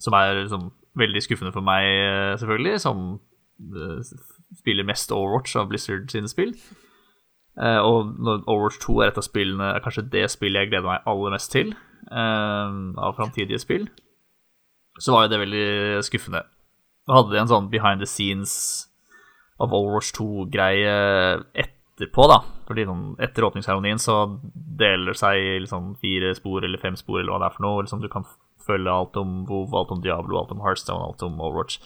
[0.00, 3.20] som er liksom veldig skuffende for meg, eh, selvfølgelig, som
[3.74, 4.00] uh,
[4.56, 6.54] spiller mest Overwatch av Blizzard sine spill.
[7.56, 11.08] Uh, og Overwatch 2 er et av spillene, er kanskje det spillet jeg gleder meg
[11.08, 11.72] aller mest til
[12.10, 13.88] um, av framtidige spill,
[15.00, 16.44] så var jo det veldig skuffende.
[17.06, 18.52] Da hadde de en sånn behind the scenes
[19.60, 20.92] av Overwatch 2-greie
[21.56, 22.40] et, etterpå, da.
[22.68, 24.18] Fordi sånn, etter åpningsseremonien så
[24.52, 27.86] deler det seg liksom fire spor eller fem spor eller hva det er for noe.
[27.86, 28.26] Liksom, du kan
[28.66, 31.80] følge alt om WoW, alt om Diablo, alt om Hearthstone, alt om Overwatch.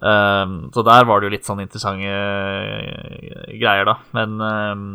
[0.00, 3.98] Um, så der var det jo litt sånn interessante eh, greier, da.
[4.16, 4.86] Men um,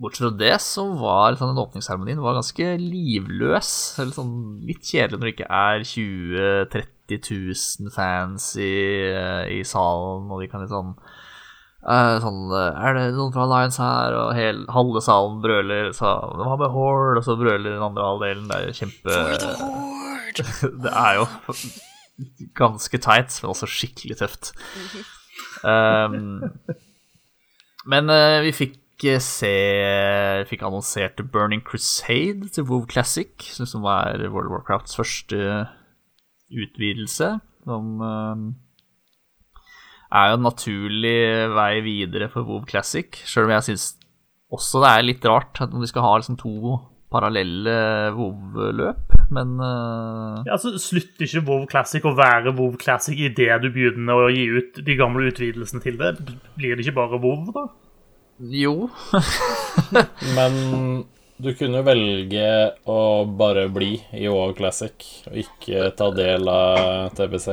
[0.00, 3.72] bortsett fra det så var sånn, den åpningsseremonien var ganske livløs.
[4.00, 4.34] Eller sånn
[4.66, 7.20] litt kjedelig når det ikke er 20 30
[7.84, 8.72] 000 fans i,
[9.10, 10.94] eh, i salen, og de kan litt sånn
[11.80, 14.16] sånn, eh, Er det noen fra Alliance her?
[14.18, 15.92] Og hel, halve salen brøler.
[15.96, 18.48] Så de har med Horde, og så brøler den andre halvdelen.
[18.50, 19.54] Det er jo kjempe the!
[20.84, 21.24] Det er jo
[22.54, 24.52] ganske teit, men også skikkelig tøft.
[25.64, 26.52] Um,
[27.88, 29.52] men uh, vi fikk eh, se
[30.48, 35.66] Fikk annonsert Burning Crusade til WoW Classic, som er World of Warcrafts første
[36.52, 37.38] utvidelse.
[37.64, 38.44] Som eh,
[40.10, 41.18] er jo en naturlig
[41.54, 43.88] vei videre for WoW Classic, sjøl om jeg syns
[44.50, 46.78] også det er litt rart at de skal ha liksom to
[47.10, 47.74] parallelle
[48.14, 50.40] WoW-løp, men uh...
[50.46, 54.46] Ja, altså, Slutter ikke WoW Classic å være WoW Classic idet du begynner å gi
[54.50, 56.14] ut de gamle utvidelsene til det?
[56.58, 57.66] Blir det ikke bare WoW, da?
[58.40, 58.88] jo.
[60.36, 60.54] Men
[61.40, 62.46] du kunne velge
[62.88, 67.48] å bare bli i WoW Classic og ikke ta del av TBC.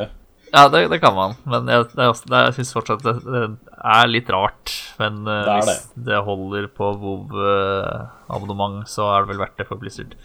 [0.53, 3.41] Ja, det, det kan man, men jeg, det også- jeg syns fortsatt det, det
[3.83, 4.71] er litt rart.
[4.99, 9.67] Men uh, Det er hvis det holder på WoW-abonnement, så er det vel verdt det
[9.67, 10.15] for Blizzard.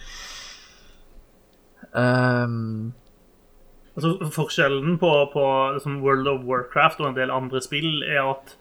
[1.92, 2.92] Um,
[3.92, 5.42] Altså, Forskjellen på, på
[5.74, 8.54] liksom World of Warcraft og en del andre spill er at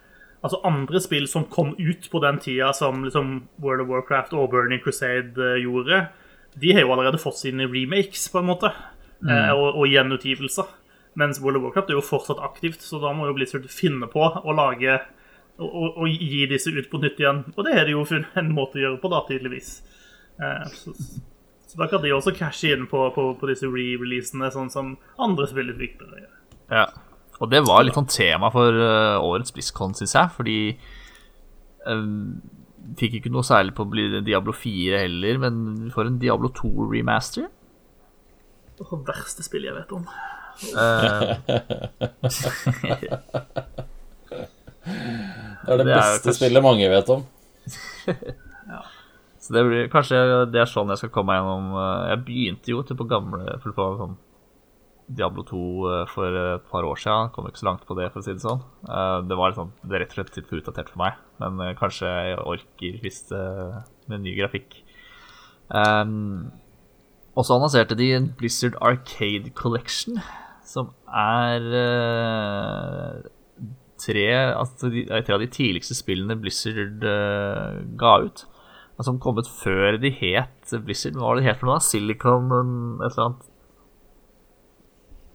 [0.44, 3.30] altså andre spill som kom ut på den tida som liksom
[3.64, 6.02] World of Warcraft og Burning Crusade eh, gjorde,
[6.60, 8.74] de har jo allerede fått sine remakes, på en måte,
[9.24, 9.32] mm.
[9.56, 10.68] og, og gjenutgivelser.
[11.20, 14.24] Mens World of Warcraft er jo fortsatt aktivt, så da må jo Blizzard finne på
[14.24, 14.94] å lage
[15.60, 17.44] og, og, og gi disse ut på nytt igjen.
[17.56, 18.06] Og det er det jo
[18.40, 19.74] en måte å gjøre på, da, tydeligvis.
[20.40, 20.94] Eh, så,
[21.68, 25.50] så da kan de også cashe inn på, på, på disse re-releasene, sånn som andre
[25.52, 26.36] spillutviklere gjør.
[26.78, 26.90] ja.
[27.42, 30.58] Og det var litt sånn tema for eh, årets BlizzCon, syns jeg, fordi
[31.90, 32.36] um,
[33.00, 37.48] Fikk ikke noe særlig på Bli- Diablo 4 heller, men får en Diablo 2 remaster.
[38.78, 40.06] Det verste spillet jeg vet om.
[40.78, 41.36] Eh,
[45.62, 47.22] Det er det, Det beste kanskje- spillet mange vet om.
[49.42, 50.18] Så det blir, kanskje
[50.54, 53.56] det er sånn jeg skal komme meg gjennom eh, Jeg begynte jo til på gamle
[53.64, 54.14] for på sånn
[55.12, 55.62] Diablo 2
[55.92, 57.32] eh, for et par år siden.
[57.36, 58.62] Kom ikke så langt på det, for å si det sånn.
[59.28, 61.14] Det var liksom, det er rett og slett litt for utdatert for meg.
[61.42, 63.44] Men kanskje jeg orker hvis det
[64.14, 64.70] med ny grafikk.
[65.74, 66.52] Um,
[67.36, 70.18] og så annonserte de en Blizzard Arcade Collection,
[70.68, 73.22] som er eh,
[74.02, 74.26] tre,
[74.58, 78.44] altså de, tre av de tidligste spillene Blizzard uh, ga ut.
[78.98, 81.16] Men som kom ut før de het Blizzard.
[81.18, 81.80] Hva var det de het for noe?
[81.86, 83.48] Silicon et eller annet?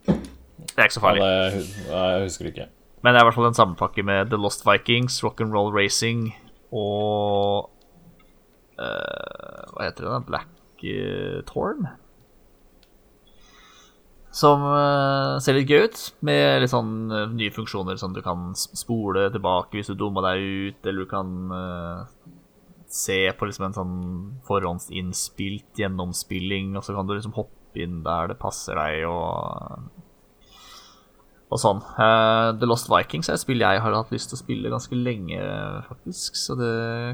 [0.07, 1.23] Det er ikke så Ja, farlig.
[1.23, 2.67] det, nei, jeg husker ikke.
[3.05, 6.27] Men det er i hvert fall en sammenpakke med The Lost Vikings, Rock'n'Roll Racing
[6.75, 7.69] og
[8.77, 10.11] uh, Hva heter det?
[10.11, 10.21] da?
[10.27, 10.49] Black
[11.49, 11.87] Torn?
[14.37, 18.51] Som eh, ser litt gøy ut, med litt sånn eh, nye funksjoner som du kan
[18.53, 22.33] spole tilbake hvis du dumma deg ut, eller du kan eh,
[22.91, 23.95] se på liksom en sånn
[24.47, 29.87] forhåndsinnspilt gjennomspilling, og så kan du liksom hoppe inn der det passer deg, og
[31.47, 31.77] og sånn.
[31.95, 34.97] Uh, The Lost Vikings er et spill jeg har hatt lyst til å spille ganske
[34.99, 35.39] lenge,
[35.87, 36.35] faktisk.
[36.35, 36.71] Så det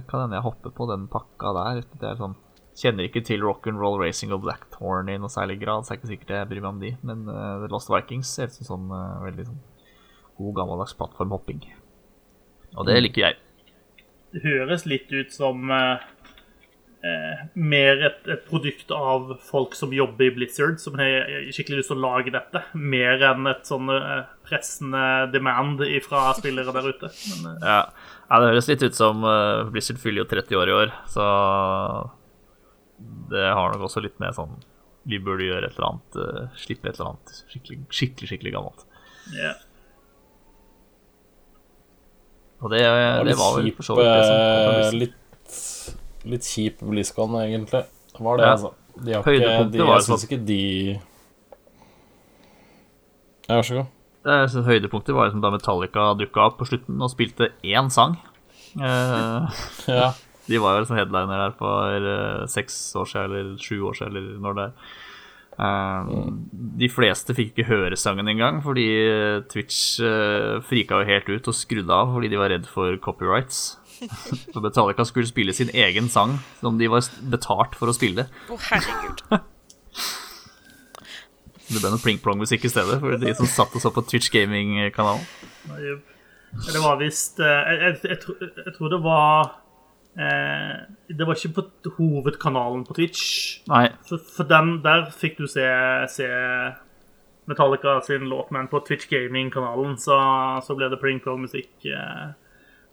[0.09, 1.83] kan hende jeg hopper på den pakka der.
[2.01, 2.33] Det er sånn,
[2.77, 6.33] kjenner ikke til rock'n'roll racing og Blackthorn i noe særlig grad, så er ikke sikkert
[6.37, 6.93] jeg bryr meg om de.
[7.05, 9.61] Men uh, The Lost Vikings ser ut som sånn uh, veldig sånn
[10.39, 11.61] god gammeldags plattformhopping.
[12.73, 13.39] Og det liker jeg.
[14.33, 16.01] Det høres litt ut som uh,
[17.53, 21.99] mer et, et produkt av folk som jobber i Blizzard, som har skikkelig lyst til
[21.99, 23.91] å lage dette, mer enn et sånn
[24.47, 25.03] pressende
[25.35, 27.11] demand fra spillere der ute.
[27.43, 27.79] Men, Ja,
[28.31, 29.21] ja det høres litt ut som
[29.75, 31.27] Blizzard fyller jo 30 år i år, så
[33.29, 34.53] det har nok også litt med sånn
[35.05, 38.85] Vi burde gjøre et eller annet, eh, slippe et eller annet skikkelig, skikkelig, skikkelig gammelt.
[39.35, 39.53] ja.
[42.63, 45.57] Og det, Det det var vel for så vidt det som eh, litt,
[46.31, 47.81] litt kjip BlizzCon, egentlig.
[48.19, 48.51] Var det, Ja.
[48.53, 48.73] altså.
[49.03, 50.61] De har ikke, de, var jeg syns sånn- ikke de
[53.49, 53.87] Ja, vær så god.
[54.23, 58.15] Det Høydepunktet var liksom da Metallica dukka opp på slutten og spilte én sang.
[58.79, 59.49] Uh,
[59.91, 60.13] Ja.
[60.49, 64.17] De var jo liksom headliner der for eh, seks år siden, eller sju år siden,
[64.19, 64.73] eller når det er.
[65.63, 66.09] Eh,
[66.81, 68.87] De fleste fikk ikke høre sangen engang, fordi
[69.53, 73.77] Twitch uh, frika jo helt ut og skrudde av fordi de var redd for copyrights.
[74.53, 78.25] Så Metallica skulle spille sin egen sang som de var betalt for å spille.
[78.51, 79.21] Å, herregud.
[81.63, 85.23] Det ble noe pling-plong-musikk i stedet for de som satt og så på Twitch Gaming-kanalen.
[86.67, 89.53] Det var visst eh, jeg, jeg, jeg, tror- jeg tror det var eh,
[90.13, 93.23] Det var ikke på hovedkanalen på Twitch.
[93.71, 95.65] Nei, For, for den, der fikk du se,
[96.13, 96.27] se
[97.45, 100.17] Metallica sin låt, men på Twitch Gaming-kanalen så,
[100.63, 101.73] så ble det pling Plong-musikk.
[101.85, 102.31] Eh,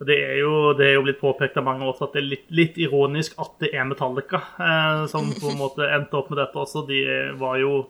[0.00, 2.30] og det er, jo, det er jo blitt påpekt av mange også at det er
[2.30, 6.40] litt, litt ironisk at det er Metallica eh, som på en måte endte opp med
[6.40, 6.86] dette også.
[6.88, 7.02] De
[7.38, 7.84] var jo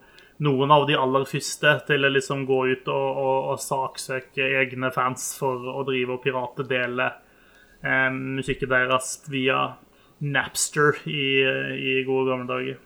[0.44, 4.90] noen av de aller første til å liksom gå ut og, og, og saksøke egne
[4.92, 7.26] fans for å drive og piratedele eh,
[7.82, 9.60] musikken deres via
[10.20, 11.40] Napster i,
[11.80, 12.80] i gode gamle dager.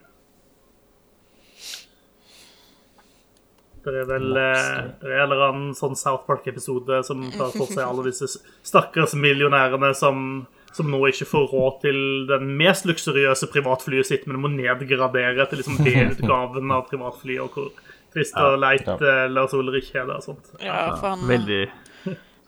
[3.84, 7.68] Det er vel eh, det er en eller annen sånn South Park-episode som tar for
[7.68, 8.30] seg alle disse
[8.64, 11.98] stakkars millionærene som, som nå ikke får råd til
[12.30, 17.98] den mest luksuriøse privatflyet sitt, men må nedgradere til liksom B-utgaven av privatflyet, og hvor
[18.14, 18.96] trist og leit ja.
[18.96, 20.54] eh, Lars Ulrich er det og sånt.
[20.62, 21.64] Ja, for han, veldig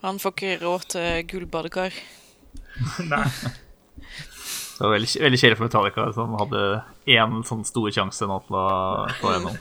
[0.06, 2.00] han får ikke råd til gullbadekar.
[3.12, 3.26] Nei.
[4.76, 6.62] Det var veldig, veldig kjedelig for Metallica, som hadde
[7.08, 8.64] én sånn stor sjanse nå til å
[9.22, 9.54] få gjennom.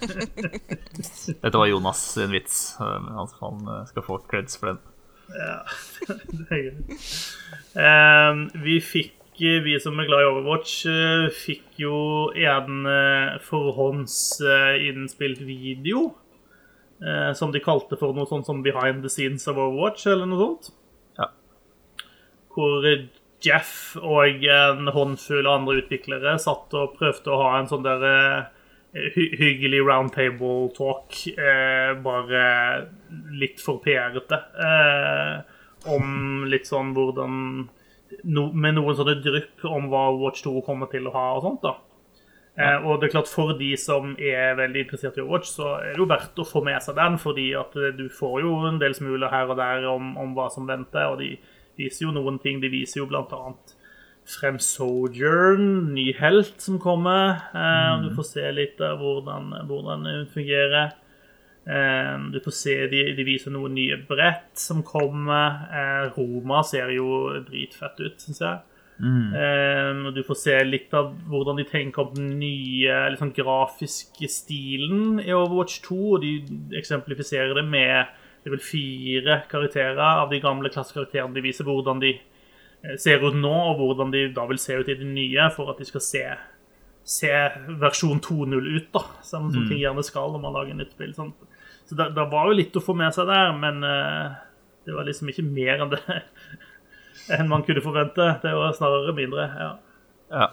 [1.46, 2.58] Dette var Jonas sin vits.
[2.84, 4.80] eh, Han han, eh, skal få creds for den.
[6.36, 6.76] Det er gøy.
[7.80, 8.32] Eh,
[8.68, 10.74] vi fikk, eh, vi som er glad i Overwatch,
[11.40, 11.96] fikk jo
[12.36, 12.84] en
[13.48, 16.10] forhåndsinnspilt video.
[17.02, 20.40] eh, Som de kalte for noe sånt som Behind the Scenes of Overwatch, eller noe
[20.44, 20.72] sånt.
[22.56, 22.86] Hvor
[23.46, 28.54] Jeff og en håndfull andre utviklere satt og prøvde å ha en sånn der eh,
[29.16, 32.46] hy hyggelig roundtable talk, eh, bare
[33.36, 34.40] litt for PR-ete.
[34.56, 35.42] Eh,
[35.92, 37.34] om litt sånn hvordan
[38.26, 41.66] no, Med noen sånne drypp om hva Watch 2 kommer til å ha og sånt,
[41.66, 41.76] da.
[42.56, 45.92] Eh, og det er klart For de som er veldig interessert i Overwatch, så er
[45.92, 47.20] det jo verdt å få med seg den.
[47.22, 50.68] fordi at du får jo en del smuler her og der om, om hva som
[50.70, 51.12] venter.
[51.12, 51.36] Og de
[51.78, 52.62] viser jo noen ting.
[52.64, 53.76] De viser jo blant annet
[54.26, 57.42] frem Sojourn, ny helt som kommer.
[57.54, 60.94] Eh, og Du får se litt av hvordan, hvordan hun fungerer.
[61.66, 65.66] Eh, du får se de, de viser noen nye brett som kommer.
[65.70, 67.10] Eh, Roma ser jo
[67.48, 68.64] dritfett ut, syns jeg.
[69.36, 74.30] Eh, og du får se litt av hvordan de tenker om den nye liksom, grafiske
[74.32, 75.98] stilen i Overwatch 2.
[76.16, 76.36] Og de
[76.80, 78.14] eksemplifiserer det med
[78.46, 81.34] det er vel fire karakterer av de gamle klassekarakterene.
[81.34, 84.92] De viser hvordan de eh, ser ut nå, og hvordan de da vil se ut
[84.94, 86.22] i det nye, for at de skal se,
[87.02, 87.32] se
[87.82, 91.16] versjon 2.0 ut, da, som, som ting gjerne skal når man lager nytt spill.
[91.18, 91.34] Sånn.
[91.90, 94.38] Så det, det var jo litt å få med seg der, men uh,
[94.86, 96.04] det var liksom ikke mer enn det
[97.34, 98.30] enn man kunne forvente.
[98.46, 99.50] Det var snarere mindre.
[99.58, 99.74] ja.
[100.30, 100.52] Ja.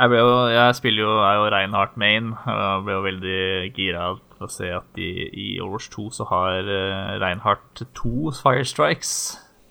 [0.00, 3.40] Jeg, jo, jeg spiller jo, er jo Reinhardt Main, jeg ble jo veldig
[3.76, 4.08] gira
[4.40, 9.12] å se at de, i Overwatch 2 så har uh, Reinhardt to Fire Strikes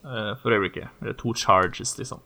[0.06, 0.92] uh, for øyeblikket.
[1.02, 2.22] Eller to charges, liksom.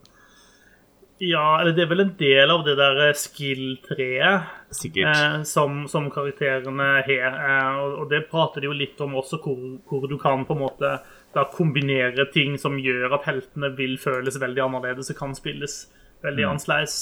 [1.22, 6.08] Ja, eller det er vel en del av det der eh, skill-treet eh, som, som
[6.12, 7.36] karakterene har.
[7.38, 10.56] Eh, og, og det prater de jo litt om også, hvor, hvor du kan på
[10.56, 10.96] en måte
[11.34, 15.84] da kombinere ting som gjør at heltene vil føles veldig annerledes og kan spilles
[16.26, 16.98] veldig annerledes.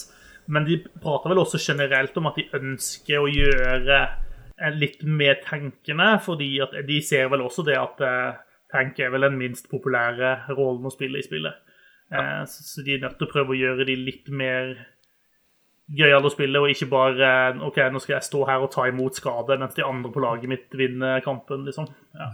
[0.52, 3.98] Men de prater vel også generelt om at de ønsker å gjøre
[4.62, 8.40] eh, litt mer tenkende, fordi at de ser vel også det at eh,
[8.72, 11.58] tank er vel den minst populære rollen å spille i spillet.
[12.12, 12.44] Ja.
[12.44, 14.74] så, så de er nødt til å prøve å gjøre de litt mer
[15.92, 17.30] gøyale å spille, og ikke bare
[17.64, 20.52] OK, nå skal jeg stå her og ta imot skade mens de andre på laget
[20.52, 21.88] mitt vinner kampen, liksom.
[22.16, 22.30] Ja.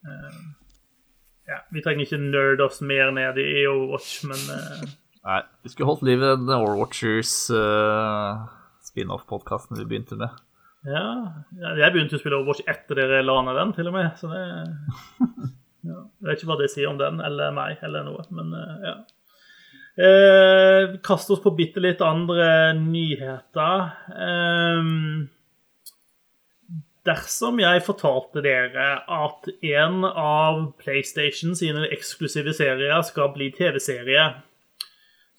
[0.00, 0.40] Eh,
[1.50, 4.84] ja, vi trenger ikke nerd oss mer ned i Overwatch, men eh,
[5.20, 8.46] Nei, vi skulle holdt liv i den Overwatchers uh,
[8.86, 10.32] spin-off-podkasten vi begynte med.
[10.88, 11.06] Ja,
[11.76, 14.12] jeg begynte å spille Overwatch etter dere la ned den, til og med.
[14.16, 14.44] Så det
[15.90, 18.86] ja, Jeg vet ikke hva det sier om den eller meg eller noe, men eh,
[18.88, 18.94] ja.
[20.00, 23.90] Eh, Kast oss på bitte litt andre nyheter.
[24.14, 24.88] Eh,
[27.08, 34.30] dersom jeg fortalte dere at en av PlayStation sine eksklusive serier skal bli TV-serie,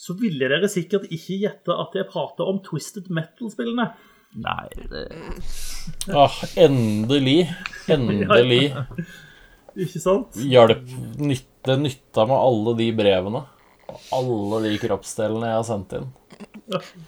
[0.02, 3.92] så ville dere sikkert ikke gjette at jeg prater om Twisted Metal-spillene.
[4.32, 5.08] Nei, det
[6.14, 7.50] Ah, endelig.
[7.92, 8.72] Endelig
[9.82, 10.36] Ikke sant?
[10.36, 10.84] Hjelp.
[11.20, 13.44] nytte nytta med alle de brevene.
[13.92, 16.10] Og alle de kroppsdelene jeg har sendt inn.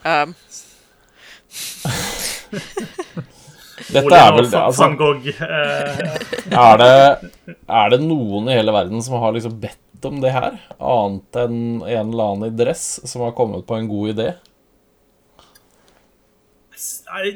[0.03, 0.33] Um,
[3.93, 6.01] Dette er vel det, altså, eh,
[6.53, 7.31] er, det,
[7.67, 10.55] er det noen i hele verden som har liksom bedt om det her?
[10.77, 14.29] Annet enn en eller annen i dress som har kommet på en god idé?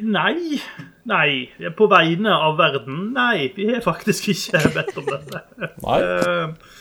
[0.02, 0.60] Nei,
[1.06, 1.30] nei.
[1.78, 3.52] På vegne av verden, nei.
[3.56, 5.44] Vi har faktisk ikke bedt om dette.
[5.84, 6.00] Nei?
[6.02, 6.74] Eh,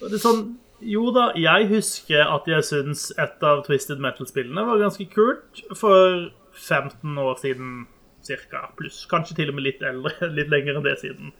[0.00, 0.42] det er sånn
[0.78, 6.28] Jo da, jeg husker at jeg syns et av Twisted Metal-spillene var ganske kult for
[6.54, 7.72] 15 år siden
[8.22, 8.68] cirka.
[8.78, 10.14] Pluss kanskje til og med litt eldre.
[10.38, 11.34] Litt lenger enn det siden.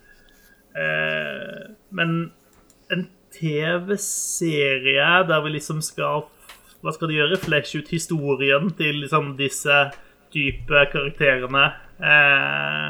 [0.74, 2.18] Eh, men
[2.92, 6.26] en TV-serie der vi liksom skal
[6.82, 7.40] Hva skal de gjøre?
[7.42, 9.78] Flesh ut historien til liksom disse
[10.34, 11.66] type karakterene.
[11.98, 12.88] Eh,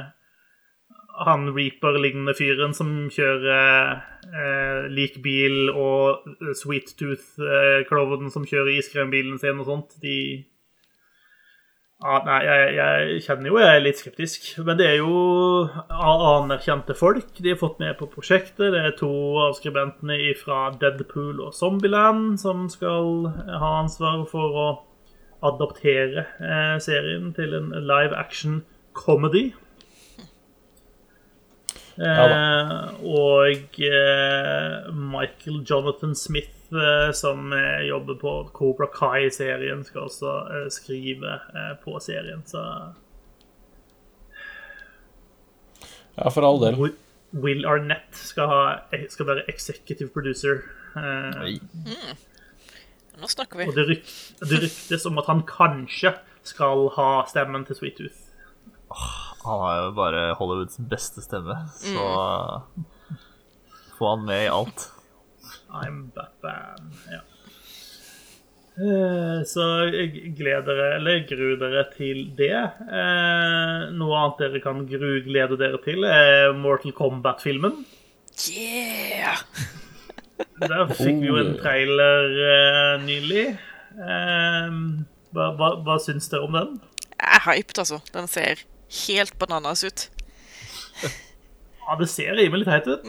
[1.18, 3.96] han Reaper-lignende fyren som kjører
[4.28, 6.28] eh, lik bil, og
[6.58, 10.18] Sweet Tooth-klovnen som kjører iskrembilen sin og sånt, de
[12.04, 14.50] ah, Nei, jeg, jeg kjenner jo jeg er litt skeptisk.
[14.62, 18.68] Men det er jo anerkjente folk de har fått med på prosjektet.
[18.74, 19.12] Det er to
[19.48, 24.68] av skribentene fra Deadpool og Zombieland som skal ha ansvar for å
[25.44, 28.62] adaptere eh, serien til en live action
[28.96, 29.52] comedy.
[31.98, 40.34] Eh, og eh, Michael Jonathan Smith, eh, som eh, jobber på Cobra Kai-serien, skal også
[40.54, 42.42] eh, skrive eh, på serien.
[42.46, 42.62] Så
[46.18, 46.78] Ja, for all del.
[47.30, 50.64] Will Arnett skal, ha, skal være executive producer.
[50.96, 51.58] Eh, Oi.
[53.18, 53.66] Nå snakker vi.
[53.70, 54.10] og det, ryk,
[54.46, 56.12] det ryktes om at han kanskje
[56.46, 58.20] skal ha stemmen til Sweet Tooth.
[59.44, 62.04] Han har jo bare Hollywoods beste stemme, så
[63.98, 64.86] få han med i alt.
[65.68, 66.92] I'm Batman.
[67.12, 67.20] Ja.
[68.78, 72.52] Eh, Så jeg gleder dere, eller gru dere til det.
[72.54, 77.82] Eh, Noe annet dere kan gru glede dere til, er Mortal Kombat-filmen.
[78.48, 79.42] Yeah!
[80.60, 83.46] Der fikk vi jo en trailer uh, nylig.
[83.98, 84.80] Um,
[85.34, 86.78] Hva, hva, hva syns dere om den?
[87.18, 87.98] Jeg er hyped, altså.
[88.14, 88.62] Den ser
[89.06, 90.06] helt bananas ut.
[91.02, 93.04] Ja, Det ser rimelig teit ut.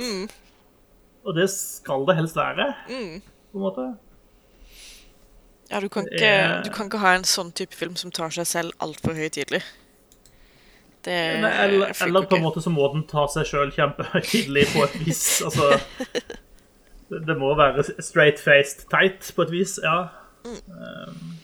[1.25, 3.85] Og det skal det helst være, på en måte.
[5.69, 8.31] Ja, du kan, ikke, er- du kan ikke ha en sånn type film som tar
[8.33, 9.61] seg selv altfor høytidelig.
[11.05, 14.83] Det Nei, Eller, eller på en måte så må den ta seg sjøl kjempehøytidelig på
[14.87, 15.21] et vis.
[15.47, 15.69] Altså
[17.09, 19.99] Det det må være straight-faced tight på et vis, ja.
[20.45, 21.37] Um,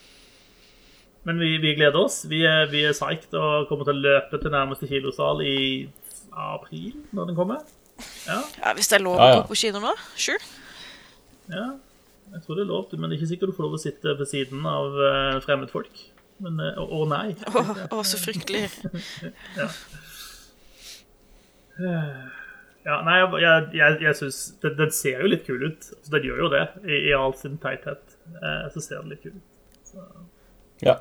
[1.25, 2.19] Men vi, vi gleder oss.
[2.29, 5.89] Vi er, vi er psyched og kommer til å løpe til nærmeste kilosal i
[6.31, 7.63] april, når den kommer.
[8.27, 9.35] Ja, Ja, hvis det er lov Ja, ja.
[9.39, 10.41] å gå på kino nå, sure.
[11.49, 11.67] ja.
[12.33, 14.13] Jeg tror det er lov men det er ikke sikkert du får lov å sitte
[14.19, 15.99] ved siden av uh, fremmedfolk.
[16.43, 17.35] Men eh, Å, å nei.
[17.47, 17.61] Å,
[17.95, 18.65] å, så fryktelig.
[19.59, 19.69] Ja,
[22.85, 25.87] nei, jeg, jeg, jeg, synes den, den ser jo litt kul ut.
[25.97, 28.17] Altså, den gjør jo det, i, i all sin teithet.
[28.37, 30.03] Eh, så ser den litt kul ut.
[30.85, 30.99] Ja.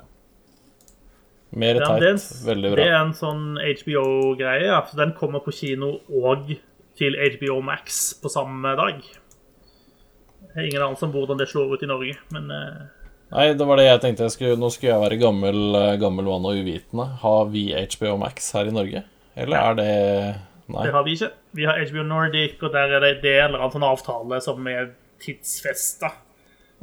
[1.55, 2.07] Mer Ja, det, er teit.
[2.15, 4.65] en- Veldig det er en sånn HBO-greie.
[4.65, 4.79] Ja.
[4.89, 6.49] Så den kommer på kino og
[6.97, 8.99] til HBO Max på samme dag.
[9.05, 12.83] Det er ingen anelse om hvordan det slår ut i Norge, men eh,
[13.35, 14.23] Nei, det var det jeg tenkte.
[14.27, 17.07] Jeg skulle, nå skulle jeg være gammel, eh, gammel mann og uvitende.
[17.21, 19.01] Har vi HBO Max her i Norge?
[19.35, 19.89] Eller er det
[20.67, 20.83] Nei.
[20.87, 21.31] det har vi ikke.
[21.53, 24.39] Vi har HBO Nordic, og der er det det er en eller annen sånn avtale
[24.41, 26.11] som er tidsfesta.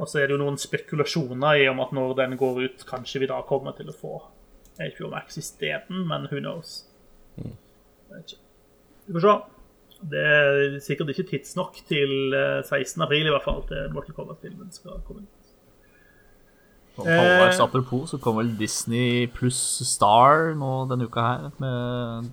[0.01, 3.23] Og så er det jo noen spekulasjoner i om at når den går ut, kanskje
[3.23, 4.15] vi da kommer til å få
[4.79, 6.85] HBO Max isteden, men who knows?
[7.37, 7.53] Mm.
[9.05, 9.35] Vi får se.
[10.13, 13.03] Det er sikkert ikke tidsnok til eh, 16.
[13.05, 15.39] april, i hvert fall, til Mortal Kombat-filmen skal komme ut.
[16.97, 17.63] Halvveis Eh.
[17.63, 22.31] apropos, så kommer vel Disney pluss Star nå denne uka her, med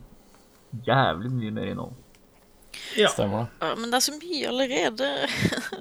[0.86, 1.96] jævlig mye mer innhold.
[2.96, 3.08] Ja.
[3.10, 3.66] Stemmer det.
[3.66, 5.08] Å, Men det er så mye allerede.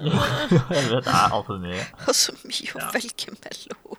[0.00, 1.84] Jeg vet, det er altfor mye.
[2.08, 2.90] Og så mye å Ja.
[2.96, 3.96] velge mellom.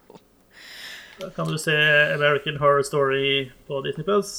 [1.22, 1.76] Da kan du se
[2.16, 4.32] American Horror Story på Disney Plus,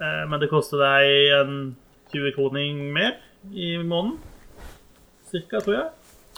[0.00, 1.54] eh, men det koster deg en
[2.12, 3.16] 20 kroning mer
[3.54, 4.18] i måneden.
[5.30, 5.86] Cirka, tror jeg.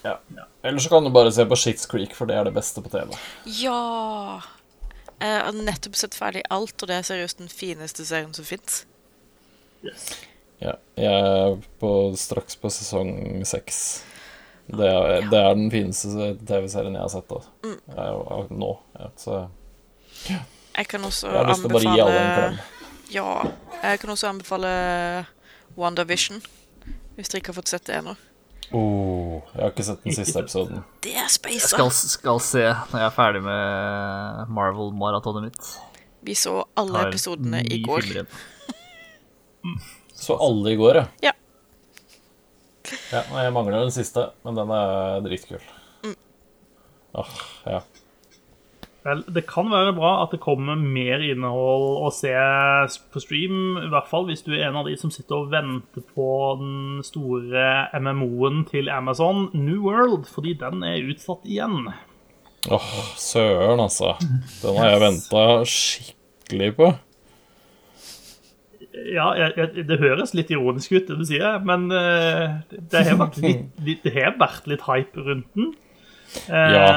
[0.05, 0.15] Ja.
[0.63, 2.89] Eller så kan du bare se på Shits Creek, for det er det beste på
[2.93, 3.11] TV.
[3.59, 4.39] Ja!
[5.19, 8.85] Jeg har nettopp sett ferdig alt, og det er seriøst den fineste serien som fins.
[9.85, 10.09] Yes.
[10.61, 14.05] Ja, jeg er på, straks på sesong seks.
[14.69, 17.39] Det, er- det er den fineste TV-serien jeg har sett da.
[17.65, 18.73] jeg, og- nå.
[18.99, 19.49] Ja, så
[20.77, 22.59] Jeg kan også jeg har lyst til å bare gi alle en klem.
[23.11, 23.29] Ja.
[23.83, 25.27] Jeg kan også anbefale
[25.79, 26.43] WandaVision,
[27.17, 28.17] hvis dere ikke har fått sett det ennå.
[28.75, 30.83] Oh, jeg har ikke sett den siste episoden.
[31.07, 35.71] Det er Jeg skal, skal se når jeg er ferdig med Marvel-maratonet mitt.
[36.27, 38.03] Vi så alle episodene i går.
[38.03, 38.29] filmer igjen.
[40.19, 41.07] Så alle i går, ja.
[41.23, 41.35] Ja.
[43.13, 43.23] ja.
[43.33, 45.63] nei, Jeg mangler den siste, men den er dritkul.
[46.05, 46.19] Mm.
[47.23, 47.81] Åh, ja.
[49.07, 52.33] Vel, det kan være bra at det kommer mer innhold å se
[53.13, 56.05] på stream, i hvert fall hvis du er en av de som sitter og venter
[56.17, 56.29] på
[56.61, 61.89] den store MMO-en til Amazon, New World, fordi den er utsatt igjen.
[62.69, 64.17] Åh, søren, altså.
[64.65, 66.91] Den har jeg venta skikkelig på.
[68.95, 69.27] Ja,
[69.77, 74.01] det høres litt ironisk ut, det du sier, men eh, det, har vært litt, litt,
[74.07, 75.75] det har vært litt hype rundt den.
[76.49, 76.89] Eh, Ja.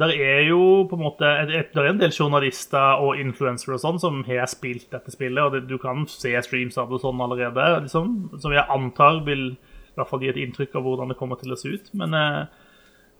[0.00, 4.00] Der er jo på en måte Der er en del journalister og influensere og sånn
[4.00, 7.68] som har spilt dette spillet, og det, du kan se streams av det sånn allerede,
[7.86, 11.40] liksom, som jeg antar vil i hvert fall gi et inntrykk av hvordan det kommer
[11.40, 11.92] til å se ut.
[11.96, 12.40] Men eh,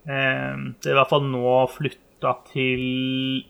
[0.09, 3.45] eh, det er i hvert fall nå flytta til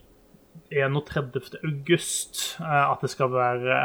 [0.72, 1.60] 31.
[1.64, 3.78] august at det skal være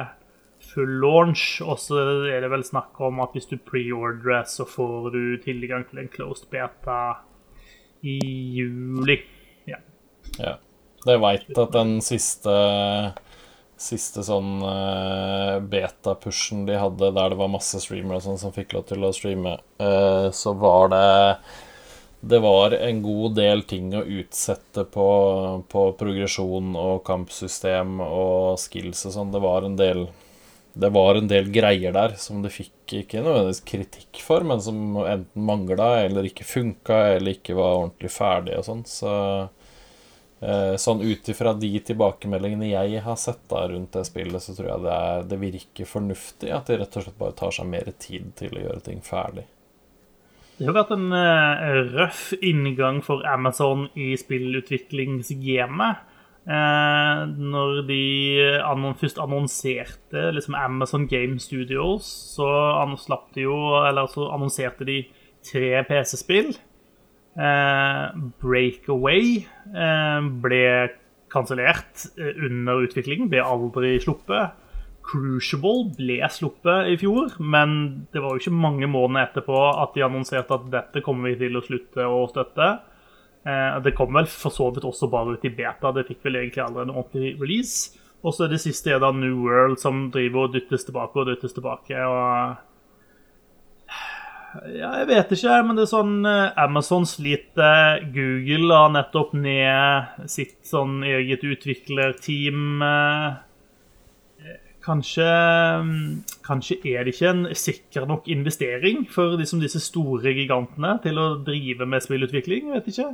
[0.72, 1.60] full launch.
[1.64, 2.00] Og så
[2.32, 6.12] er det vel snakk om at hvis du preordrer, så får du tilgang til en
[6.12, 7.02] closed beta
[8.02, 8.18] i
[8.58, 9.20] juli.
[9.68, 9.82] Ja.
[10.38, 10.56] Ja.
[11.02, 12.52] Jeg veit at den siste
[13.82, 18.76] Siste sånn uh, beta-pushen de hadde der det var masse streamere og sånn som fikk
[18.76, 21.08] lov til å streame, eh, så var det
[22.22, 25.08] Det var en god del ting å utsette på,
[25.66, 29.32] på progresjon og kampsystem og skills og sånn.
[29.34, 30.04] Det var en del
[30.72, 34.96] det var en del greier der som det fikk ikke nødvendigvis kritikk for, men som
[35.02, 38.84] enten mangla eller ikke funka eller ikke var ordentlig ferdig og sånn.
[38.88, 39.12] Så
[40.40, 44.70] eh, sånn ut ifra de tilbakemeldingene jeg har sett da rundt det spillet, så tror
[44.70, 47.92] jeg det, er, det virker fornuftig at de rett og slett bare tar seg mer
[48.00, 49.44] tid til å gjøre ting ferdig.
[50.56, 51.68] Det har vært en eh,
[51.98, 56.08] røff inngang for Amazon i spillutviklingsgamet.
[56.42, 58.02] Eh, når de
[58.66, 62.48] annon først annonserte liksom Amazon Game Studios, så
[63.44, 63.54] jo
[64.10, 65.04] så annonserte de
[65.46, 66.50] tre PC-spill.
[67.32, 68.02] Eh,
[68.42, 70.64] Breakaway eh, ble
[71.32, 74.58] kansellert eh, under utviklingen, ble aldri sluppet.
[75.02, 77.72] Crucible ble sluppet i fjor, men
[78.12, 81.58] det var jo ikke mange måneder etterpå at de annonserte at dette kommer vi til
[81.58, 82.68] å slutte å støtte.
[83.46, 86.36] Eh, Det kom vel for så vidt også bare ut i beta, det fikk vel
[86.42, 87.98] egentlig aldri en ordentlig release.
[88.22, 91.52] Og så det siste er da New World, som driver og dyttes tilbake og dyttes
[91.56, 91.96] tilbake.
[92.06, 92.56] og
[94.68, 98.02] ja, jeg vet ikke, men det er sånn eh, Amazon sliter.
[98.12, 102.82] Google har nettopp ned sitt sånn eget utviklerteam.
[102.84, 103.32] eh,
[104.82, 105.26] Kanskje,
[106.42, 111.26] kanskje er det ikke en sikker nok investering for liksom disse store gigantene til å
[111.46, 112.72] drive med spillutvikling?
[112.74, 113.12] Vet ikke.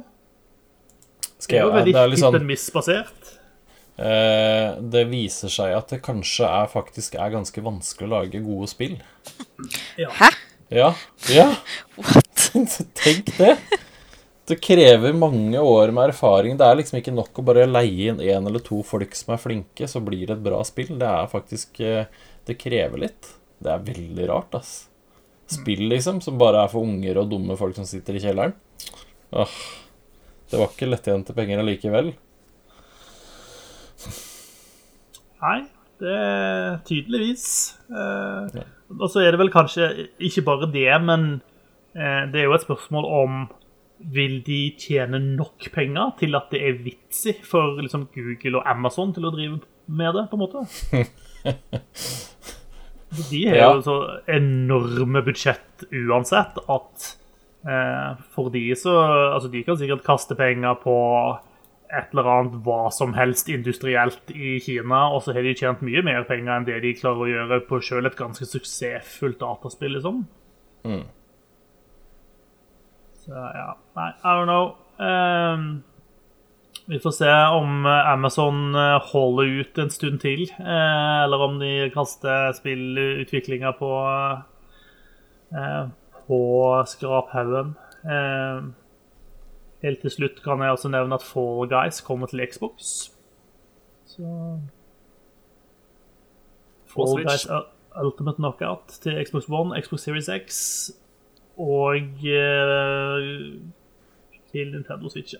[1.48, 3.32] Er jeg, det er litt sånn misbasert.
[3.98, 8.68] eh, Det viser seg at det kanskje er faktisk er ganske vanskelig å lage gode
[8.70, 8.96] spill.
[9.98, 10.30] Hæ?
[10.70, 10.90] Ja.
[11.32, 11.48] Ja.
[11.96, 12.50] What?
[13.02, 13.54] Tenk det.
[14.48, 16.56] Det krever mange år med erfaring.
[16.56, 19.40] Det er liksom ikke nok å bare leie inn én eller to folk som er
[19.42, 20.94] flinke, så blir det et bra spill.
[21.00, 22.06] Det er faktisk eh,
[22.48, 23.34] Det krever litt.
[23.60, 24.86] Det er veldig rart, ass.
[25.48, 28.52] Spill, liksom, som bare er for unger og dumme folk som sitter i kjelleren.
[29.36, 29.52] Åh,
[30.50, 32.12] det var ikke lettjente penger allikevel.
[35.42, 35.58] Nei,
[36.00, 37.46] det er tydeligvis.
[37.90, 38.62] Eh,
[38.98, 39.88] Og så er det vel kanskje
[40.24, 41.26] ikke bare det, men
[41.94, 43.40] eh, det er jo et spørsmål om
[44.14, 48.68] vil de tjene nok penger til at det er vits i for liksom, Google og
[48.70, 49.58] Amazon til å drive
[49.90, 50.62] med det, på en måte?
[53.30, 53.68] De har Ja.
[53.74, 53.94] jo så
[54.28, 57.06] enorme budsjett uansett at
[57.66, 58.94] eh, for de så
[59.34, 60.96] Altså, de kan sikkert kaste penger på
[61.88, 66.02] et eller annet hva som helst industrielt i Kina, og så har de tjent mye
[66.04, 70.26] mer penger enn det de klarer å gjøre på sjøl et ganske suksessfullt dataspill, liksom.
[70.84, 71.06] Mm.
[73.24, 74.74] Så ja, nei, I don't know.
[74.98, 75.80] Um,
[76.88, 81.90] vi får se om Amazon eh, holder ut en stund til, eh, eller om de
[81.92, 83.90] kaster spillutviklinga på
[85.52, 85.90] eh,
[86.28, 86.40] på
[86.86, 87.74] skraphaugen.
[88.04, 88.68] Eh,
[89.82, 93.08] helt til slutt kan jeg også nevne at Fall Guys kommer til Xbox.
[94.06, 94.28] Så
[96.86, 97.48] Fall Guys
[97.98, 100.90] Ultimate Knockout til Xbox One, Xbox Series X
[101.58, 103.60] og eh,
[104.52, 105.34] til Nintendo Switch.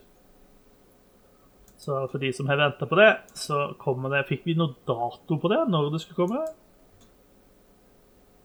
[1.79, 5.39] Så for de som har venta på det, så kommer det Fikk vi noe dato
[5.39, 5.61] på det?
[5.71, 6.43] Når det skulle komme?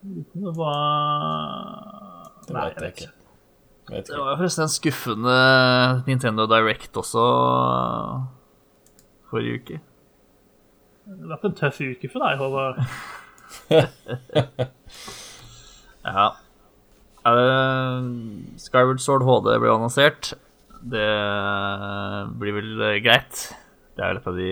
[0.04, 1.73] Det var
[2.48, 3.10] Det vet jeg ikke.
[3.92, 5.38] Vet Det var forresten en skuffende
[6.08, 7.24] Nintendo Direct også
[9.32, 9.82] forrige uke.
[11.04, 12.78] Det har vært en tøff uke for deg, Håvard.
[16.04, 16.34] Ja.
[17.24, 18.08] Eh,
[18.60, 20.34] Skyward Sword HD ble annonsert.
[20.84, 21.06] Det
[22.42, 23.46] blir vel eh, greit.
[23.96, 24.50] Det er et av de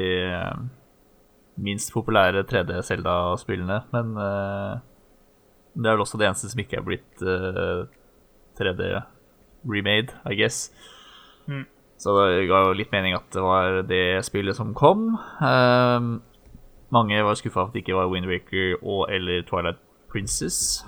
[1.61, 4.79] minst populære 3D-Selda-spillene, men eh,
[5.73, 7.85] det er vel også det eneste som ikke er blitt uh,
[8.59, 8.89] 3D
[9.67, 10.71] remade, I guess.
[11.47, 11.65] Mm.
[12.01, 15.11] Så det ga jo litt mening at det var det spillet som kom.
[15.37, 16.15] Um,
[16.91, 19.79] mange var skuffa at det ikke var Windwaker og eller Twilight
[20.11, 20.81] Princess.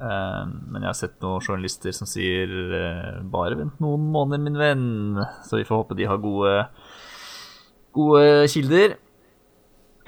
[0.00, 4.60] Um, men jeg har sett noen journalister som sier uh, bare vent noen måneder, min
[4.60, 5.22] venn.
[5.48, 6.54] Så vi får håpe de har gode,
[7.96, 8.98] gode kilder.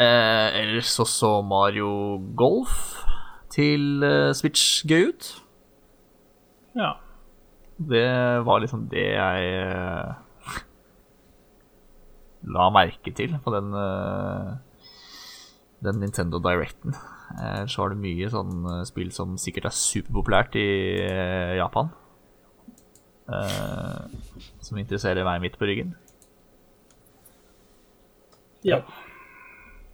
[0.01, 3.02] Uh, ellers så så Mario Golf
[3.53, 5.31] til eh, Switch gøy ut.
[6.79, 6.95] Ja.
[7.83, 8.07] Det
[8.47, 10.61] var liksom det jeg eh,
[12.53, 14.53] la merke til på den, eh,
[15.85, 16.97] den Nintendo Directen.
[17.33, 20.67] Ellers var det mye sånn spill som sikkert er superpopulært i
[21.57, 21.89] Japan.
[24.61, 25.95] Som interesserer meg midt på ryggen.
[28.69, 28.83] Ja.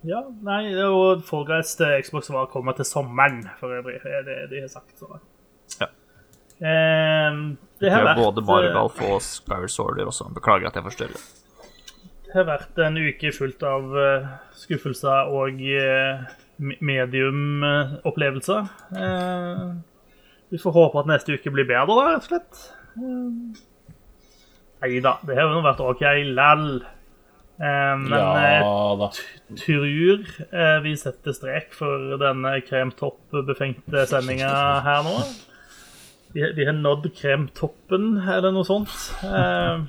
[0.09, 0.63] Ja nei,
[1.29, 4.01] Fall til Xbox var kommer til sommeren, for øvrig.
[4.05, 4.95] Det er det de har sagt.
[4.99, 5.21] Så.
[5.81, 5.91] Ja.
[6.59, 7.43] Eh,
[7.79, 10.31] det har vært både Mario og Skyward Sorder også.
[10.35, 11.29] Beklager at jeg forstyrrer.
[12.29, 14.27] Det har vært en uke fullt av eh,
[14.61, 16.27] skuffelser og uh,
[16.61, 18.69] medium-opplevelser.
[19.01, 19.63] Eh,
[20.53, 22.55] vi får håpe at neste uke blir bedre, da, rett og slett.
[22.99, 23.57] Uh,
[24.79, 26.03] Nei da, det har jo vært OK
[26.37, 26.69] lell.
[27.59, 34.53] Eh, men Ja jeg tror eh, vi setter strek for denne kremtopp-befengte sendinga
[34.87, 35.17] her nå.
[36.37, 38.95] Vi, vi har nådd kremtoppen, eller noe sånt.
[39.25, 39.83] Eh,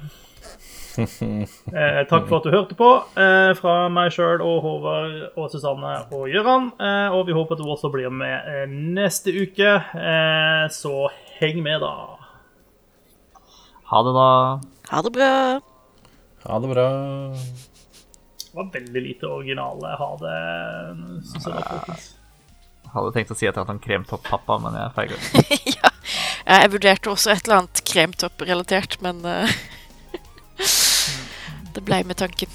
[1.00, 2.90] Eh, takk for at du hørte på.
[3.16, 6.72] Eh, fra meg sjøl og Håvard og Susanne og Gøran.
[6.76, 9.78] Eh, og vi håper at du også blir med eh, neste uke.
[9.96, 11.08] Eh, så
[11.40, 11.94] heng med, da.
[13.94, 14.30] Ha det, da.
[14.92, 15.34] Ha det bra.
[16.46, 16.88] Ha det bra.
[18.40, 20.38] Det var veldig lite originale ha det.
[21.32, 22.08] Synes jeg, folkens.
[22.90, 25.20] Hadde tenkt å si at jeg hadde en kremtopp-pappa, men jeg feiga.
[25.78, 25.92] ja.
[26.50, 29.58] Jeg vurderte også et eller annet kremtopp-relatert, men eh,
[31.76, 32.50] Det ble med tanken.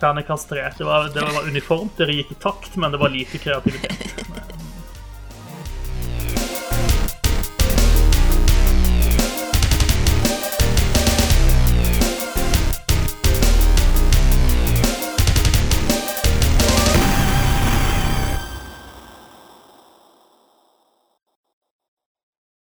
[0.00, 0.64] Ternekast 3.
[0.78, 4.24] Det var, det var uniformt, dere gikk i takt, men det var lite kreativitet.